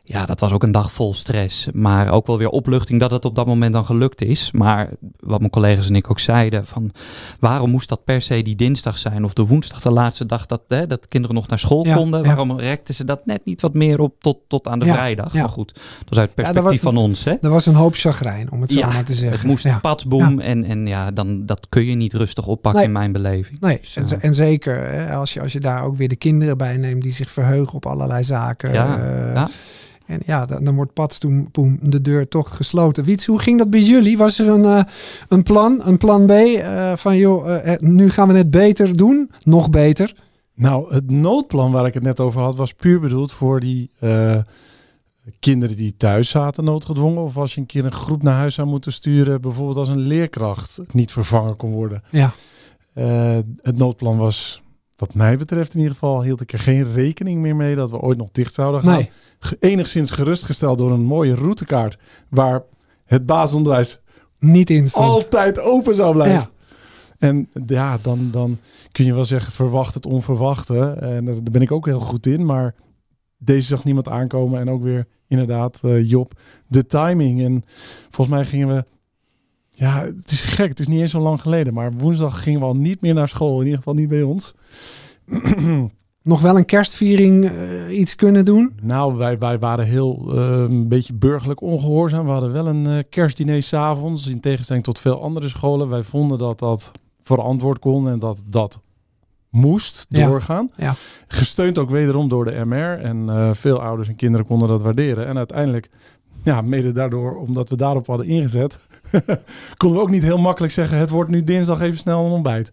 ja, 0.08 0.26
dat 0.26 0.40
was 0.40 0.52
ook 0.52 0.62
een 0.62 0.72
dag 0.72 0.92
vol 0.92 1.14
stress. 1.14 1.68
Maar 1.72 2.10
ook 2.10 2.26
wel 2.26 2.38
weer 2.38 2.48
opluchting 2.48 3.00
dat 3.00 3.10
het 3.10 3.24
op 3.24 3.34
dat 3.34 3.46
moment 3.46 3.72
dan 3.72 3.84
gelukt 3.84 4.22
is. 4.22 4.50
Maar 4.52 4.88
wat 5.20 5.38
mijn 5.38 5.50
collega's 5.50 5.88
en 5.88 5.96
ik 5.96 6.10
ook 6.10 6.18
zeiden, 6.18 6.66
van 6.66 6.90
waarom 7.40 7.70
moest 7.70 7.88
dat 7.88 8.04
per 8.04 8.22
se 8.22 8.42
die 8.42 8.56
dinsdag 8.56 8.98
zijn? 8.98 9.24
Of 9.24 9.32
de 9.32 9.46
woensdag, 9.46 9.80
de 9.80 9.90
laatste 9.90 10.26
dag 10.26 10.46
dat, 10.46 10.60
hè, 10.68 10.86
dat 10.86 11.08
kinderen 11.08 11.36
nog 11.36 11.46
naar 11.48 11.58
school 11.58 11.84
Ja, 11.86 11.94
konden. 11.94 12.20
ja. 12.20 12.26
Waarom 12.26 12.58
rekten 12.58 12.94
ze 12.94 13.04
dat 13.04 13.26
net 13.26 13.44
niet 13.44 13.60
wat 13.60 13.74
meer 13.74 14.00
op 14.00 14.14
tot, 14.20 14.38
tot 14.48 14.68
aan 14.68 14.78
de 14.78 14.84
Ja, 14.86 14.92
vrijdag? 14.92 15.32
ja. 15.32 15.40
Maar 15.40 15.48
goed, 15.48 15.74
dat 15.74 16.10
is 16.10 16.18
uit 16.18 16.26
het 16.26 16.34
perspectief 16.34 16.82
was- 16.82 16.92
van 16.92 17.02
ons. 17.02 17.24
Hè? 17.24 17.34
Er 17.40 17.50
was 17.50 17.66
een 17.66 17.74
hoop 17.74 17.94
chagrijn, 17.94 18.50
om 18.50 18.60
het 18.60 18.72
zo 18.72 18.80
maar 18.80 19.04
te 19.04 19.14
zeggen. 19.14 19.38
Het 19.38 19.46
moest 19.46 19.64
Ja. 19.64 19.78
patsboom 19.78 20.38
en, 20.40 20.64
en 20.64 20.86
ja, 20.86 21.10
dan, 21.10 21.46
dat 21.46 21.66
kun 21.68 21.84
je 21.84 21.94
niet 21.94 22.12
rustig 22.14 22.46
oppakken 22.46 22.80
Nee. 22.80 22.88
in 22.88 22.92
mijn 22.98 23.12
beleving. 23.12 23.60
Nee, 23.60 23.78
Dus, 23.80 23.96
en, 23.96 24.04
eh, 24.04 24.24
en 24.24 24.34
zeker 24.34 24.90
hè, 24.90 25.14
als, 25.14 25.32
je, 25.34 25.40
als 25.40 25.52
je 25.52 25.60
daar 25.60 25.82
ook 25.84 25.96
weer 25.96 26.08
de 26.08 26.16
kinderen 26.16 26.56
bij 26.58 26.76
neemt 26.76 27.02
die 27.02 27.12
zich 27.12 27.30
verheugen 27.30 27.74
op 27.74 27.86
allerlei 27.86 28.24
zaken. 28.24 28.72
Ja, 28.72 28.98
eh, 28.98 29.34
ja. 29.34 29.48
En 30.06 30.20
ja, 30.26 30.46
dan, 30.46 30.74
wordt 30.74 30.92
padstoem 30.92 31.50
poem, 31.50 31.78
de 31.82 32.00
deur 32.00 32.28
toch 32.28 32.56
gesloten. 32.56 33.04
Wiets, 33.04 33.26
hoe 33.26 33.38
ging 33.38 33.58
dat 33.58 33.70
bij 33.70 33.82
jullie? 33.82 34.18
Was 34.18 34.38
er 34.38 34.48
een, 34.48 34.64
eh, 34.64 34.82
een 35.28 35.42
plan, 35.42 35.80
een 35.84 35.96
plan 35.96 36.26
B 36.26 36.30
eh, 36.30 36.96
van 36.96 37.16
joh, 37.16 37.72
eh, 37.72 37.80
nu 37.80 38.10
gaan 38.10 38.28
we 38.28 38.34
het 38.34 38.50
beter 38.50 38.96
doen, 38.96 39.30
nog 39.42 39.70
beter? 39.70 40.14
Nou, 40.54 40.94
het 40.94 41.10
noodplan 41.10 41.72
waar 41.72 41.86
ik 41.86 41.94
het 41.94 42.02
net 42.02 42.20
over 42.20 42.40
had, 42.42 42.56
was 42.56 42.72
puur 42.72 43.00
bedoeld 43.00 43.32
voor 43.32 43.60
die 43.60 43.90
kinderen 45.40 45.76
die 45.76 45.94
thuis 45.96 46.28
zaten 46.30 46.64
noodgedwongen. 46.64 47.22
Of 47.22 47.36
als 47.36 47.54
je 47.54 47.60
een 47.60 47.66
keer 47.66 47.84
een 47.84 47.92
groep 47.92 48.22
naar 48.22 48.34
huis 48.34 48.54
zou 48.54 48.68
moeten 48.68 48.92
sturen, 48.92 49.40
bijvoorbeeld 49.40 49.76
als 49.76 49.88
een 49.88 49.98
leerkracht 49.98 50.78
niet 50.92 51.12
vervangen 51.12 51.56
kon 51.56 51.72
worden. 51.72 52.02
Ja. 52.10 52.32
Het 53.62 53.78
noodplan 53.78 54.16
was, 54.16 54.62
wat 54.96 55.14
mij 55.14 55.36
betreft 55.36 55.72
in 55.72 55.78
ieder 55.78 55.92
geval, 55.92 56.22
hield 56.22 56.40
ik 56.40 56.52
er 56.52 56.58
geen 56.58 56.92
rekening 56.92 57.40
meer 57.40 57.56
mee 57.56 57.74
dat 57.74 57.90
we 57.90 57.98
ooit 57.98 58.18
nog 58.18 58.28
dicht 58.32 58.54
zouden 58.54 58.80
gaan. 58.80 58.92
Nee, 58.92 59.10
Enigszins 59.60 60.10
gerustgesteld 60.10 60.78
door 60.78 60.90
een 60.90 61.04
mooie 61.04 61.34
routekaart 61.34 61.98
waar 62.28 62.62
het 63.04 63.26
basisonderwijs 63.26 64.00
niet 64.38 64.70
in 64.70 64.88
stond. 64.88 65.06
altijd 65.06 65.60
open 65.60 65.94
zou 65.94 66.14
blijven. 66.14 66.38
Ja. 66.38 66.50
En 67.18 67.48
ja, 67.66 67.98
dan, 68.02 68.28
dan 68.30 68.58
kun 68.92 69.04
je 69.04 69.14
wel 69.14 69.24
zeggen, 69.24 69.52
verwacht 69.52 69.94
het 69.94 70.06
onverwachte. 70.06 70.78
En 71.00 71.24
daar 71.24 71.42
ben 71.42 71.62
ik 71.62 71.72
ook 71.72 71.86
heel 71.86 72.00
goed 72.00 72.26
in. 72.26 72.44
Maar 72.44 72.74
deze 73.38 73.66
zag 73.66 73.84
niemand 73.84 74.08
aankomen. 74.08 74.60
En 74.60 74.70
ook 74.70 74.82
weer 74.82 75.06
inderdaad, 75.28 75.80
uh, 75.84 76.10
Job, 76.10 76.32
de 76.66 76.86
timing. 76.86 77.42
En 77.42 77.64
volgens 78.10 78.36
mij 78.36 78.46
gingen 78.46 78.68
we... 78.68 78.84
Ja, 79.78 80.04
het 80.04 80.30
is 80.30 80.42
gek. 80.42 80.68
Het 80.68 80.80
is 80.80 80.86
niet 80.86 81.00
eens 81.00 81.10
zo 81.10 81.20
lang 81.20 81.40
geleden. 81.40 81.74
Maar 81.74 81.92
woensdag 81.92 82.42
gingen 82.42 82.60
we 82.60 82.66
al 82.66 82.76
niet 82.76 83.00
meer 83.00 83.14
naar 83.14 83.28
school. 83.28 83.58
In 83.58 83.64
ieder 83.64 83.78
geval 83.78 83.94
niet 83.94 84.08
bij 84.08 84.22
ons. 84.22 84.54
Nog 86.22 86.40
wel 86.40 86.56
een 86.56 86.64
kerstviering 86.64 87.50
uh, 87.50 87.98
iets 87.98 88.14
kunnen 88.14 88.44
doen? 88.44 88.72
Nou, 88.82 89.16
wij, 89.16 89.38
wij 89.38 89.58
waren 89.58 89.84
heel 89.84 90.24
uh, 90.28 90.62
een 90.68 90.88
beetje 90.88 91.14
burgerlijk 91.14 91.60
ongehoorzaam. 91.60 92.24
We 92.24 92.30
hadden 92.30 92.52
wel 92.52 92.66
een 92.66 92.88
uh, 92.88 92.98
kerstdiner 93.10 93.62
s'avonds. 93.62 94.26
In 94.26 94.40
tegenstelling 94.40 94.84
tot 94.84 94.98
veel 94.98 95.22
andere 95.22 95.48
scholen. 95.48 95.88
Wij 95.88 96.02
vonden 96.02 96.38
dat 96.38 96.58
dat 96.58 96.92
verantwoord 97.20 97.78
kon 97.78 98.08
en 98.08 98.18
dat 98.18 98.42
dat 98.46 98.80
moest 99.50 100.06
doorgaan. 100.08 100.70
Ja. 100.76 100.94
Gesteund 101.28 101.78
ook 101.78 101.90
wederom 101.90 102.28
door 102.28 102.44
de 102.44 102.64
MR. 102.64 102.98
En 102.98 103.56
veel 103.56 103.80
ouders 103.82 104.08
en 104.08 104.16
kinderen 104.16 104.46
konden 104.46 104.68
dat 104.68 104.82
waarderen. 104.82 105.26
En 105.26 105.36
uiteindelijk, 105.36 105.90
ja, 106.42 106.60
mede 106.60 106.92
daardoor, 106.92 107.36
omdat 107.36 107.68
we 107.68 107.76
daarop 107.76 108.06
hadden 108.06 108.26
ingezet, 108.26 108.78
konden 109.76 109.98
we 109.98 110.04
ook 110.04 110.10
niet 110.10 110.22
heel 110.22 110.38
makkelijk 110.38 110.72
zeggen: 110.72 110.98
het 110.98 111.10
wordt 111.10 111.30
nu 111.30 111.44
dinsdag 111.44 111.80
even 111.80 111.98
snel 111.98 112.24
een 112.24 112.32
ontbijt. 112.32 112.72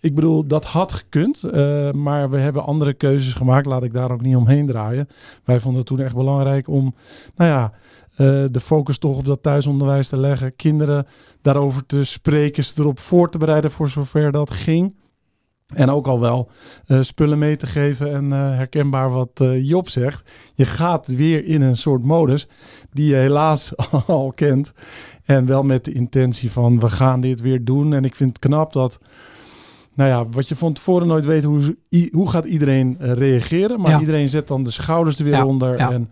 Ik 0.00 0.14
bedoel, 0.14 0.46
dat 0.46 0.64
had 0.64 0.92
gekund, 0.92 1.42
uh, 1.44 1.90
maar 1.90 2.30
we 2.30 2.38
hebben 2.38 2.64
andere 2.64 2.92
keuzes 2.92 3.32
gemaakt. 3.32 3.66
Laat 3.66 3.82
ik 3.82 3.92
daar 3.92 4.10
ook 4.10 4.20
niet 4.20 4.36
omheen 4.36 4.66
draaien. 4.66 5.08
Wij 5.44 5.60
vonden 5.60 5.78
het 5.78 5.88
toen 5.88 6.00
echt 6.00 6.14
belangrijk 6.14 6.68
om, 6.68 6.94
nou 7.36 7.50
ja, 7.50 7.72
uh, 8.12 8.44
de 8.50 8.60
focus 8.60 8.98
toch 8.98 9.16
op 9.16 9.24
dat 9.24 9.42
thuisonderwijs 9.42 10.08
te 10.08 10.20
leggen. 10.20 10.56
Kinderen 10.56 11.06
daarover 11.42 11.86
te 11.86 12.04
spreken, 12.04 12.64
ze 12.64 12.72
erop 12.76 12.98
voor 12.98 13.30
te 13.30 13.38
bereiden 13.38 13.70
voor 13.70 13.88
zover 13.88 14.32
dat 14.32 14.50
ging. 14.50 14.94
En 15.74 15.90
ook 15.90 16.06
al 16.06 16.20
wel 16.20 16.50
uh, 16.86 16.98
spullen 17.00 17.38
mee 17.38 17.56
te 17.56 17.66
geven 17.66 18.12
en 18.12 18.24
uh, 18.24 18.56
herkenbaar 18.56 19.10
wat 19.10 19.40
uh, 19.42 19.68
Job 19.68 19.88
zegt. 19.88 20.30
Je 20.54 20.64
gaat 20.64 21.06
weer 21.06 21.44
in 21.44 21.62
een 21.62 21.76
soort 21.76 22.02
modus 22.02 22.48
die 22.92 23.06
je 23.06 23.14
helaas 23.14 23.72
al 24.06 24.32
kent. 24.34 24.72
En 25.24 25.46
wel 25.46 25.62
met 25.62 25.84
de 25.84 25.92
intentie 25.92 26.50
van 26.50 26.80
we 26.80 26.88
gaan 26.88 27.20
dit 27.20 27.40
weer 27.40 27.64
doen. 27.64 27.94
En 27.94 28.04
ik 28.04 28.14
vind 28.14 28.30
het 28.30 28.38
knap 28.38 28.72
dat, 28.72 28.98
nou 29.94 30.10
ja, 30.10 30.26
wat 30.28 30.48
je 30.48 30.56
van 30.56 30.72
tevoren 30.72 31.06
nooit 31.06 31.24
weet, 31.24 31.44
hoe, 31.44 31.76
hoe 32.12 32.30
gaat 32.30 32.44
iedereen 32.44 32.96
reageren. 32.98 33.80
Maar 33.80 33.90
ja. 33.90 34.00
iedereen 34.00 34.28
zet 34.28 34.48
dan 34.48 34.62
de 34.62 34.70
schouders 34.70 35.18
er 35.18 35.24
weer 35.24 35.32
ja, 35.32 35.46
onder. 35.46 35.78
Ja. 35.78 35.90
En 35.90 36.10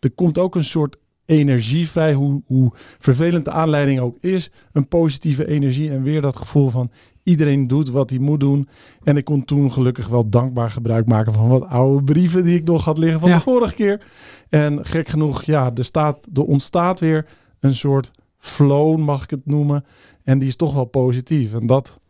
er 0.00 0.10
komt 0.10 0.38
ook 0.38 0.54
een 0.54 0.64
soort 0.64 0.96
energie 1.26 1.88
vrij, 1.88 2.14
hoe, 2.14 2.42
hoe 2.46 2.72
vervelend 2.98 3.44
de 3.44 3.50
aanleiding 3.50 4.00
ook 4.00 4.16
is. 4.20 4.50
Een 4.72 4.88
positieve 4.88 5.46
energie 5.46 5.90
en 5.90 6.02
weer 6.02 6.20
dat 6.20 6.36
gevoel 6.36 6.70
van 6.70 6.90
iedereen 7.24 7.66
doet 7.66 7.90
wat 7.90 8.10
hij 8.10 8.18
moet 8.18 8.40
doen. 8.40 8.68
En 9.02 9.16
ik 9.16 9.24
kon 9.24 9.44
toen 9.44 9.72
gelukkig 9.72 10.08
wel 10.08 10.28
dankbaar 10.28 10.70
gebruik 10.70 11.06
maken 11.06 11.32
van 11.32 11.48
wat 11.48 11.64
oude 11.64 12.04
brieven 12.04 12.44
die 12.44 12.56
ik 12.56 12.64
nog 12.64 12.84
had 12.84 12.98
liggen 12.98 13.20
van 13.20 13.28
ja. 13.28 13.34
de 13.34 13.42
vorige 13.42 13.74
keer. 13.74 14.06
En 14.48 14.86
gek 14.86 15.08
genoeg, 15.08 15.42
ja, 15.42 15.70
er, 15.74 15.84
staat, 15.84 16.26
er 16.34 16.42
ontstaat 16.42 17.00
weer 17.00 17.26
een 17.60 17.74
soort 17.74 18.10
flow, 18.38 18.98
mag 18.98 19.22
ik 19.22 19.30
het 19.30 19.46
noemen. 19.46 19.84
En 20.22 20.38
die 20.38 20.48
is 20.48 20.56
toch 20.56 20.74
wel 20.74 20.84
positief. 20.84 21.54
En 21.54 21.66
dat, 21.66 22.00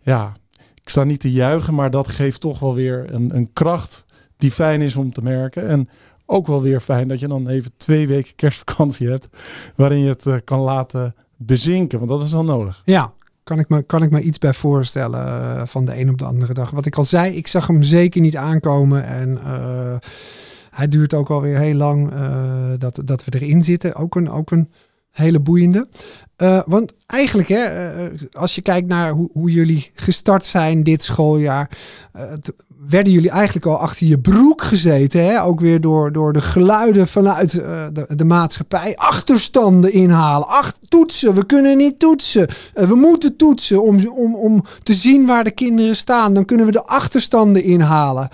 ja, 0.00 0.32
ik 0.74 0.88
sta 0.88 1.04
niet 1.04 1.20
te 1.20 1.32
juichen, 1.32 1.74
maar 1.74 1.90
dat 1.90 2.08
geeft 2.08 2.40
toch 2.40 2.58
wel 2.58 2.74
weer 2.74 3.12
een, 3.12 3.36
een 3.36 3.52
kracht 3.52 4.04
die 4.36 4.50
fijn 4.50 4.80
is 4.80 4.96
om 4.96 5.12
te 5.12 5.22
merken. 5.22 5.68
En 5.68 5.88
ook 6.26 6.46
wel 6.46 6.62
weer 6.62 6.80
fijn 6.80 7.08
dat 7.08 7.20
je 7.20 7.28
dan 7.28 7.48
even 7.48 7.70
twee 7.76 8.06
weken 8.06 8.34
kerstvakantie 8.34 9.08
hebt. 9.08 9.28
Waarin 9.76 9.98
je 9.98 10.08
het 10.08 10.24
uh, 10.24 10.36
kan 10.44 10.60
laten 10.60 11.14
bezinken. 11.36 11.98
Want 11.98 12.10
dat 12.10 12.22
is 12.22 12.34
al 12.34 12.44
nodig. 12.44 12.82
Ja, 12.84 13.12
kan 13.48 13.58
ik 13.58 13.68
me, 13.68 13.82
kan 13.82 14.02
ik 14.02 14.10
me 14.10 14.20
iets 14.20 14.38
bij 14.38 14.54
voorstellen 14.54 15.26
uh, 15.26 15.66
van 15.66 15.84
de 15.84 16.00
een 16.00 16.08
op 16.08 16.18
de 16.18 16.24
andere 16.24 16.54
dag. 16.54 16.70
Wat 16.70 16.86
ik 16.86 16.96
al 16.96 17.04
zei, 17.04 17.36
ik 17.36 17.46
zag 17.46 17.66
hem 17.66 17.82
zeker 17.82 18.20
niet 18.20 18.36
aankomen. 18.36 19.04
En 19.04 19.38
uh, 19.46 19.96
hij 20.70 20.88
duurt 20.88 21.14
ook 21.14 21.30
alweer 21.30 21.58
heel 21.58 21.74
lang 21.74 22.12
dat, 22.78 23.02
dat 23.04 23.24
we 23.24 23.40
erin 23.40 23.64
zitten. 23.64 23.94
Ook 23.94 24.14
een, 24.14 24.30
ook 24.30 24.50
een 24.50 24.70
hele 25.18 25.40
boeiende. 25.40 25.88
Uh, 26.42 26.60
want 26.66 26.92
eigenlijk, 27.06 27.48
hè, 27.48 27.94
uh, 27.96 28.18
als 28.32 28.54
je 28.54 28.62
kijkt 28.62 28.88
naar 28.88 29.10
hoe, 29.10 29.28
hoe, 29.32 29.50
jullie 29.50 29.90
gestart 29.94 30.44
zijn 30.44 30.82
dit 30.82 31.02
schooljaar, 31.02 31.70
uh, 32.16 32.22
werden 32.88 33.12
jullie 33.12 33.30
eigenlijk 33.30 33.66
al 33.66 33.78
achter 33.78 34.06
je 34.06 34.18
broek 34.18 34.62
gezeten. 34.62 35.24
Hè? 35.24 35.42
Ook 35.42 35.60
weer 35.60 35.80
door, 35.80 36.12
door 36.12 36.32
de 36.32 36.40
geluiden 36.40 37.08
vanuit 37.08 37.50
de, 37.50 38.04
de, 38.16 38.24
maatschappij. 38.24 38.96
Achterstanden 38.96 39.92
inhalen. 39.92 40.48
Acht, 40.48 40.78
toetsen, 40.88 41.34
we 41.34 41.46
kunnen 41.46 41.76
niet 41.76 41.98
toetsen. 41.98 42.48
we 42.72 42.94
moeten 42.94 43.36
toetsen 43.36 43.82
om, 43.82 44.06
om, 44.08 44.34
om 44.34 44.64
te 44.82 44.94
zien 44.94 45.26
waar 45.26 45.44
de 45.44 45.50
kinderen 45.50 45.96
staan. 45.96 46.34
Dan 46.34 46.44
kunnen 46.44 46.66
we 46.66 46.72
de 46.72 46.86
achterstanden 46.86 47.62
inhalen 47.62 48.28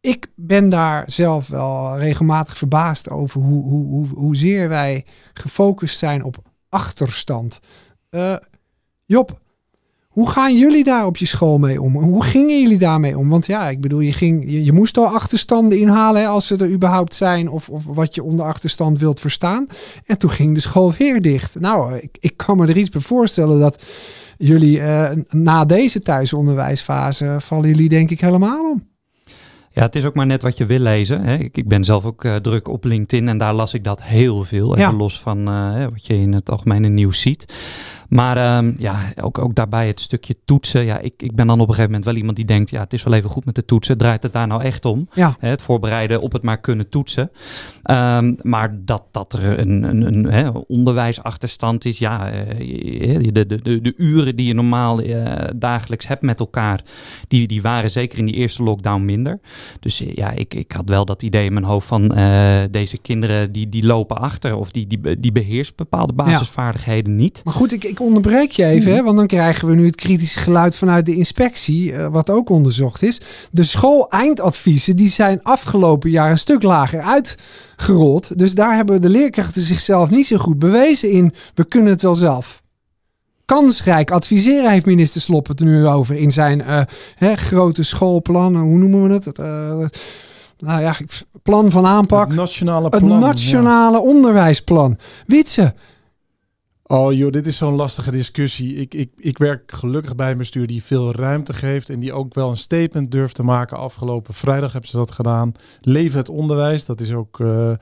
ik 0.00 0.26
ben 0.34 0.68
daar 0.68 1.02
zelf 1.06 1.48
wel 1.48 1.98
regelmatig 1.98 2.58
verbaasd 2.58 3.10
over 3.10 3.40
hoe, 3.40 3.62
hoe, 3.62 3.86
hoe, 3.86 4.08
hoezeer 4.08 4.68
wij 4.68 5.04
gefocust 5.34 5.98
zijn 5.98 6.24
op 6.24 6.36
achterstand. 6.68 7.60
Uh, 8.10 8.36
Job, 9.04 9.40
hoe 10.08 10.30
gaan 10.30 10.58
jullie 10.58 10.84
daar 10.84 11.06
op 11.06 11.16
je 11.16 11.26
school 11.26 11.58
mee 11.58 11.82
om? 11.82 11.94
Hoe 11.94 12.24
gingen 12.24 12.60
jullie 12.60 12.78
daarmee 12.78 13.18
om? 13.18 13.28
Want 13.28 13.46
ja, 13.46 13.68
ik 13.68 13.80
bedoel, 13.80 14.00
je, 14.00 14.12
ging, 14.12 14.44
je, 14.64 14.72
moest 14.72 14.98
al 14.98 15.06
achterstanden 15.06 15.78
inhalen 15.78 16.26
als 16.26 16.46
ze 16.46 16.56
er 16.56 16.70
überhaupt 16.70 17.14
zijn 17.14 17.48
of, 17.48 17.68
of 17.68 17.84
wat 17.84 18.14
je 18.14 18.22
onder 18.22 18.46
achterstand 18.46 18.98
wilt 18.98 19.20
verstaan. 19.20 19.66
En 20.04 20.18
toen 20.18 20.30
ging 20.30 20.54
de 20.54 20.60
school 20.60 20.92
weer 20.98 21.22
dicht. 21.22 21.60
Nou, 21.60 21.96
ik, 21.96 22.16
ik 22.20 22.36
kan 22.36 22.56
me 22.56 22.66
er 22.66 22.76
iets 22.76 22.88
bij 22.88 23.00
voorstellen 23.00 23.60
dat 23.60 23.84
jullie 24.36 24.78
uh, 24.78 25.10
na 25.28 25.64
deze 25.64 26.00
thuisonderwijsfase 26.00 27.36
vallen 27.38 27.68
jullie 27.68 27.88
denk 27.88 28.10
ik 28.10 28.20
helemaal 28.20 28.70
om. 28.70 28.87
Ja, 29.78 29.84
het 29.84 29.96
is 29.96 30.04
ook 30.04 30.14
maar 30.14 30.26
net 30.26 30.42
wat 30.42 30.56
je 30.56 30.66
wil 30.66 30.78
lezen. 30.78 31.22
Hè. 31.22 31.36
Ik, 31.36 31.56
ik 31.56 31.68
ben 31.68 31.84
zelf 31.84 32.04
ook 32.04 32.24
uh, 32.24 32.36
druk 32.36 32.68
op 32.68 32.84
LinkedIn 32.84 33.28
en 33.28 33.38
daar 33.38 33.54
las 33.54 33.74
ik 33.74 33.84
dat 33.84 34.02
heel 34.02 34.44
veel. 34.44 34.76
Even 34.76 34.90
ja. 34.90 34.96
los 34.96 35.20
van 35.20 35.48
uh, 35.48 35.86
wat 35.90 36.06
je 36.06 36.14
in 36.14 36.32
het 36.32 36.50
algemene 36.50 36.88
nieuws 36.88 37.20
ziet. 37.20 37.54
Maar 38.08 38.56
um, 38.58 38.74
ja, 38.78 39.12
ook, 39.20 39.38
ook 39.38 39.54
daarbij 39.54 39.86
het 39.86 40.00
stukje 40.00 40.36
toetsen. 40.44 40.84
Ja, 40.84 40.98
ik, 40.98 41.22
ik 41.22 41.34
ben 41.34 41.46
dan 41.46 41.60
op 41.60 41.68
een 41.68 41.74
gegeven 41.74 41.90
moment 41.90 42.04
wel 42.04 42.14
iemand 42.14 42.36
die 42.36 42.44
denkt, 42.44 42.70
ja, 42.70 42.80
het 42.80 42.92
is 42.92 43.02
wel 43.02 43.12
even 43.12 43.30
goed 43.30 43.44
met 43.44 43.54
de 43.54 43.64
toetsen. 43.64 43.98
Draait 43.98 44.22
het 44.22 44.32
daar 44.32 44.46
nou 44.46 44.62
echt 44.62 44.84
om? 44.84 45.08
Ja. 45.12 45.36
Hè, 45.38 45.48
het 45.48 45.62
voorbereiden 45.62 46.20
op 46.20 46.32
het 46.32 46.42
maar 46.42 46.60
kunnen 46.60 46.88
toetsen. 46.88 47.30
Um, 47.90 48.36
maar 48.42 48.78
dat, 48.84 49.02
dat 49.10 49.32
er 49.32 49.58
een, 49.58 49.82
een, 49.82 50.06
een 50.06 50.24
hè, 50.24 50.48
onderwijsachterstand 50.48 51.84
is, 51.84 51.98
ja, 51.98 52.32
uh, 52.32 53.32
de, 53.32 53.46
de, 53.46 53.62
de, 53.62 53.80
de, 53.80 53.94
uren 53.96 54.36
die 54.36 54.46
je 54.46 54.54
normaal 54.54 55.02
uh, 55.02 55.24
dagelijks 55.56 56.06
hebt 56.06 56.22
met 56.22 56.40
elkaar, 56.40 56.82
die, 57.28 57.46
die 57.46 57.62
waren 57.62 57.90
zeker 57.90 58.18
in 58.18 58.26
die 58.26 58.34
eerste 58.34 58.62
lockdown 58.62 59.04
minder. 59.04 59.40
Dus 59.80 60.04
ja, 60.14 60.30
ik, 60.30 60.54
ik 60.54 60.72
had 60.72 60.88
wel 60.88 61.04
dat 61.04 61.22
idee 61.22 61.44
in 61.44 61.52
mijn 61.52 61.64
hoofd 61.64 61.86
van 61.86 62.18
uh, 62.18 62.60
deze 62.70 62.98
kinderen 62.98 63.52
die, 63.52 63.68
die 63.68 63.86
lopen 63.86 64.18
achter 64.18 64.56
of 64.56 64.70
die, 64.70 64.86
die, 64.86 65.20
die 65.20 65.32
beheersen 65.32 65.74
bepaalde 65.76 66.12
basisvaardigheden 66.12 67.12
ja. 67.12 67.18
niet. 67.18 67.40
Maar 67.44 67.54
goed, 67.54 67.72
ik, 67.72 67.84
ik 67.84 67.97
onderbreek 68.00 68.50
je 68.50 68.64
even, 68.64 68.94
hè, 68.94 69.02
want 69.02 69.16
dan 69.16 69.26
krijgen 69.26 69.68
we 69.68 69.74
nu 69.74 69.86
het 69.86 69.96
kritische 69.96 70.38
geluid 70.38 70.76
vanuit 70.76 71.06
de 71.06 71.14
inspectie, 71.14 71.92
uh, 71.92 72.06
wat 72.06 72.30
ook 72.30 72.48
onderzocht 72.50 73.02
is. 73.02 73.20
De 73.50 73.64
school-eindadviezen 73.64 74.96
die 74.96 75.08
zijn 75.08 75.42
afgelopen 75.42 76.10
jaar 76.10 76.30
een 76.30 76.38
stuk 76.38 76.62
lager 76.62 77.00
uitgerold. 77.00 78.38
Dus 78.38 78.54
daar 78.54 78.74
hebben 78.74 79.00
de 79.00 79.08
leerkrachten 79.08 79.62
zichzelf 79.62 80.10
niet 80.10 80.26
zo 80.26 80.36
goed 80.36 80.58
bewezen 80.58 81.10
in. 81.10 81.34
We 81.54 81.64
kunnen 81.64 81.92
het 81.92 82.02
wel 82.02 82.14
zelf. 82.14 82.62
Kansrijk 83.44 84.10
adviseren 84.10 84.70
heeft 84.70 84.86
minister 84.86 85.20
Slop 85.20 85.48
het 85.48 85.60
nu 85.60 85.86
over 85.86 86.14
in 86.14 86.32
zijn 86.32 86.58
uh, 86.58 86.80
hè, 87.14 87.36
grote 87.36 87.82
schoolplan. 87.82 88.56
Hoe 88.56 88.78
noemen 88.78 89.08
we 89.08 89.12
het? 89.14 89.24
het 89.24 89.38
uh, 89.38 89.46
nou 90.58 90.80
ja, 90.80 90.96
plan 91.42 91.70
van 91.70 91.86
aanpak. 91.86 92.28
Het 92.28 92.36
nationale 92.36 92.88
plan. 92.88 93.10
Het 93.10 93.20
nationale 93.20 93.96
ja. 93.96 94.02
onderwijsplan. 94.02 94.98
Witse, 95.26 95.74
Oh 96.90 97.12
joh, 97.12 97.32
dit 97.32 97.46
is 97.46 97.56
zo'n 97.56 97.74
lastige 97.74 98.10
discussie. 98.10 98.74
Ik, 98.74 98.94
ik, 98.94 99.10
ik 99.16 99.38
werk 99.38 99.72
gelukkig 99.72 100.14
bij 100.14 100.30
een 100.30 100.38
bestuur 100.38 100.66
die 100.66 100.82
veel 100.82 101.12
ruimte 101.12 101.52
geeft 101.52 101.90
en 101.90 102.00
die 102.00 102.12
ook 102.12 102.34
wel 102.34 102.48
een 102.48 102.56
statement 102.56 103.10
durft 103.10 103.34
te 103.34 103.42
maken. 103.42 103.78
Afgelopen 103.78 104.34
vrijdag 104.34 104.72
hebben 104.72 104.90
ze 104.90 104.96
dat 104.96 105.10
gedaan. 105.10 105.52
Leven 105.80 106.18
het 106.18 106.28
onderwijs, 106.28 106.84
dat 106.84 107.00
is 107.00 107.12
ook 107.12 107.38
uh, 107.38 107.72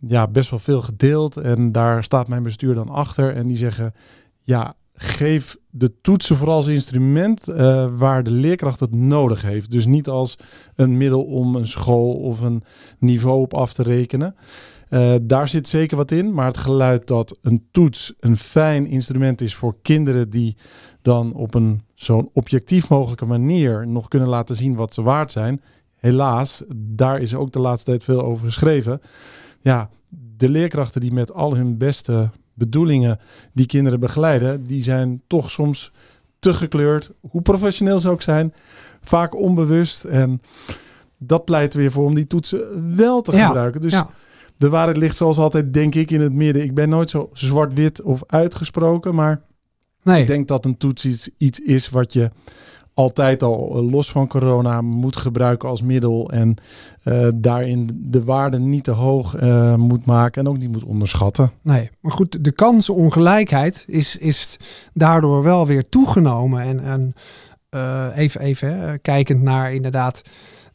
ja, 0.00 0.26
best 0.26 0.50
wel 0.50 0.58
veel 0.58 0.82
gedeeld. 0.82 1.36
En 1.36 1.72
daar 1.72 2.04
staat 2.04 2.28
mijn 2.28 2.42
bestuur 2.42 2.74
dan 2.74 2.88
achter. 2.88 3.34
En 3.34 3.46
die 3.46 3.56
zeggen, 3.56 3.94
ja, 4.42 4.74
geef 4.94 5.56
de 5.70 6.00
toetsen 6.00 6.36
vooral 6.36 6.56
als 6.56 6.66
instrument 6.66 7.48
uh, 7.48 7.86
waar 7.92 8.22
de 8.22 8.30
leerkracht 8.32 8.80
het 8.80 8.94
nodig 8.94 9.42
heeft. 9.42 9.70
Dus 9.70 9.86
niet 9.86 10.08
als 10.08 10.38
een 10.74 10.96
middel 10.96 11.22
om 11.24 11.56
een 11.56 11.68
school 11.68 12.12
of 12.12 12.40
een 12.40 12.62
niveau 12.98 13.40
op 13.40 13.54
af 13.54 13.72
te 13.72 13.82
rekenen. 13.82 14.34
Uh, 14.90 15.14
daar 15.22 15.48
zit 15.48 15.68
zeker 15.68 15.96
wat 15.96 16.10
in, 16.10 16.34
maar 16.34 16.46
het 16.46 16.56
geluid 16.56 17.06
dat 17.06 17.38
een 17.42 17.66
toets 17.70 18.14
een 18.20 18.36
fijn 18.36 18.86
instrument 18.86 19.40
is 19.40 19.54
voor 19.54 19.76
kinderen 19.82 20.30
die 20.30 20.56
dan 21.02 21.32
op 21.32 21.54
een 21.54 21.82
zo'n 21.94 22.30
objectief 22.32 22.88
mogelijke 22.88 23.24
manier 23.24 23.88
nog 23.88 24.08
kunnen 24.08 24.28
laten 24.28 24.56
zien 24.56 24.74
wat 24.74 24.94
ze 24.94 25.02
waard 25.02 25.32
zijn. 25.32 25.62
Helaas, 25.94 26.62
daar 26.74 27.20
is 27.20 27.34
ook 27.34 27.52
de 27.52 27.60
laatste 27.60 27.90
tijd 27.90 28.04
veel 28.04 28.22
over 28.22 28.44
geschreven. 28.44 29.00
Ja, 29.60 29.90
de 30.36 30.48
leerkrachten 30.48 31.00
die 31.00 31.12
met 31.12 31.32
al 31.32 31.56
hun 31.56 31.78
beste 31.78 32.30
bedoelingen 32.54 33.18
die 33.52 33.66
kinderen 33.66 34.00
begeleiden, 34.00 34.62
die 34.62 34.82
zijn 34.82 35.22
toch 35.26 35.50
soms 35.50 35.92
te 36.38 36.54
gekleurd. 36.54 37.12
Hoe 37.30 37.42
professioneel 37.42 37.98
ze 37.98 38.10
ook 38.10 38.22
zijn. 38.22 38.54
Vaak 39.00 39.34
onbewust. 39.34 40.04
En 40.04 40.40
dat 41.18 41.44
pleit 41.44 41.74
weer 41.74 41.90
voor 41.90 42.04
om 42.04 42.14
die 42.14 42.26
toetsen 42.26 42.96
wel 42.96 43.20
te 43.22 43.36
Ja, 43.36 43.46
gebruiken. 43.46 43.80
Dus 43.80 43.92
ja. 43.92 44.08
De 44.56 44.68
waarheid 44.68 44.96
ligt 44.96 45.16
zoals 45.16 45.38
altijd, 45.38 45.72
denk 45.72 45.94
ik, 45.94 46.10
in 46.10 46.20
het 46.20 46.32
midden. 46.32 46.62
Ik 46.62 46.74
ben 46.74 46.88
nooit 46.88 47.10
zo 47.10 47.30
zwart-wit 47.32 48.02
of 48.02 48.22
uitgesproken. 48.26 49.14
Maar 49.14 49.40
Nee, 50.06 50.20
ik 50.20 50.26
denk 50.26 50.48
dat 50.48 50.64
een 50.64 50.76
toets 50.76 51.04
iets, 51.04 51.28
iets 51.38 51.60
is 51.60 51.90
wat 51.90 52.12
je 52.12 52.30
altijd 52.94 53.42
al 53.42 53.76
eh, 53.76 53.90
los 53.90 54.10
van 54.10 54.26
corona 54.26 54.80
moet 54.80 55.16
gebruiken 55.16 55.68
als 55.68 55.82
middel. 55.82 56.30
En 56.30 56.54
eh, 57.02 57.28
daarin 57.34 57.90
de 57.94 58.24
waarde 58.24 58.58
niet 58.58 58.84
te 58.84 58.90
hoog 58.90 59.36
eh, 59.36 59.74
moet 59.74 60.04
maken 60.04 60.42
en 60.42 60.48
ook 60.48 60.58
niet 60.58 60.72
moet 60.72 60.84
onderschatten. 60.84 61.50
nee. 61.62 61.90
Maar 62.00 62.12
goed, 62.12 62.44
de 62.44 62.52
kansenongelijkheid 62.52 63.84
is, 63.86 64.16
is 64.16 64.58
daardoor 64.92 65.42
wel 65.42 65.66
weer 65.66 65.88
toegenomen. 65.88 66.62
En, 66.62 66.84
en 66.84 67.14
even, 68.14 68.40
even 68.40 68.78
hè, 68.78 68.98
kijkend 68.98 69.42
naar 69.42 69.72
inderdaad 69.72 70.22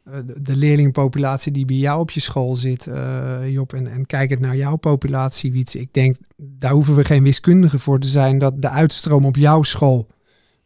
de- 0.04 0.42
de 0.42 0.56
leerlingenpopulatie 0.56 1.52
die 1.52 1.66
bij 1.66 1.76
jou 1.76 2.00
op 2.00 2.12
je 2.12 2.20
school 2.20 2.56
zit, 2.56 2.88
eh, 2.88 3.50
Job. 3.50 3.74
En, 3.74 3.88
en 3.88 4.06
kijkend 4.06 4.40
naar 4.40 4.56
jouw 4.56 4.76
populatie, 4.76 5.52
Wiets. 5.52 5.76
Ik 5.76 5.94
denk, 5.94 6.16
daar 6.38 6.72
hoeven 6.72 6.96
we 6.96 7.06
geen 7.06 7.24
wiskundige 7.24 7.80
voor 7.80 8.00
te 8.00 8.08
zijn. 8.08 8.38
Dat 8.38 8.62
de 8.62 8.70
uitstroom 8.70 9.26
op 9.26 9.36
jouw 9.36 9.64
school 9.64 10.08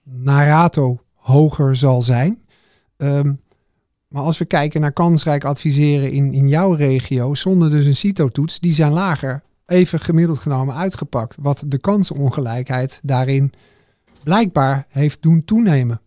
naar 0.04 0.48
rato 0.48 1.00
hoger 1.14 1.76
zal 1.76 2.02
zijn. 2.02 2.42
Ehm, 2.98 3.34
maar 4.08 4.24
als 4.24 4.38
we 4.38 4.46
kijken 4.46 4.82
naar 4.82 4.92
kansrijk 4.94 5.44
adviseren 5.44 6.12
in, 6.12 6.34
in 6.34 6.48
jouw 6.48 6.72
regio, 6.74 7.34
zonder 7.34 7.70
dus 7.70 7.86
een 7.86 7.96
CITO-toets, 7.96 8.60
die 8.60 8.74
zijn 8.74 8.92
lager, 8.92 9.44
even 9.66 10.00
gemiddeld 10.00 10.38
genomen 10.40 10.76
uitgepakt. 10.76 11.38
Wat 11.42 11.64
de 11.68 11.78
kansenongelijkheid 11.78 13.00
daarin 13.04 13.54
blijkbaar 14.24 14.86
heeft 14.90 15.22
doen 15.22 15.46
toenemen. 15.46 16.02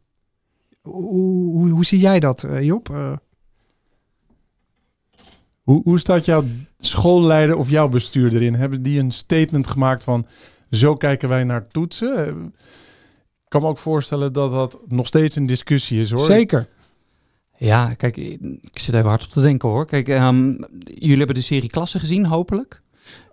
Hoe, 0.91 1.53
hoe, 1.53 1.69
hoe 1.71 1.85
zie 1.85 1.99
jij 1.99 2.21
dat, 2.21 2.43
eh, 2.45 2.63
Job? 2.63 2.91
Eh, 2.91 3.13
Hoe, 5.63 5.81
hoe 5.85 5.99
staat 5.99 6.25
jouw 6.25 6.45
schoolleider 6.79 7.57
of 7.57 7.71
jouw 7.71 7.89
bestuur 7.89 8.35
erin? 8.35 8.55
Hebben 8.55 8.83
die 8.83 9.01
een 9.01 9.11
statement 9.11 9.67
gemaakt 9.67 10.05
van 10.05 10.27
zo 10.71 10.97
kijken 10.97 11.29
wij 11.29 11.45
naar 11.45 11.69
toetsen? 11.69 12.17
Eh, 12.27 12.27
Ik 13.45 13.49
kan 13.55 13.63
me 13.63 13.67
ook 13.69 13.79
voorstellen 13.79 14.33
dat 14.33 14.51
dat 14.51 14.79
nog 14.87 15.07
steeds 15.07 15.37
een 15.37 15.47
discussie 15.47 16.01
is 16.01 16.11
hoor. 16.11 16.25
zeker. 16.25 16.69
Ja, 17.57 17.95
kijk, 17.95 18.17
ik 18.17 18.79
zit 18.79 18.95
even 18.95 19.09
hard 19.09 19.25
op 19.25 19.31
te 19.31 19.41
denken 19.41 19.69
hoor. 19.69 19.87
Kijk, 19.87 20.09
ehm, 20.09 20.51
jullie 20.85 21.17
hebben 21.17 21.35
de 21.35 21.41
serie 21.41 21.69
klassen 21.71 22.01
gezien, 22.01 22.27
hopelijk. 22.27 22.81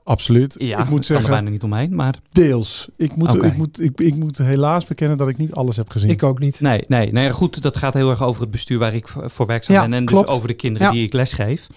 Absoluut. 0.08 0.56
Ja, 0.58 0.68
ik 0.68 0.78
moet 0.78 0.88
kan 0.88 0.98
er 0.98 1.04
zeggen, 1.04 1.30
bijna 1.30 1.50
niet 1.50 1.64
omheen, 1.64 1.96
maar 1.96 2.16
deels. 2.32 2.90
Ik 2.98 3.16
moet, 3.16 3.44
ik, 3.44 3.58
moet, 3.58 3.82
ik, 3.82 4.00
ik 4.02 4.16
moet 4.16 4.38
helaas 4.38 4.86
bekennen 4.86 5.18
dat 5.18 5.28
ik 5.30 5.38
niet 5.38 5.54
alles 5.54 5.78
heb 5.78 5.90
gezien. 5.90 6.10
Ik 6.10 6.24
ook 6.24 6.40
niet. 6.40 6.60
nee, 6.60 6.84
nee, 6.88 7.12
nee, 7.12 7.32
goed, 7.32 7.62
dat 7.62 7.78
gaat 7.78 7.94
heel 7.94 8.10
erg 8.10 8.24
over 8.24 8.42
het 8.42 8.52
bestuur 8.52 8.80
waar 8.80 8.94
ik 8.94 9.08
voor 9.08 9.30
voor 9.30 9.46
werkzaam 9.46 9.76
Ja, 9.76 9.82
ben 9.82 9.94
en 9.94 10.06
klopt. 10.06 10.26
dus 10.28 10.36
over 10.36 10.48
de 10.48 10.54
kinderen 10.54 10.88
Ja. 10.88 10.94
die 10.94 11.04
ik 11.06 11.14
lesgeef. 11.14 11.68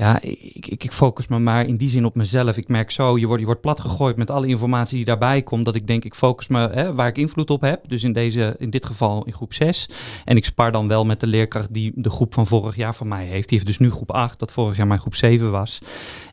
Ja, 0.00 0.20
ik, 0.20 0.66
ik, 0.66 0.84
ik 0.84 0.92
focus 0.92 1.26
me 1.26 1.38
maar 1.38 1.66
in 1.66 1.76
die 1.76 1.88
zin 1.88 2.04
op 2.04 2.14
mezelf. 2.14 2.56
Ik 2.56 2.68
merk 2.68 2.90
zo, 2.90 3.18
je 3.18 3.26
wordt, 3.26 3.40
je 3.40 3.46
wordt 3.46 3.60
platgegooid 3.60 4.16
met 4.16 4.30
alle 4.30 4.46
informatie 4.46 4.96
die 4.96 5.04
daarbij 5.04 5.42
komt. 5.42 5.64
Dat 5.64 5.74
ik 5.74 5.86
denk, 5.86 6.04
ik 6.04 6.14
focus 6.14 6.48
me 6.48 6.58
hè, 6.58 6.94
waar 6.94 7.08
ik 7.08 7.18
invloed 7.18 7.50
op 7.50 7.60
heb. 7.60 7.88
Dus 7.88 8.02
in, 8.02 8.12
deze, 8.12 8.54
in 8.58 8.70
dit 8.70 8.86
geval 8.86 9.24
in 9.24 9.32
groep 9.32 9.54
6. 9.54 9.88
En 10.24 10.36
ik 10.36 10.44
spar 10.44 10.72
dan 10.72 10.88
wel 10.88 11.04
met 11.04 11.20
de 11.20 11.26
leerkracht 11.26 11.74
die 11.74 11.92
de 11.94 12.10
groep 12.10 12.34
van 12.34 12.46
vorig 12.46 12.76
jaar 12.76 12.94
van 12.94 13.08
mij 13.08 13.24
heeft. 13.24 13.48
Die 13.48 13.58
heeft 13.58 13.70
dus 13.70 13.78
nu 13.78 13.90
groep 13.90 14.10
8, 14.10 14.38
dat 14.38 14.52
vorig 14.52 14.76
jaar 14.76 14.86
mijn 14.86 15.00
groep 15.00 15.14
7 15.14 15.50
was. 15.50 15.78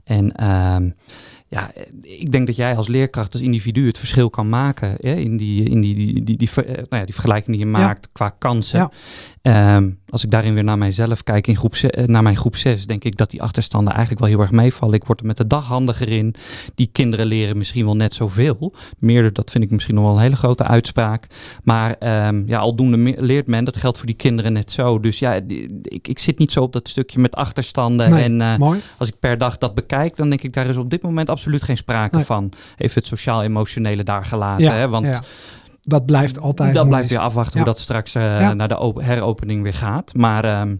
En 0.03 0.31
ehm, 0.31 0.89
ja, 1.49 1.71
ik 2.01 2.31
denk 2.31 2.47
dat 2.47 2.55
jij 2.55 2.75
als 2.75 2.87
leerkracht, 2.87 3.33
als 3.33 3.41
individu 3.41 3.87
het 3.87 3.97
verschil 3.97 4.29
kan 4.29 4.49
maken. 4.49 4.97
Hè, 4.99 5.15
in 5.15 5.37
die, 5.37 5.69
in 5.69 5.81
die, 5.81 5.95
die, 5.95 6.23
die, 6.23 6.37
die, 6.37 6.49
eh, 6.55 6.75
nou 6.75 6.87
ja, 6.89 7.05
die 7.05 7.13
vergelijking 7.13 7.57
die 7.57 7.65
je 7.65 7.71
maakt 7.71 8.09
qua 8.11 8.29
kansen. 8.29 8.79
Ja. 8.79 8.91
Ehm, 9.47 9.89
als 10.09 10.23
ik 10.23 10.31
daarin 10.31 10.53
weer 10.53 10.63
naar 10.63 10.77
mijzelf 10.77 11.23
kijk, 11.23 11.47
in 11.47 11.55
groep 11.55 11.75
eh, 11.75 12.05
naar 12.05 12.23
mijn 12.23 12.37
groep 12.37 12.55
6, 12.55 12.85
denk 12.85 13.03
ik 13.03 13.17
dat 13.17 13.29
die 13.29 13.41
achterstanden 13.41 13.93
eigenlijk 13.93 14.21
wel 14.21 14.29
heel 14.33 14.41
erg 14.41 14.51
meevallen. 14.51 14.95
Ik 14.95 15.03
word 15.03 15.19
er 15.19 15.25
met 15.25 15.37
de 15.37 15.47
dag 15.47 15.67
handiger 15.67 16.09
in. 16.09 16.35
Die 16.75 16.89
kinderen 16.91 17.25
leren 17.25 17.57
misschien 17.57 17.85
wel 17.85 17.95
net 17.95 18.13
zoveel. 18.13 18.73
Meer, 18.97 19.33
dat 19.33 19.51
vind 19.51 19.63
ik 19.63 19.69
misschien 19.69 19.95
nog 19.95 20.03
wel 20.03 20.15
een 20.15 20.21
hele 20.21 20.35
grote 20.35 20.63
uitspraak. 20.63 21.27
Maar 21.63 21.95
ehm, 21.99 22.43
ja, 22.45 22.59
aldoende 22.59 23.15
leert 23.17 23.47
men. 23.47 23.63
Dat 23.63 23.77
geldt 23.77 23.97
voor 23.97 24.05
die 24.05 24.15
kinderen 24.15 24.53
net 24.53 24.71
zo. 24.71 24.99
Dus 24.99 25.19
ja, 25.19 25.33
ik, 25.81 26.07
ik 26.07 26.19
zit 26.19 26.39
niet 26.39 26.51
zo 26.51 26.61
op 26.61 26.73
dat 26.73 26.87
stukje 26.87 27.19
met 27.19 27.35
achterstanden. 27.35 28.09
Nee, 28.09 28.23
en 28.23 28.41
eh, 28.41 28.71
als 28.97 29.07
ik 29.07 29.19
per 29.19 29.37
dag 29.37 29.57
dat 29.57 29.73
bekijk, 29.75 30.15
dan 30.15 30.29
denk 30.29 30.41
ik 30.41 30.53
daar 30.53 30.67
is 30.67 30.77
op 30.77 30.89
dit 30.89 31.01
moment 31.01 31.29
absoluut 31.29 31.63
geen 31.63 31.77
sprake 31.77 32.15
Nee. 32.15 32.25
van. 32.25 32.51
Even 32.77 32.95
het 32.95 33.05
sociaal-emotionele 33.05 34.03
daar 34.03 34.25
gelaten. 34.25 34.63
Ja, 34.63 34.73
hè? 34.73 34.89
Want 34.89 35.05
ja. 35.05 35.21
Dat 35.87 36.05
blijft 36.05 36.39
altijd. 36.39 36.73
dat 36.73 36.87
blijft 36.87 37.09
weer 37.09 37.19
afwachten 37.19 37.59
Ja. 37.59 37.65
hoe 37.65 37.73
dat 37.73 37.81
straks 37.83 38.15
eh, 38.15 38.39
Ja. 38.39 38.53
naar 38.53 38.67
de 38.67 38.79
op- 38.79 39.01
heropening 39.01 39.63
weer 39.63 39.73
gaat. 39.73 40.13
Maar 40.15 40.43
ehm, 40.45 40.75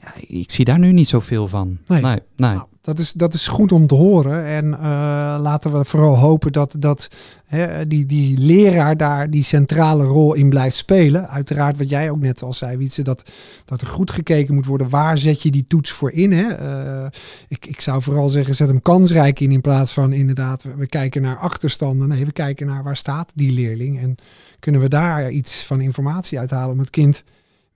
ja, 0.00 0.08
ik 0.26 0.50
zie 0.50 0.64
daar 0.64 0.78
nu 0.78 0.92
niet 0.92 1.08
zoveel 1.08 1.48
van. 1.48 1.78
Nee. 1.86 2.02
Nee, 2.02 2.20
nee. 2.36 2.50
Nou, 2.50 2.62
dat, 2.86 2.98
is, 2.98 3.12
dat 3.12 3.34
is 3.34 3.46
goed 3.46 3.72
om 3.72 3.86
te 3.86 3.94
horen. 3.94 4.44
En 4.44 4.74
eh, 4.74 4.80
laten 5.40 5.78
we 5.78 5.84
vooral 5.84 6.16
hopen 6.16 6.52
dat, 6.52 6.76
dat 6.78 7.08
hè, 7.46 7.86
die, 7.86 8.06
die 8.06 8.38
leraar 8.38 8.96
daar 8.96 9.30
die 9.30 9.42
centrale 9.42 10.04
rol 10.04 10.34
in 10.34 10.48
blijft 10.48 10.76
spelen. 10.76 11.28
Uiteraard, 11.28 11.78
wat 11.78 11.90
jij 11.90 12.10
ook 12.10 12.20
net 12.20 12.42
al 12.42 12.52
zei, 12.52 12.76
Wietse, 12.76 13.02
dat, 13.02 13.30
dat 13.64 13.80
er 13.80 13.86
goed 13.86 14.10
gekeken 14.10 14.54
moet 14.54 14.66
worden. 14.66 14.88
Waar 14.88 15.18
zet 15.18 15.42
je 15.42 15.50
die 15.50 15.64
toets 15.68 15.90
voor 15.90 16.12
in? 16.12 16.32
Hè? 16.32 16.52
Eh, 16.52 17.10
ik, 17.48 17.66
ik 17.66 17.80
zou 17.80 18.02
vooral 18.02 18.28
zeggen, 18.28 18.54
zet 18.54 18.68
hem 18.68 18.82
kansrijk 18.82 19.40
in 19.40 19.52
in 19.52 19.60
plaats 19.60 19.92
van 19.92 20.12
inderdaad, 20.12 20.62
we, 20.62 20.74
we 20.76 20.86
kijken 20.86 21.22
naar 21.22 21.38
achterstanden. 21.38 22.08
Nee, 22.08 22.24
we 22.24 22.32
kijken 22.32 22.66
naar 22.66 22.82
waar 22.82 22.96
staat 22.96 23.32
die 23.34 23.52
leerling. 23.52 24.00
En 24.00 24.16
kunnen 24.58 24.80
we 24.80 24.88
daar 24.88 25.30
iets 25.30 25.64
van 25.64 25.80
informatie 25.80 26.38
uithalen 26.38 26.72
om 26.72 26.78
het 26.78 26.90
kind 26.90 27.24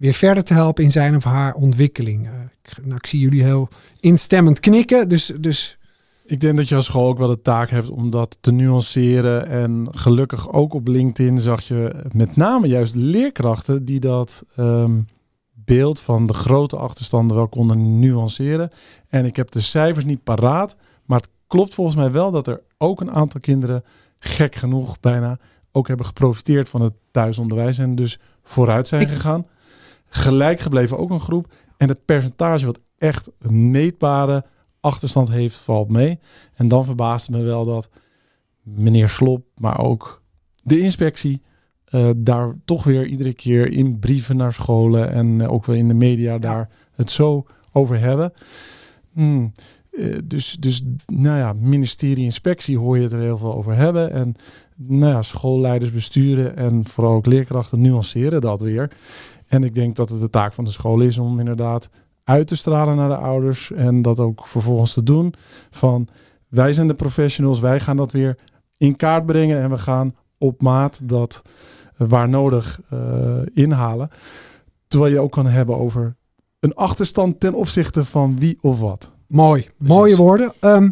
weer 0.01 0.13
verder 0.13 0.45
te 0.45 0.55
helpen 0.55 0.85
in 0.85 0.91
zijn 0.91 1.17
of 1.17 1.25
haar 1.25 1.55
ontwikkeling. 1.55 2.27
Eh, 2.27 2.33
ik, 2.63 2.79
nou, 2.85 2.97
ik 2.97 3.07
zie 3.07 3.21
jullie 3.21 3.43
heel 3.43 3.69
instemmend 4.01 4.61
knikken, 4.61 5.09
dus, 5.09 5.33
dus 5.41 5.79
Ik 6.25 6.41
denk 6.41 6.57
dat 6.57 6.69
je 6.69 6.75
als 6.75 6.85
school 6.85 7.09
ook 7.09 7.19
wel 7.19 7.27
de 7.29 7.43
taak 7.43 7.71
hebt 7.71 7.91
om 7.91 8.11
dat 8.11 8.37
te 8.41 8.53
nuanceren. 8.53 9.47
En 9.49 9.89
gelukkig 9.91 10.53
ook 10.53 10.75
op 10.75 10.89
LinkedIn 10.89 11.39
zag 11.39 11.61
je 11.63 11.95
met 12.13 12.37
name 12.37 12.67
juist 12.67 12.95
leerkrachten 12.95 13.85
die 13.85 14.01
dat 14.01 14.45
ehm, 14.57 14.99
beeld 15.55 16.01
van 16.01 16.27
de 16.27 16.33
grote 16.35 16.77
achterstanden 16.77 17.37
wel 17.37 17.49
konden 17.49 17.99
nuanceren. 17.99 18.71
En 19.09 19.25
ik 19.25 19.37
heb 19.37 19.51
de 19.51 19.61
cijfers 19.61 20.05
niet 20.05 20.25
paraat, 20.25 20.77
maar 21.05 21.19
het 21.19 21.29
klopt 21.47 21.75
volgens 21.75 21.97
mij 21.97 22.11
wel 22.11 22.31
dat 22.31 22.47
er 22.47 22.61
ook 22.79 23.01
een 23.01 23.11
aantal 23.13 23.41
kinderen, 23.41 23.85
gek 24.17 24.55
genoeg 24.55 25.01
bijna, 25.01 25.39
ook 25.73 25.89
hebben 25.89 26.07
geprofiteerd 26.07 26.69
van 26.69 26.81
het 26.83 26.93
thuisonderwijs 27.11 27.79
en 27.79 27.95
dus 27.95 28.19
vooruit 28.43 28.89
zijn 28.89 29.03
Ik- 29.03 29.09
gegaan. 29.09 29.47
Gelijk 30.11 30.61
gebleven 30.61 30.99
ook 30.99 31.11
een 31.11 31.21
groep. 31.21 31.53
En 31.77 31.89
het 31.89 32.05
percentage 32.05 32.67
wat 32.67 32.81
echt 32.99 33.31
een 33.39 33.71
meetbare 33.71 34.45
achterstand 34.81 35.31
heeft, 35.31 35.59
valt 35.59 35.89
mee. 35.89 36.19
En 36.55 36.69
dan 36.69 36.85
verbaasde 36.85 37.33
me 37.33 37.43
wel 37.43 37.65
dat 37.65 37.91
meneer 38.63 39.09
Slop, 39.09 39.45
maar 39.57 39.79
ook 39.79 40.23
de 40.63 40.79
inspectie, 40.79 41.43
eh, 41.85 42.11
daar 42.17 42.55
toch 42.65 42.85
weer 42.85 43.07
iedere 43.07 43.33
keer 43.33 43.73
in 43.73 43.99
brieven 43.99 44.37
naar 44.37 44.53
scholen 44.53 45.11
en 45.11 45.41
eh, 45.41 45.53
ook 45.53 45.65
wel 45.65 45.77
in 45.77 45.89
de 45.89 45.95
media 45.95 46.39
daar 46.39 46.69
het 46.93 47.11
zo 47.11 47.47
over 47.73 47.99
hebben. 47.99 48.33
Hmm, 49.13 49.53
eh, 49.91 50.19
dus, 50.25 50.57
dus, 50.61 50.85
nou 51.07 51.39
ja, 51.39 51.53
ministerie 51.53 52.25
inspectie 52.25 52.79
hoor 52.79 52.97
je 52.97 53.03
het 53.03 53.13
er 53.13 53.21
heel 53.21 53.39
veel 53.39 53.55
over 53.55 53.77
hebben. 53.77 54.13
En 54.13 54.35
nou 54.77 55.13
ja, 55.13 55.23
schoolleiders 55.23 55.93
besturen 55.93 56.57
en 56.57 56.87
vooral 56.87 57.15
ook 57.15 57.27
leerkrachten 57.27 57.81
nuanceren 57.81 58.41
dat 58.41 58.61
weer. 58.61 58.91
En 59.51 59.65
ik 59.65 59.75
denk 59.75 59.97
dat 59.97 60.11
het 60.11 60.21
de 60.21 60.31
taak 60.31 60.53
van 60.53 60.65
de 60.65 60.71
school 60.71 61.01
is 61.01 61.19
om 61.19 61.39
inderdaad 61.39 61.89
uit 62.25 62.47
te 62.47 62.57
stralen 62.57 62.97
naar 62.97 63.09
de 63.09 63.17
ouders 63.17 63.73
en 63.73 64.03
dat 64.03 64.21
ook 64.21 64.47
vervolgens 64.47 64.93
te 64.93 65.03
doen 65.03 65.35
van 65.71 66.09
wij 66.49 66.73
zijn 66.73 66.89
de 66.89 66.95
professionals, 66.95 67.61
wij 67.61 67.81
gaan 67.81 67.97
dat 67.97 68.13
weer 68.13 68.39
in 68.77 68.97
kaart 68.97 69.27
brengen 69.27 69.63
en 69.63 69.71
we 69.71 69.79
gaan 69.79 70.15
op 70.39 70.63
maat 70.63 71.01
dat 71.03 71.43
eh, 71.97 72.09
waar 72.09 72.29
nodig 72.29 72.81
eh, 72.91 73.39
inhalen. 73.53 74.11
Terwijl 74.89 75.13
je 75.13 75.21
ook 75.21 75.33
kan 75.33 75.47
hebben 75.47 75.77
over 75.77 76.17
een 76.61 76.75
achterstand 76.75 77.41
ten 77.41 77.55
opzichte 77.55 78.05
van 78.05 78.39
wie 78.39 78.59
of 78.61 78.81
wat. 78.81 79.11
mooi. 79.27 79.69
Mooie 79.77 80.17
woorden. 80.17 80.53
Ehm, 80.61 80.91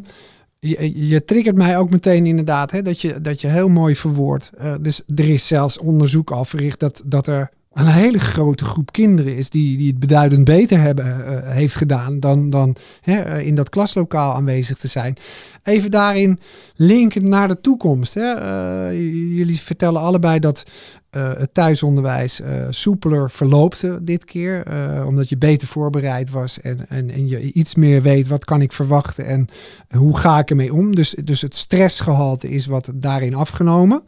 je, 0.59 1.09
je 1.09 1.25
triggert 1.25 1.57
mij 1.57 1.79
ook 1.79 1.91
meteen 1.91 2.27
inderdaad, 2.27 2.71
hè, 2.71 2.83
dat, 2.83 3.01
je, 3.01 3.21
dat 3.21 3.41
je 3.41 3.49
heel 3.49 3.69
mooi 3.69 3.97
verwoordt. 3.97 4.51
Eh, 4.57 4.75
dus 4.81 5.03
er 5.15 5.29
is 5.29 5.47
zelfs 5.47 5.79
onderzoek 5.79 6.31
al 6.31 6.45
verricht 6.45 6.81
dat, 6.81 7.03
dat 7.07 7.27
er 7.27 7.51
een 7.73 7.87
hele 7.87 8.19
grote 8.19 8.65
groep 8.65 8.93
kinderen 8.93 9.37
is 9.37 9.51
die, 9.51 9.77
die 9.77 9.89
het 9.89 9.99
beduidend 9.99 10.45
beter 10.45 10.81
hebben, 10.81 11.27
eh, 11.27 11.51
heeft 11.51 11.77
gedaan 11.77 12.21
dan, 12.21 12.51
dan 12.51 12.77
hè, 13.01 13.21
eh, 13.21 13.47
in 13.47 13.55
dat 13.55 13.69
klaslokaal 13.69 14.35
aanwezig 14.35 14.79
te 14.79 14.89
zijn. 14.89 15.17
Even 15.63 15.91
daarin 15.91 16.41
linkend 16.75 17.25
naar 17.25 17.49
de 17.49 17.61
toekomst. 17.61 18.15
Hè. 18.15 18.33
Eh, 18.35 18.93
jullie 19.37 19.61
vertellen 19.61 20.01
allebei 20.01 20.39
dat 20.39 20.65
het 21.11 21.55
thuisonderwijs 21.55 22.41
soepeler 22.71 23.31
verloopt 23.31 23.83
eh, 23.83 23.95
dit 24.03 24.25
keer. 24.25 24.63
omdat 25.07 25.29
je 25.29 25.39
beter 25.39 25.69
voorbereid 25.69 26.31
was 26.31 26.61
en, 26.61 26.89
en, 26.89 27.11
en 27.11 27.29
je 27.29 27.53
iets 27.53 27.75
meer 27.75 28.03
weet 28.03 28.29
wat 28.29 28.45
kan 28.45 28.61
ik 28.61 28.73
verwachten 28.73 29.27
en 29.27 29.49
hoe 29.89 30.19
ga 30.19 30.39
ik 30.39 30.51
ermee 30.51 30.73
om. 30.73 30.97
Dus, 30.97 31.15
dus 31.25 31.41
het 31.41 31.57
stressgehalte 31.57 32.51
is 32.51 32.67
wat 32.67 32.91
daarin 32.95 33.35
afgenomen. 33.35 34.03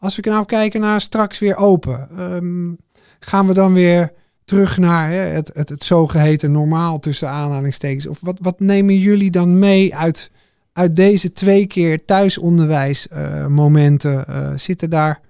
Als 0.00 0.16
we 0.16 0.28
nou 0.28 0.44
kijken 0.44 0.80
naar 0.80 1.00
straks 1.00 1.38
weer 1.38 1.56
open, 1.56 2.08
ehm, 2.10 2.72
gaan 3.18 3.46
we 3.46 3.54
dan 3.54 3.72
weer 3.72 4.12
terug 4.44 4.78
naar 4.78 5.10
hè, 5.10 5.16
het, 5.16 5.50
het, 5.54 5.68
het 5.68 5.84
zogeheten 5.84 6.52
normaal 6.52 6.98
tussen 6.98 7.28
aanhalingstekens? 7.28 8.06
Of 8.06 8.18
wat, 8.20 8.38
wat 8.40 8.60
nemen 8.60 8.98
jullie 8.98 9.30
dan 9.30 9.58
mee 9.58 9.94
uit, 9.94 10.30
uit 10.72 10.96
deze 10.96 11.32
twee 11.32 11.66
keer 11.66 12.04
thuisonderwijs 12.04 13.08
momenten? 13.48 14.58
zitten 14.58 14.90
daar 14.90 15.20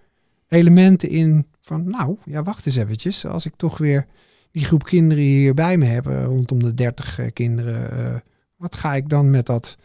elementen 0.48 1.08
in 1.08 1.46
van, 1.60 1.88
nou 1.88 2.16
ja, 2.24 2.42
wacht 2.42 2.66
eens 2.66 2.76
eventjes. 2.76 3.26
Als 3.26 3.46
ik 3.46 3.56
toch 3.56 3.78
weer 3.78 4.06
die 4.50 4.64
groep 4.64 4.84
kinderen 4.84 5.24
hier 5.24 5.54
bij 5.54 5.76
me 5.76 5.84
heb, 5.84 6.06
rondom 6.06 6.62
de 6.62 6.74
30 6.74 7.32
kinderen, 7.32 8.22
wat 8.56 8.76
ga 8.76 8.94
ik 8.94 9.08
dan 9.08 9.30
met 9.30 9.46
dat 9.46 9.76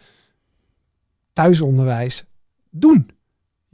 thuisonderwijs 1.33 2.25
doen? 2.69 3.14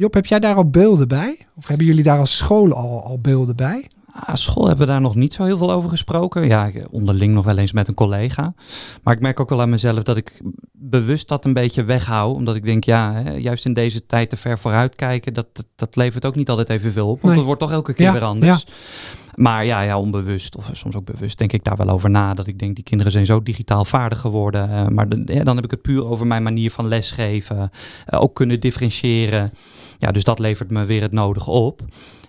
Job, 0.02 0.14
heb 0.14 0.26
jij 0.26 0.40
daar 0.40 0.56
al 0.56 0.70
beelden 0.70 1.08
bij? 1.08 1.38
Of 1.56 1.68
hebben 1.68 1.86
jullie 1.86 2.04
daar 2.04 2.20
als 2.20 2.38
school 2.38 2.74
al, 2.74 3.04
al 3.04 3.20
beelden 3.20 3.56
bij? 3.56 3.88
Ah, 4.26 4.36
school 4.36 4.68
hebben 4.68 4.86
we 4.86 4.92
daar 4.92 5.02
nog 5.02 5.16
niet 5.16 5.34
zo 5.34 5.44
heel 5.44 5.58
veel 5.58 5.72
over 5.72 5.90
gesproken. 5.90 6.48
Ja, 6.48 6.72
onderling 6.90 7.34
nog 7.34 7.46
wel 7.46 7.58
eens 7.58 7.72
met 7.72 7.88
een 7.88 7.94
collega. 7.94 8.54
Maar 9.04 9.14
ik 9.14 9.20
merk 9.20 9.40
ook 9.40 9.50
wel 9.50 9.62
aan 9.62 9.70
mezelf 9.70 10.04
dat 10.04 10.18
ik 10.18 10.42
bewust 10.72 11.28
dat 11.28 11.46
een 11.46 11.54
beetje 11.54 11.84
weghoud. 11.84 12.36
Omdat 12.36 12.56
ik 12.56 12.64
denk, 12.64 12.84
ja, 12.84 13.14
hè, 13.14 13.32
juist 13.32 13.66
in 13.66 13.74
deze 13.74 14.06
tijd 14.06 14.30
te 14.30 14.38
ver 14.38 14.60
vooruit 14.60 14.96
kijken, 14.96 15.34
dat, 15.34 15.48
dat, 15.76 15.96
levert 15.96 16.26
ook 16.26 16.36
niet 16.36 16.50
altijd 16.50 16.70
evenveel 16.70 17.10
op. 17.10 17.22
Want 17.22 17.36
het 17.36 17.46
wordt 17.46 17.62
toch 17.62 17.72
elke 17.72 17.94
keer 17.94 18.12
weer 18.12 18.24
anders. 18.24 18.64
Ja. 18.66 18.74
Maar 19.36 19.66
ja, 19.66 19.82
ja, 19.82 20.00
onbewust, 20.00 20.56
of 20.56 20.70
soms 20.72 20.96
ook 20.96 21.06
bewust, 21.06 21.38
denk 21.38 21.52
ik 21.52 21.64
daar 21.64 21.76
wel 21.78 21.90
over 21.90 22.10
na. 22.10 22.34
Dat 22.34 22.48
ik 22.48 22.60
denk, 22.60 22.76
die 22.76 22.84
kinderen 22.84 23.12
zijn 23.12 23.26
zo 23.26 23.44
digitaal 23.44 23.86
vaardig 23.86 24.20
geworden. 24.20 24.70
Uh, 24.70 24.88
maar 24.88 25.10
dan 25.26 25.56
heb 25.56 25.66
ik 25.66 25.72
het 25.72 25.82
puur 25.82 26.06
over 26.06 26.28
mijn 26.28 26.44
manier 26.44 26.72
van 26.72 26.88
lesgeven. 26.88 27.72
Uh, 28.14 28.22
ook 28.22 28.36
kunnen 28.36 28.60
differentiëren. 28.60 29.52
Ja, 30.00 30.12
dus 30.12 30.24
dat 30.24 30.40
levert 30.40 30.72
me 30.72 30.86
weer 30.86 31.02
het 31.02 31.12
nodige 31.12 31.52
op. 31.52 31.82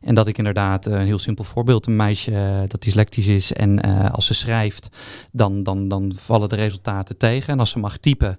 En 0.03 0.15
dat 0.15 0.27
ik 0.27 0.39
inderdaad, 0.39 0.87
eh, 0.87 0.93
een 0.93 1.07
heel 1.07 1.19
simpel 1.19 1.45
voorbeeld, 1.45 1.87
een 1.87 1.97
meisje 1.97 2.65
dat 2.69 2.83
dyslectisch 2.83 3.27
is 3.27 3.53
en 3.53 3.81
als 4.13 4.27
ze 4.27 4.35
schrijft, 4.35 4.89
dan, 5.33 5.63
dan, 5.63 5.89
dan 5.89 6.13
vallen 6.17 6.49
de 6.49 6.57
resultaten 6.57 7.17
tegen. 7.17 7.53
En 7.53 7.59
als 7.59 7.71
ze 7.71 7.79
mag 7.79 7.97
typen, 7.97 8.39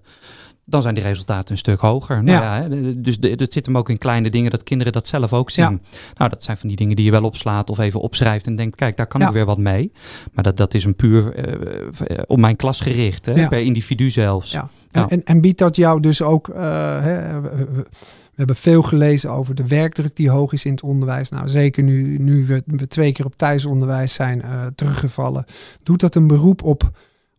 dan 0.65 0.81
zijn 0.81 0.93
die 0.93 1.03
resultaten 1.03 1.51
een 1.51 1.57
stuk 1.57 1.79
hoger. 1.79 2.23
Nou 2.23 2.43
ja. 2.43 2.55
ja 2.55 2.93
dus 2.95 3.17
het 3.21 3.53
zit 3.53 3.65
hem 3.65 3.77
ook 3.77 3.89
in 3.89 3.97
kleine 3.97 4.29
dingen 4.29 4.51
dat 4.51 4.63
kinderen 4.63 4.93
dat 4.93 5.07
zelf 5.07 5.33
ook 5.33 5.49
zien. 5.49 5.81
Nou, 6.17 6.29
dat 6.29 6.43
zijn 6.43 6.57
van 6.57 6.67
die 6.67 6.77
dingen 6.77 6.95
die 6.95 7.05
je 7.05 7.11
wel 7.11 7.23
opslaat 7.23 7.69
of 7.69 7.79
even 7.79 7.99
opschrijft 7.99 8.45
en 8.45 8.55
denkt, 8.55 8.75
kijk, 8.75 8.97
daar 8.97 9.07
kan 9.07 9.21
ik 9.21 9.29
weer 9.29 9.45
wat 9.45 9.57
mee. 9.57 9.91
Maar 10.31 10.43
dat, 10.43 10.57
dat 10.57 10.73
is 10.73 10.83
een 10.83 10.95
puur 10.95 11.47
uh, 11.47 12.17
op 12.27 12.37
mijn 12.37 12.55
klas 12.55 12.81
gericht, 12.81 13.25
hè, 13.25 13.47
per 13.47 13.61
individu 13.61 14.09
zelfs. 14.09 14.51
Ja. 14.51 14.69
En, 14.91 15.09
en, 15.09 15.23
en, 15.23 15.41
biedt 15.41 15.57
dat 15.57 15.75
jou 15.75 15.99
dus 15.99 16.21
ook, 16.21 16.47
uh, 16.47 16.55
hè, 17.01 17.39
we, 18.33 18.39
hebben 18.39 18.55
veel 18.55 18.81
gelezen 18.81 19.31
over 19.31 19.55
de 19.55 19.67
werkdruk 19.67 20.15
die 20.15 20.29
hoog 20.29 20.53
is 20.53 20.65
in 20.65 20.71
het 20.71 20.83
onderwijs. 20.83 21.29
Nou, 21.29 21.49
zeker 21.49 21.83
nu, 21.83 22.17
nu 22.17 22.45
we, 22.45 22.63
we 22.65 22.87
twee 22.87 23.11
keer 23.11 23.25
op 23.25 23.37
thuisonderwijs 23.37 24.13
zijn 24.13 24.39
uh, 24.39 24.65
teruggevallen, 24.75 25.45
doet 25.83 25.99
dat 25.99 26.15
een 26.15 26.27
beroep 26.27 26.63
op 26.63 26.91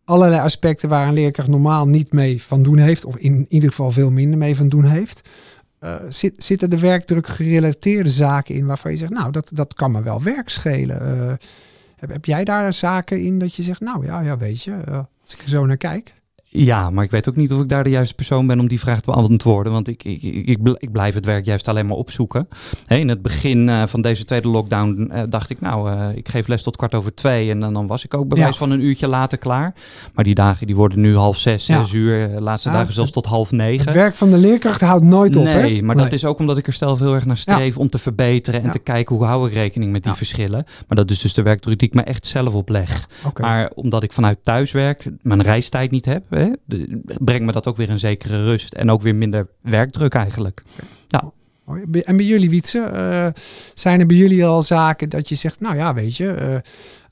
allerlei 0.03 0.41
aspecten 0.41 0.89
waar 0.89 1.07
een 1.07 1.13
leerkracht 1.13 1.49
normaal 1.49 1.87
niet 1.87 2.11
mee 2.11 2.41
van 2.41 2.63
doen 2.63 2.77
heeft, 2.77 3.05
of 3.05 3.17
in 3.17 3.45
ieder 3.49 3.69
geval 3.69 3.91
veel 3.91 4.11
minder 4.11 4.37
mee 4.37 4.55
van 4.55 4.69
doen 4.69 4.85
heeft. 4.85 5.21
Uh, 5.83 5.95
zit, 6.09 6.43
zitten 6.43 6.69
de 6.69 6.79
werkdruk 6.79 7.27
gerelateerde 7.27 8.09
zaken 8.09 8.55
in 8.55 8.65
waarvan 8.65 8.91
je 8.91 8.97
zegt, 8.97 9.11
nou, 9.11 9.31
dat, 9.31 9.51
dat 9.53 9.73
kan 9.73 9.91
me 9.91 10.03
wel 10.03 10.23
werk 10.23 10.49
schelen. 10.49 11.17
Uh, 11.17 11.33
heb, 11.95 12.09
heb, 12.09 12.25
jij 12.25 12.43
daar 12.43 12.73
zaken 12.73 13.21
in 13.21 13.39
dat 13.39 13.55
je 13.55 13.63
zegt, 13.63 13.79
nou 13.79 14.05
ja, 14.05 14.19
ja 14.19 14.37
weet 14.37 14.63
je, 14.63 14.75
als 15.21 15.33
ik 15.33 15.41
er 15.41 15.49
zo 15.49 15.65
naar 15.65 15.77
kijk. 15.77 16.13
Ja, 16.57 16.89
maar 16.89 17.03
ik 17.03 17.11
weet 17.11 17.29
ook 17.29 17.35
niet 17.35 17.53
of 17.53 17.61
ik 17.61 17.69
daar 17.69 17.83
de 17.83 17.89
juiste 17.89 18.15
persoon 18.15 18.47
ben 18.47 18.59
om 18.59 18.67
die 18.67 18.79
vraag 18.79 19.01
te 19.01 19.11
beantwoorden. 19.11 19.71
Want 19.71 19.87
ik, 19.87 20.03
ik, 20.03 20.21
ik, 20.21 20.59
ik 20.77 20.91
blijf 20.91 21.13
het 21.13 21.25
werk 21.25 21.45
juist 21.45 21.67
alleen 21.67 21.85
maar 21.85 21.97
opzoeken. 21.97 22.47
in 22.87 23.09
het 23.09 23.21
begin 23.21 23.67
uh, 23.67 23.83
van 23.85 24.01
deze 24.01 24.23
tweede 24.23 24.47
lockdown 24.47 25.11
uh, 25.13 25.21
dacht 25.29 25.49
ik, 25.49 25.61
nou, 25.61 25.91
uh, 25.91 26.15
ik 26.15 26.29
geef 26.29 26.47
les 26.47 26.63
tot 26.63 26.75
kwart 26.75 26.95
over 26.95 27.13
twee. 27.13 27.49
En 27.49 27.59
dan, 27.59 27.73
dan 27.73 27.87
was 27.87 28.05
ik 28.05 28.13
ook 28.13 28.27
bij 28.27 28.37
wijze 28.37 28.57
van 28.57 28.71
een 28.71 28.81
uurtje 28.81 29.07
later 29.07 29.37
klaar. 29.37 29.73
Maar 30.13 30.23
die 30.23 30.35
dagen 30.35 30.67
die 30.67 30.75
worden 30.75 31.01
nu 31.01 31.15
half 31.15 31.37
zes, 31.37 31.65
ja. 31.65 31.83
zes 31.83 31.93
uur. 31.93 32.29
laatste 32.39 32.69
dagen 32.69 32.93
zelfs 32.93 33.11
tot 33.11 33.25
half 33.25 33.51
negen. 33.51 33.85
Het 33.85 33.95
werk 33.95 34.15
van 34.15 34.29
de 34.29 34.37
leerkracht 34.37 34.81
houdt 34.81 35.05
nooit 35.05 35.35
op, 35.35 35.43
Nee, 35.43 35.83
maar 35.83 35.95
dat 35.95 36.13
is 36.13 36.25
ook 36.25 36.39
omdat 36.39 36.57
ik 36.57 36.67
er 36.67 36.73
zelf 36.73 36.99
heel 36.99 37.13
erg 37.13 37.25
naar 37.25 37.37
streef 37.37 37.77
om 37.77 37.89
te 37.89 37.97
verbeteren. 37.97 38.63
En 38.63 38.71
te 38.71 38.79
kijken 38.79 39.15
hoe 39.15 39.25
hou 39.25 39.47
ik 39.47 39.53
rekening 39.53 39.91
met 39.91 40.03
die 40.03 40.13
verschillen. 40.13 40.65
Maar 40.87 40.97
dat 40.97 41.11
is 41.11 41.19
dus 41.19 41.33
de 41.33 41.41
werkdruk 41.41 41.79
die 41.79 41.87
ik 41.87 41.93
me 41.93 42.01
echt 42.01 42.25
zelf 42.25 42.53
opleg. 42.53 43.07
Okay. 43.25 43.47
Maar 43.49 43.71
omdat 43.73 44.03
ik 44.03 44.13
vanuit 44.13 44.37
thuis 44.43 44.71
werk, 44.71 45.05
mijn 45.21 45.41
reistijd 45.41 45.91
niet 45.91 46.05
heb... 46.05 46.23
Hè, 46.29 46.44
brengt 47.19 47.45
me 47.45 47.51
dat 47.51 47.67
ook 47.67 47.77
weer 47.77 47.89
een 47.89 47.99
zekere 47.99 48.43
rust 48.43 48.73
en 48.73 48.91
ook 48.91 49.01
weer 49.01 49.15
minder 49.15 49.47
werkdruk 49.61 50.13
eigenlijk. 50.13 50.63
Ja. 51.07 51.31
En 52.03 52.17
bij 52.17 52.25
jullie, 52.25 52.49
Wietse, 52.49 52.91
uh, 52.93 53.27
zijn 53.73 53.99
er 53.99 54.05
bij 54.05 54.15
jullie 54.15 54.45
al 54.45 54.63
zaken 54.63 55.09
dat 55.09 55.29
je 55.29 55.35
zegt, 55.35 55.59
nou 55.59 55.75
ja, 55.75 55.93
weet 55.93 56.17
je, 56.17 56.37
uh, 56.41 56.57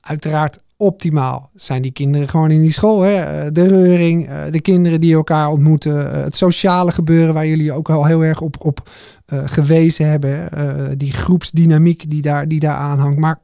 uiteraard 0.01 0.59
optimaal 0.83 1.49
zijn 1.55 1.81
die 1.81 1.91
kinderen 1.91 2.29
gewoon 2.29 2.51
in 2.51 2.61
die 2.61 2.71
school. 2.71 3.01
Hè? 3.01 3.13
Eh, 3.13 3.51
de 3.51 3.67
reuring, 3.67 4.29
de 4.49 4.61
kinderen 4.61 5.01
die 5.01 5.13
elkaar 5.13 5.49
ontmoeten, 5.49 6.23
het 6.23 6.35
sociale 6.35 6.91
gebeuren 6.91 7.33
waar 7.33 7.47
jullie 7.47 7.71
ook 7.71 7.89
al 7.89 8.05
heel 8.05 8.23
erg 8.23 8.41
op, 8.41 8.55
op 8.59 8.89
gewezen 9.25 10.07
hebben. 10.07 10.97
die 10.97 11.11
groepsdynamiek 11.11 12.09
die 12.09 12.21
daar, 12.21 12.47
die 12.47 12.59
daar 12.59 12.75
aanhangt. 12.75 13.19
Maar 13.19 13.39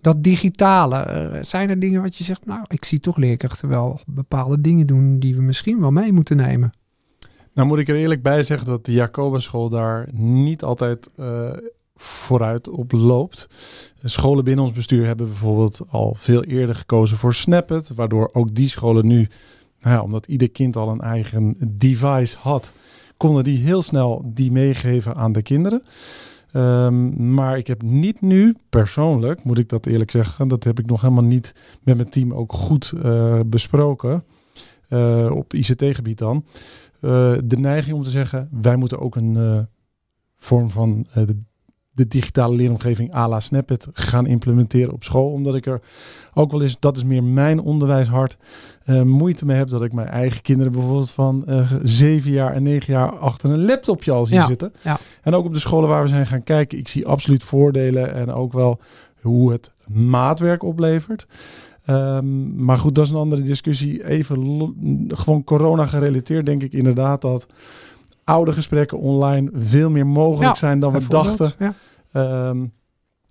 dat 0.00 0.22
digitale, 0.22 1.38
zijn 1.40 1.70
er 1.70 1.78
dingen 1.78 2.02
wat 2.02 2.16
je 2.16 2.24
zegt, 2.24 2.46
nou, 2.46 2.60
ik 2.68 2.84
zie 2.84 3.00
toch 3.00 3.16
leerkrachten 3.16 3.68
wel 3.68 4.00
bepaalde 4.06 4.60
dingen 4.60 4.86
doen 4.86 5.18
die 5.18 5.34
we 5.34 5.42
misschien 5.42 5.80
wel 5.80 5.90
mee 5.90 6.12
moeten 6.12 6.36
nemen? 6.36 6.72
Nou 7.54 7.68
moet 7.68 7.78
ik 7.78 7.88
er 7.88 7.96
eerlijk 7.96 8.22
bij 8.22 8.42
zeggen 8.42 8.66
dat 8.66 8.84
de 8.84 8.92
Jacobuschool 8.92 9.68
daar 9.68 10.08
niet 10.12 10.62
altijd 10.62 11.08
vooruit 11.94 12.68
op 12.68 12.92
loopt. 12.92 13.46
Scholen 14.04 14.44
binnen 14.44 14.64
ons 14.64 14.74
bestuur 14.74 15.06
hebben 15.06 15.28
bijvoorbeeld 15.28 15.80
al 15.88 16.14
veel 16.14 16.44
eerder 16.44 16.74
gekozen 16.74 17.16
voor 17.16 17.34
Snapit, 17.34 17.94
waardoor 17.94 18.30
ook 18.32 18.54
die 18.54 18.68
scholen 18.68 19.06
nu, 19.06 19.28
nou 19.80 19.96
ja, 19.96 20.02
omdat 20.02 20.26
ieder 20.26 20.50
kind 20.50 20.76
al 20.76 20.88
een 20.88 21.00
eigen 21.00 21.56
device 21.58 22.36
had, 22.38 22.72
konden 23.16 23.44
die 23.44 23.58
heel 23.58 23.82
snel 23.82 24.22
die 24.34 24.52
meegeven 24.52 25.14
aan 25.14 25.32
de 25.32 25.42
kinderen. 25.42 25.82
Um, 26.56 27.34
maar 27.34 27.58
ik 27.58 27.66
heb 27.66 27.82
niet 27.82 28.20
nu, 28.20 28.56
persoonlijk, 28.68 29.44
moet 29.44 29.58
ik 29.58 29.68
dat 29.68 29.86
eerlijk 29.86 30.10
zeggen, 30.10 30.48
dat 30.48 30.64
heb 30.64 30.78
ik 30.78 30.86
nog 30.86 31.00
helemaal 31.00 31.24
niet 31.24 31.54
met 31.82 31.96
mijn 31.96 32.08
team 32.08 32.32
ook 32.32 32.52
goed 32.52 32.92
uh, 32.96 33.40
besproken. 33.46 34.24
Uh, 34.88 35.30
op 35.30 35.54
ICT-gebied 35.54 36.18
dan. 36.18 36.44
Uh, 37.00 37.34
de 37.44 37.58
neiging 37.58 37.96
om 37.96 38.02
te 38.02 38.10
zeggen, 38.10 38.48
wij 38.50 38.76
moeten 38.76 39.00
ook 39.00 39.16
een 39.16 39.66
vorm 40.36 40.70
van 40.70 41.06
de 41.12 41.36
de 41.94 42.06
digitale 42.08 42.54
leeromgeving 42.54 43.14
à 43.14 43.28
la 43.28 43.40
Snapit 43.40 43.88
gaan 43.92 44.26
implementeren 44.26 44.92
op 44.92 45.04
school. 45.04 45.30
Omdat 45.30 45.54
ik 45.54 45.66
er 45.66 45.80
ook 46.34 46.50
wel 46.50 46.62
eens, 46.62 46.76
dat 46.80 46.96
is 46.96 47.04
meer 47.04 47.24
mijn 47.24 47.60
onderwijshart, 47.60 48.36
uh, 48.86 49.02
moeite 49.02 49.46
mee 49.46 49.56
heb 49.56 49.68
dat 49.68 49.82
ik 49.82 49.92
mijn 49.92 50.08
eigen 50.08 50.42
kinderen 50.42 50.72
bijvoorbeeld 50.72 51.10
van 51.10 51.44
uh, 51.48 51.72
zeven 51.82 52.30
jaar 52.30 52.52
en 52.54 52.62
negen 52.62 52.92
jaar 52.92 53.18
achter 53.18 53.50
een 53.50 53.64
laptopje 53.64 54.12
al 54.12 54.24
zie 54.24 54.42
zitten. 54.42 54.72
Ja. 54.82 54.98
En 55.22 55.34
ook 55.34 55.44
op 55.44 55.52
de 55.52 55.58
scholen 55.58 55.88
waar 55.88 56.02
we 56.02 56.08
zijn 56.08 56.26
gaan 56.26 56.42
kijken, 56.42 56.78
ik 56.78 56.88
zie 56.88 57.06
absoluut 57.06 57.42
voordelen 57.42 58.14
en 58.14 58.32
ook 58.32 58.52
wel 58.52 58.80
hoe 59.20 59.52
het 59.52 59.72
maatwerk 59.86 60.62
oplevert. 60.62 61.26
Um, 61.90 62.64
maar 62.64 62.78
goed, 62.78 62.94
dat 62.94 63.04
is 63.04 63.10
een 63.10 63.16
andere 63.16 63.42
discussie. 63.42 64.06
Even 64.06 65.06
gewoon 65.08 65.44
corona 65.44 65.86
gerelateerd 65.86 66.46
denk 66.46 66.62
ik 66.62 66.72
inderdaad 66.72 67.20
dat 67.20 67.46
oude 68.24 68.52
gesprekken 68.52 68.98
online 68.98 69.50
veel 69.54 69.90
meer 69.90 70.06
mogelijk 70.06 70.56
zijn 70.56 70.80
dan 70.80 70.92
we 70.92 71.06
dachten. 71.08 71.52
Ja. 71.58 72.48
Um, 72.48 72.72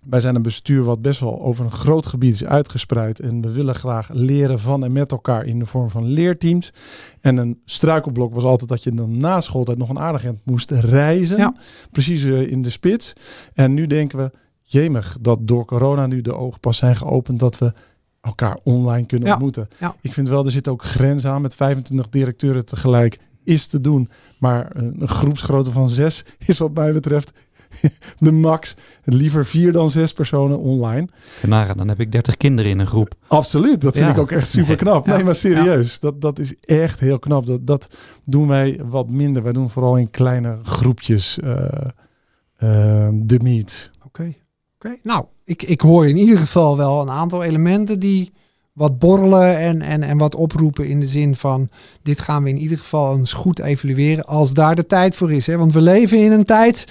wij 0.02 0.20
zijn 0.20 0.34
een 0.34 0.42
bestuur 0.42 0.82
wat 0.82 1.02
best 1.02 1.20
wel 1.20 1.42
over 1.42 1.64
een 1.64 1.72
groot 1.72 2.06
gebied 2.06 2.34
is 2.34 2.44
uitgespreid. 2.44 3.20
En 3.20 3.40
we 3.40 3.52
willen 3.52 3.74
graag 3.74 4.08
leren 4.12 4.58
van 4.58 4.84
en 4.84 4.92
met 4.92 5.12
elkaar 5.12 5.44
in 5.44 5.58
de 5.58 5.66
vorm 5.66 5.90
van 5.90 6.06
leerteams. 6.06 6.72
En 7.20 7.36
een 7.36 7.60
struikelblok 7.64 8.34
was 8.34 8.44
altijd 8.44 8.70
dat 8.70 8.82
je 8.82 8.94
dan 8.94 9.16
na 9.16 9.40
schooltijd 9.40 9.78
nog 9.78 9.88
een 9.88 9.98
aardig 9.98 10.24
moest 10.44 10.70
reizen. 10.70 11.56
Precies 11.90 12.24
uh, 12.24 12.50
in 12.50 12.62
de 12.62 12.70
spits. 12.70 13.12
En 13.54 13.74
nu 13.74 13.86
denken 13.86 14.18
we, 14.18 14.30
jemig, 14.62 15.16
dat 15.20 15.38
door 15.42 15.64
corona 15.64 16.06
nu 16.06 16.20
de 16.20 16.34
ogen 16.34 16.60
pas 16.60 16.76
zijn 16.76 16.96
geopend 16.96 17.38
dat 17.38 17.58
we 17.58 17.72
elkaar 18.20 18.58
online 18.62 19.06
kunnen 19.06 19.30
ontmoeten. 19.30 19.68
Ik 20.00 20.12
vind 20.12 20.28
wel, 20.28 20.44
er 20.44 20.50
zit 20.50 20.68
ook 20.68 20.82
grens 20.82 21.26
aan 21.26 21.42
met 21.42 21.54
25 21.54 22.08
directeuren 22.08 22.64
tegelijk 22.64 23.18
is 23.44 23.66
te 23.66 23.80
doen. 23.80 24.08
Maar 24.38 24.76
een 24.76 25.08
groepsgrootte 25.08 25.72
van 25.72 25.88
zes 25.88 26.24
is 26.46 26.58
wat 26.58 26.74
mij 26.74 26.92
betreft 26.92 27.32
de 28.18 28.32
max. 28.32 28.74
Liever 29.04 29.46
vier 29.46 29.72
dan 29.72 29.90
zes 29.90 30.12
personen 30.12 30.58
online. 30.58 31.08
Nagaan, 31.46 31.76
dan 31.76 31.88
heb 31.88 32.00
ik 32.00 32.12
dertig 32.12 32.36
kinderen 32.36 32.70
in 32.70 32.78
een 32.78 32.86
groep. 32.86 33.14
Absoluut, 33.26 33.80
dat 33.80 33.96
vind 33.96 34.10
ik 34.10 34.18
ook 34.18 34.30
echt 34.30 34.48
super 34.48 34.76
knap. 34.76 35.06
Nee, 35.12 35.24
maar 35.24 35.34
serieus, 35.34 36.00
dat, 36.00 36.20
dat 36.20 36.38
is 36.38 36.54
echt 36.60 37.00
heel 37.00 37.18
knap. 37.18 37.46
Dat, 37.46 37.66
dat 37.66 37.96
doen 38.24 38.48
wij 38.48 38.80
wat 38.84 39.08
minder. 39.08 39.42
Wij 39.42 39.52
doen 39.52 39.70
vooral 39.70 39.96
in 39.96 40.10
kleine 40.10 40.58
groepjes 40.62 41.38
uh, 41.44 41.54
uh, 41.54 43.08
de 43.12 43.38
meet. 43.42 43.90
Oké, 44.06 44.32
oké. 44.74 44.96
nou, 45.02 45.24
ik, 45.44 45.62
ik 45.62 45.80
hoor 45.80 46.08
in 46.08 46.16
ieder 46.16 46.38
geval 46.38 46.76
wel 46.76 47.00
een 47.00 47.10
aantal 47.10 47.42
elementen 47.42 48.00
die 48.00 48.32
wat 48.72 48.98
borrelen 48.98 49.58
en, 49.58 49.82
en, 49.82 50.02
en 50.02 50.18
wat 50.18 50.34
oproepen 50.34 50.88
in 50.88 51.00
de 51.00 51.06
zin 51.06 51.36
van 51.36 51.68
dit 52.02 52.20
gaan 52.20 52.42
we 52.42 52.48
in 52.48 52.58
ieder 52.58 52.78
geval 52.78 53.16
eens 53.16 53.32
goed 53.32 53.58
evalueren 53.58 54.24
als 54.24 54.52
daar 54.52 54.74
de 54.74 54.86
tijd 54.86 55.14
voor 55.14 55.32
is. 55.32 55.46
Hè? 55.46 55.56
Want 55.56 55.72
we 55.72 55.80
leven 55.80 56.18
in 56.18 56.32
een 56.32 56.44
tijd 56.44 56.86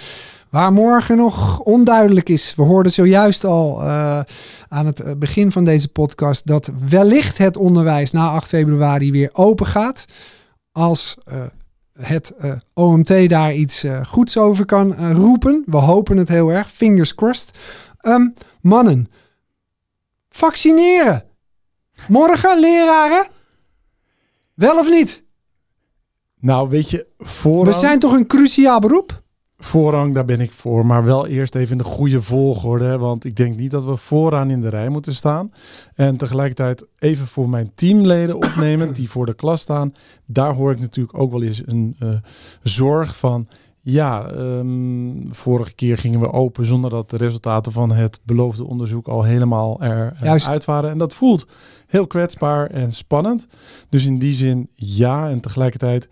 Waar 0.51 0.73
morgen 0.73 1.17
nog 1.17 1.59
onduidelijk 1.59 2.29
is. 2.29 2.55
We 2.55 2.63
hoorden 2.63 2.91
zojuist 2.91 3.45
al 3.45 3.81
uh, 3.81 4.19
aan 4.67 4.85
het 4.85 5.19
begin 5.19 5.51
van 5.51 5.65
deze 5.65 5.87
podcast 5.87 6.47
dat 6.47 6.71
wellicht 6.89 7.37
het 7.37 7.57
onderwijs 7.57 8.11
na 8.11 8.29
8 8.29 8.47
februari 8.47 9.11
weer 9.11 9.29
open 9.33 9.65
gaat. 9.65 10.05
Als 10.71 11.17
uh, 11.31 11.41
het 12.05 12.33
OMT 12.73 13.29
daar 13.29 13.53
iets 13.53 13.85
goeds 14.07 14.37
over 14.37 14.65
kan 14.65 15.11
roepen. 15.11 15.63
We 15.65 15.77
hopen 15.77 16.17
het 16.17 16.29
heel 16.29 16.49
erg. 16.49 16.71
Fingers 16.71 17.15
crossed. 17.15 17.57
Um, 18.01 18.33
mannen, 18.61 19.09
vaccineren. 20.29 21.30
Morgen, 22.07 22.59
leraren? 22.59 23.27
Wel 24.53 24.77
of 24.77 24.89
niet? 24.89 25.23
Nou, 26.39 26.69
weet 26.69 26.89
je, 26.89 27.07
voorrang... 27.17 27.67
We 27.67 27.73
zijn 27.73 27.99
toch 27.99 28.13
een 28.13 28.27
cruciaal 28.27 28.79
beroep? 28.79 29.21
Voorrang, 29.57 30.13
daar 30.13 30.25
ben 30.25 30.39
ik 30.39 30.51
voor. 30.51 30.85
Maar 30.85 31.05
wel 31.05 31.27
eerst 31.27 31.55
even 31.55 31.71
in 31.71 31.77
de 31.77 31.83
goede 31.83 32.21
volgorde. 32.21 32.97
Want 32.97 33.25
ik 33.25 33.35
denk 33.35 33.55
niet 33.57 33.71
dat 33.71 33.83
we 33.83 33.95
vooraan 33.95 34.49
in 34.49 34.61
de 34.61 34.69
rij 34.69 34.89
moeten 34.89 35.13
staan. 35.13 35.53
En 35.95 36.17
tegelijkertijd 36.17 36.85
even 36.99 37.27
voor 37.27 37.49
mijn 37.49 37.71
teamleden 37.75 38.35
opnemen 38.35 38.93
die 38.93 39.09
voor 39.09 39.25
de 39.25 39.35
klas 39.35 39.61
staan. 39.61 39.93
Daar 40.25 40.53
hoor 40.53 40.71
ik 40.71 40.79
natuurlijk 40.79 41.17
ook 41.17 41.31
wel 41.31 41.43
eens 41.43 41.61
een 41.65 41.95
uh, 41.99 42.09
zorg 42.63 43.17
van... 43.17 43.47
Ja, 43.83 44.31
um, 44.31 45.27
vorige 45.29 45.73
keer 45.73 45.97
gingen 45.97 46.19
we 46.19 46.31
open 46.31 46.65
zonder 46.65 46.89
dat 46.89 47.09
de 47.09 47.17
resultaten 47.17 47.71
van 47.71 47.91
het 47.91 48.19
beloofde 48.23 48.65
onderzoek 48.65 49.07
al 49.07 49.23
helemaal 49.23 49.83
eruit 49.83 50.65
waren. 50.65 50.89
En 50.89 50.97
dat 50.97 51.13
voelt 51.13 51.47
heel 51.91 52.07
kwetsbaar 52.07 52.69
en 52.69 52.91
spannend. 52.91 53.47
Dus 53.89 54.05
in 54.05 54.19
die 54.19 54.33
zin 54.33 54.69
ja. 54.73 55.29
En 55.29 55.39
tegelijkertijd, 55.39 56.09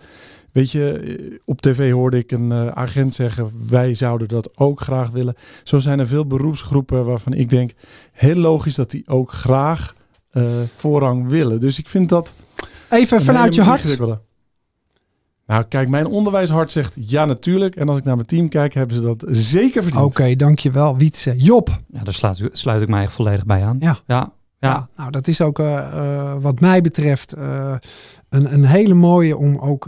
weet 0.51 0.71
je, 0.71 1.39
op 1.45 1.61
tv 1.61 1.91
hoorde 1.91 2.17
ik 2.17 2.31
een 2.31 2.51
uh, 2.51 2.67
agent 2.67 3.13
zeggen: 3.13 3.51
wij 3.69 3.93
zouden 3.93 4.27
dat 4.27 4.57
ook 4.57 4.81
graag 4.81 5.09
willen. 5.09 5.35
Zo 5.63 5.79
zijn 5.79 5.99
er 5.99 6.07
veel 6.07 6.25
beroepsgroepen 6.25 7.05
waarvan 7.05 7.33
ik 7.33 7.49
denk 7.49 7.71
heel 8.11 8.35
logisch 8.35 8.75
dat 8.75 8.91
die 8.91 9.07
ook 9.07 9.31
graag 9.31 9.95
uh, 10.33 10.43
voorrang 10.75 11.29
willen. 11.29 11.59
Dus 11.59 11.79
ik 11.79 11.87
vind 11.87 12.09
dat. 12.09 12.33
Even 12.89 13.21
vanuit 13.21 13.55
je 13.55 13.61
hart. 13.61 13.97
Nou, 15.45 15.63
kijk, 15.63 15.89
mijn 15.89 16.05
onderwijshart 16.05 16.71
zegt 16.71 16.95
ja, 16.99 17.25
natuurlijk. 17.25 17.75
En 17.75 17.89
als 17.89 17.97
ik 17.97 18.03
naar 18.03 18.15
mijn 18.15 18.27
team 18.27 18.49
kijk, 18.49 18.73
hebben 18.73 18.95
ze 18.95 19.01
dat 19.01 19.23
zeker 19.27 19.83
verdiend. 19.83 20.03
Oké, 20.03 20.21
okay, 20.21 20.35
dankjewel, 20.35 20.97
Wietse. 20.97 21.35
Job. 21.37 21.79
Ja, 21.87 22.03
daar 22.03 22.13
sluit, 22.13 22.49
sluit 22.51 22.81
ik 22.81 22.87
mij 22.87 23.07
volledig 23.07 23.45
bij 23.45 23.65
aan. 23.65 23.77
Ja. 23.79 23.99
Ja, 24.07 24.33
ja. 24.59 24.89
nou, 24.95 25.11
dat 25.11 25.27
is 25.27 25.41
ook 25.41 25.59
uh, 25.59 25.65
uh, 25.65 26.35
wat 26.41 26.59
mij 26.59 26.81
betreft 26.81 27.37
uh, 27.37 27.75
een, 28.29 28.53
een 28.53 28.65
hele 28.65 28.93
mooie 28.93 29.37
om 29.37 29.57
ook 29.57 29.87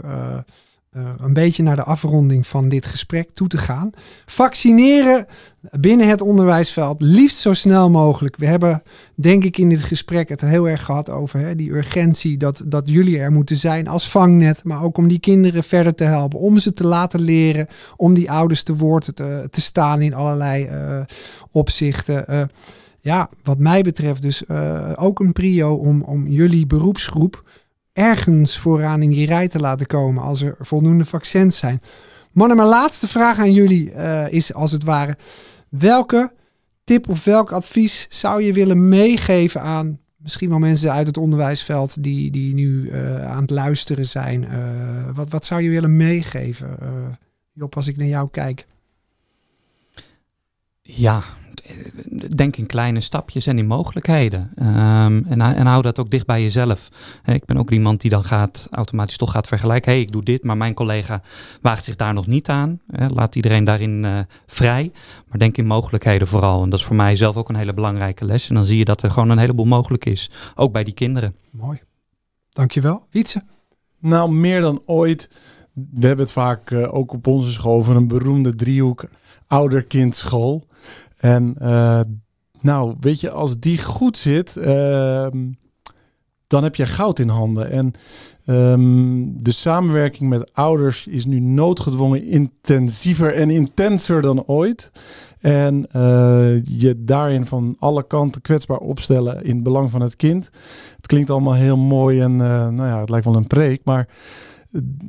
een 1.18 1.32
beetje 1.32 1.62
naar 1.62 1.76
de 1.76 1.82
afronding 1.82 2.46
van 2.46 2.68
dit 2.68 2.86
gesprek 2.86 3.30
toe 3.34 3.48
te 3.48 3.58
gaan. 3.58 3.90
Vaccineren 4.26 5.26
binnen 5.60 6.08
het 6.08 6.20
onderwijsveld, 6.20 7.00
liefst 7.00 7.36
zo 7.36 7.52
snel 7.52 7.90
mogelijk. 7.90 8.36
We 8.36 8.46
hebben, 8.46 8.82
denk 9.14 9.44
ik, 9.44 9.58
in 9.58 9.68
dit 9.68 9.82
gesprek 9.82 10.28
het 10.28 10.40
heel 10.40 10.68
erg 10.68 10.84
gehad 10.84 11.10
over 11.10 11.40
hè, 11.40 11.54
die 11.54 11.72
urgentie 11.72 12.36
dat, 12.36 12.62
dat 12.66 12.88
jullie 12.88 13.18
er 13.18 13.32
moeten 13.32 13.56
zijn 13.56 13.88
als 13.88 14.08
vangnet, 14.08 14.64
maar 14.64 14.82
ook 14.82 14.96
om 14.98 15.08
die 15.08 15.20
kinderen 15.20 15.64
verder 15.64 15.94
te 15.94 16.04
helpen, 16.04 16.38
om 16.38 16.58
ze 16.58 16.72
te 16.72 16.86
laten 16.86 17.20
leren, 17.20 17.66
om 17.96 18.14
die 18.14 18.30
ouders 18.30 18.62
te 18.62 18.76
woord 18.76 19.16
te, 19.16 19.48
te 19.50 19.60
staan 19.60 20.02
in 20.02 20.14
allerlei 20.14 20.68
opzichten. 21.50 22.50
Ja, 23.04 23.28
wat 23.42 23.58
mij 23.58 23.82
betreft 23.82 24.22
dus 24.22 24.48
ook 24.96 25.20
een 25.20 25.32
prio 25.32 25.74
om, 25.74 26.02
om 26.02 26.26
jullie 26.26 26.66
beroepsgroep 26.66 27.44
ergens 27.92 28.58
vooraan 28.58 29.02
in 29.02 29.10
die 29.10 29.26
rij 29.26 29.48
te 29.48 29.58
laten 29.58 29.86
komen 29.86 30.22
als 30.22 30.42
er 30.42 30.56
voldoende 30.58 31.04
vaccins 31.04 31.58
zijn. 31.58 31.80
Mannen, 32.32 32.56
mijn 32.56 32.68
laatste 32.68 33.08
vraag 33.08 33.38
aan 33.38 33.52
jullie 33.52 33.90
uh, 33.90 34.32
is 34.32 34.54
als 34.54 34.72
het 34.72 34.84
ware: 34.84 35.16
welke 35.68 36.32
tip 36.84 37.08
of 37.08 37.24
welk 37.24 37.52
advies 37.52 38.06
zou 38.10 38.42
je 38.42 38.52
willen 38.52 38.88
meegeven 38.88 39.60
aan 39.60 39.98
misschien 40.16 40.48
wel 40.48 40.58
mensen 40.58 40.92
uit 40.92 41.06
het 41.06 41.16
onderwijsveld 41.16 42.02
die, 42.02 42.30
die 42.30 42.54
nu 42.54 42.90
uh, 42.90 43.24
aan 43.30 43.40
het 43.40 43.50
luisteren 43.50 44.06
zijn? 44.06 44.46
Wat, 45.14 45.28
wat 45.28 45.44
zou 45.44 45.62
je 45.62 45.70
willen 45.70 45.96
meegeven? 45.96 46.78
Job, 47.52 47.76
als 47.76 47.88
ik 47.88 47.96
naar 47.96 48.06
jou 48.06 48.28
kijk. 48.30 48.66
Ja, 50.82 51.22
denk 52.36 52.56
in 52.56 52.66
kleine 52.66 53.00
stapjes 53.00 53.46
en 53.46 53.58
in 53.58 53.66
mogelijkheden. 53.66 54.50
Um, 54.58 55.24
en, 55.28 55.40
en 55.40 55.66
hou 55.66 55.82
dat 55.82 55.98
ook 55.98 56.10
dicht 56.10 56.26
bij 56.26 56.42
jezelf. 56.42 56.88
ik 57.24 57.44
ben 57.44 57.56
ook 57.56 57.70
iemand 57.70 58.00
die 58.00 58.10
dan 58.10 58.24
gaat 58.24 58.68
automatisch 58.70 59.16
toch 59.16 59.30
gaat 59.30 59.46
vergelijken. 59.46 59.92
hey, 59.92 60.00
ik 60.00 60.12
doe 60.12 60.22
dit, 60.22 60.44
maar 60.44 60.56
mijn 60.56 60.74
collega 60.74 61.22
waagt 61.60 61.84
zich 61.84 61.96
daar 61.96 62.14
nog 62.14 62.26
niet 62.26 62.48
aan. 62.48 62.80
laat 63.08 63.36
iedereen 63.36 63.64
daarin 63.64 64.04
uh, 64.04 64.18
vrij. 64.46 64.92
Maar 65.28 65.38
denk 65.38 65.56
in 65.56 65.66
mogelijkheden 65.66 66.28
vooral. 66.28 66.62
En 66.62 66.70
dat 66.70 66.78
is 66.78 66.84
voor 66.84 66.96
mij 66.96 67.16
zelf 67.16 67.36
ook 67.36 67.48
een 67.48 67.54
hele 67.54 67.74
belangrijke 67.74 68.24
les. 68.24 68.48
En 68.48 68.54
dan 68.54 68.64
zie 68.64 68.78
je 68.78 68.84
dat 68.84 69.02
er 69.02 69.10
gewoon 69.10 69.30
een 69.30 69.38
heleboel 69.38 69.64
mogelijk 69.64 70.04
is. 70.04 70.30
Ook 70.54 70.72
bij 70.72 70.84
die 70.84 70.94
kinderen. 70.94 71.36
Mooi. 71.50 71.80
Dankjewel. 72.50 73.06
Wietse? 73.10 73.42
Nou, 73.98 74.32
meer 74.32 74.60
dan 74.60 74.82
ooit. 74.84 75.30
We 75.72 76.06
hebben 76.06 76.24
het 76.24 76.34
vaak 76.34 76.70
uh, 76.70 76.94
ook 76.94 77.12
op 77.12 77.26
onze 77.26 77.52
school 77.52 77.74
over 77.74 77.96
een 77.96 78.08
beroemde 78.08 78.54
driehoek 78.54 79.04
ouder-kind-school. 79.46 80.66
En 81.22 81.54
uh, 81.62 82.00
nou, 82.60 82.94
weet 83.00 83.20
je, 83.20 83.30
als 83.30 83.58
die 83.58 83.82
goed 83.82 84.16
zit, 84.16 84.56
uh, 84.58 85.26
dan 86.46 86.62
heb 86.62 86.74
je 86.74 86.86
goud 86.86 87.18
in 87.18 87.28
handen. 87.28 87.70
En 87.70 87.92
um, 88.46 89.42
de 89.42 89.50
samenwerking 89.50 90.30
met 90.30 90.50
ouders 90.54 91.06
is 91.06 91.24
nu 91.24 91.40
noodgedwongen 91.40 92.24
intensiever 92.24 93.34
en 93.34 93.50
intenser 93.50 94.22
dan 94.22 94.44
ooit. 94.44 94.90
En 95.40 95.86
uh, 95.96 96.64
je 96.64 96.94
daarin 96.98 97.46
van 97.46 97.76
alle 97.78 98.06
kanten 98.06 98.42
kwetsbaar 98.42 98.78
opstellen 98.78 99.44
in 99.44 99.54
het 99.54 99.64
belang 99.64 99.90
van 99.90 100.00
het 100.00 100.16
kind. 100.16 100.50
Het 100.96 101.06
klinkt 101.06 101.30
allemaal 101.30 101.54
heel 101.54 101.76
mooi 101.76 102.20
en 102.20 102.36
nou 102.36 102.86
ja, 102.86 103.00
het 103.00 103.10
lijkt 103.10 103.26
wel 103.26 103.36
een 103.36 103.46
preek, 103.46 103.80
maar 103.84 104.08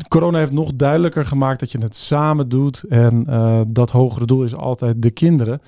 corona 0.07 0.37
heeft 0.37 0.51
nog 0.51 0.73
duidelijker 0.75 1.25
gemaakt 1.25 1.59
dat 1.59 1.71
je 1.71 1.77
het 1.77 1.95
samen 1.95 2.49
doet. 2.49 2.83
En 2.83 3.25
uh, 3.29 3.61
dat 3.67 3.89
hogere 3.89 4.25
doel 4.25 4.43
is 4.43 4.55
altijd 4.55 5.01
de 5.01 5.11
kinderen. 5.11 5.61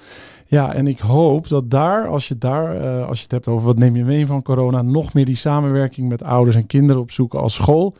Ja, 0.48 0.74
en 0.74 0.88
ik 0.88 1.00
hoop 1.00 1.48
dat 1.48 1.70
daar, 1.70 2.08
als 2.08 2.28
je 2.28 2.38
daar, 2.38 2.82
uh, 2.82 3.08
als 3.08 3.18
je 3.18 3.24
het 3.24 3.32
hebt 3.32 3.48
over 3.48 3.66
wat 3.66 3.78
neem 3.78 3.96
je 3.96 4.04
mee 4.04 4.26
van 4.26 4.42
corona, 4.42 4.82
nog 4.82 5.14
meer 5.14 5.26
die 5.26 5.36
samenwerking 5.36 6.10
met 6.10 6.24
ouders 6.24 6.56
en 6.56 6.66
kinderen 6.66 7.02
opzoeken 7.02 7.40
als 7.40 7.54
school. 7.54 7.96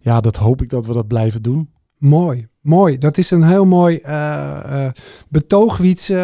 Ja, 0.00 0.20
dat 0.20 0.36
hoop 0.36 0.62
ik 0.62 0.70
dat 0.70 0.86
we 0.86 0.92
dat 0.92 1.06
blijven 1.06 1.42
doen. 1.42 1.70
Mooi, 1.98 2.48
mooi. 2.60 2.98
Dat 2.98 3.18
is 3.18 3.30
een 3.30 3.42
heel 3.42 3.64
mooi 3.64 4.00
uh, 4.06 4.90
betoog, 5.28 5.76
Wietse 5.76 6.18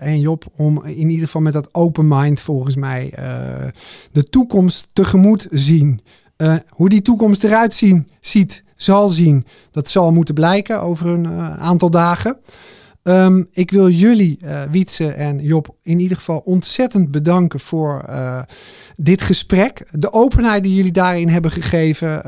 en 0.00 0.20
Job, 0.20 0.44
om 0.56 0.84
in 0.84 1.10
ieder 1.10 1.24
geval 1.24 1.40
met 1.40 1.52
dat 1.52 1.74
open 1.74 2.08
mind 2.08 2.40
volgens 2.40 2.76
mij 2.76 3.12
de 4.12 4.24
toekomst 4.30 4.88
tegemoet 4.92 5.46
zien. 5.50 6.00
hoe 6.68 6.88
die 6.88 7.02
toekomst 7.02 7.44
eruit 7.44 7.74
zien, 7.74 8.08
ziet, 8.20 8.64
zal 8.76 9.08
zien, 9.08 9.46
dat 9.70 9.88
zal 9.88 10.12
moeten 10.12 10.34
blijken 10.34 10.80
over 10.80 11.06
een 11.06 11.26
aantal 11.58 11.90
dagen. 11.90 12.36
Um, 13.08 13.48
ik 13.52 13.70
wil 13.70 13.88
jullie, 13.88 14.38
uh, 14.44 14.62
Wietse 14.70 15.08
en 15.08 15.38
Job, 15.42 15.74
in 15.82 15.98
ieder 15.98 16.16
geval 16.16 16.38
ontzettend 16.38 17.10
bedanken 17.10 17.60
voor 17.60 18.04
uh, 18.08 18.42
dit 18.96 19.22
gesprek. 19.22 19.88
De 19.90 20.12
openheid 20.12 20.62
die 20.62 20.74
jullie 20.74 20.92
daarin 20.92 21.28
hebben 21.28 21.50
gegeven. 21.50 22.08
Uh, 22.08 22.22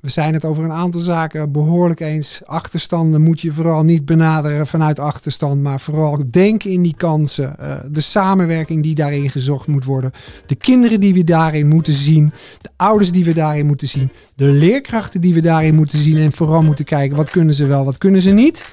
we 0.00 0.08
zijn 0.10 0.34
het 0.34 0.44
over 0.44 0.64
een 0.64 0.72
aantal 0.72 1.00
zaken 1.00 1.52
behoorlijk 1.52 2.00
eens. 2.00 2.42
Achterstanden 2.44 3.20
moet 3.20 3.40
je 3.40 3.52
vooral 3.52 3.82
niet 3.82 4.04
benaderen 4.04 4.66
vanuit 4.66 4.98
achterstand, 4.98 5.62
maar 5.62 5.80
vooral 5.80 6.22
denken 6.30 6.70
in 6.70 6.82
die 6.82 6.96
kansen. 6.96 7.56
de 7.90 8.00
samenwerking 8.00 8.82
die 8.82 8.94
daarin 8.94 9.30
gezocht 9.30 9.66
moet 9.66 9.84
worden. 9.84 10.12
De 10.46 10.54
kinderen 10.54 11.00
die 11.00 11.14
we 11.14 11.24
daarin 11.24 11.68
moeten 11.68 11.92
zien. 11.92 12.32
De 12.60 12.70
ouders 12.76 13.12
die 13.12 13.24
we 13.24 13.34
daarin 13.34 13.66
moeten 13.66 13.88
zien. 13.88 14.10
De 14.34 14.46
leerkrachten 14.46 15.20
die 15.20 15.34
we 15.34 15.40
daarin 15.40 15.74
moeten 15.74 15.98
zien. 15.98 16.16
En 16.16 16.32
vooral 16.32 16.62
moeten 16.62 16.84
kijken 16.84 17.16
wat 17.16 17.30
kunnen 17.30 17.54
ze 17.54 17.66
wel, 17.66 17.84
wat 17.84 17.98
kunnen 17.98 18.20
ze 18.20 18.30
niet. 18.30 18.64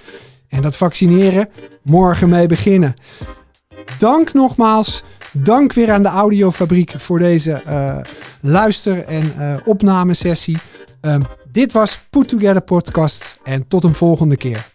En 0.49 0.61
dat 0.61 0.75
vaccineren 0.75 1.49
morgen 1.83 2.29
mee 2.29 2.47
beginnen. 2.47 2.93
Dank 3.97 4.33
nogmaals. 4.33 5.03
Dank 5.31 5.73
weer 5.73 5.91
aan 5.91 6.03
de 6.03 6.09
Audiofabriek 6.09 6.93
voor 6.97 7.19
deze 7.19 7.61
uh, 7.67 7.97
luister- 8.41 9.05
en 9.05 9.33
uh, 9.39 9.55
opnamesessie. 9.65 10.57
Um, 11.01 11.21
dit 11.51 11.71
was 11.71 11.99
Put 12.09 12.27
Together 12.27 12.61
Podcast 12.61 13.39
en 13.43 13.67
tot 13.67 13.83
een 13.83 13.95
volgende 13.95 14.37
keer. 14.37 14.65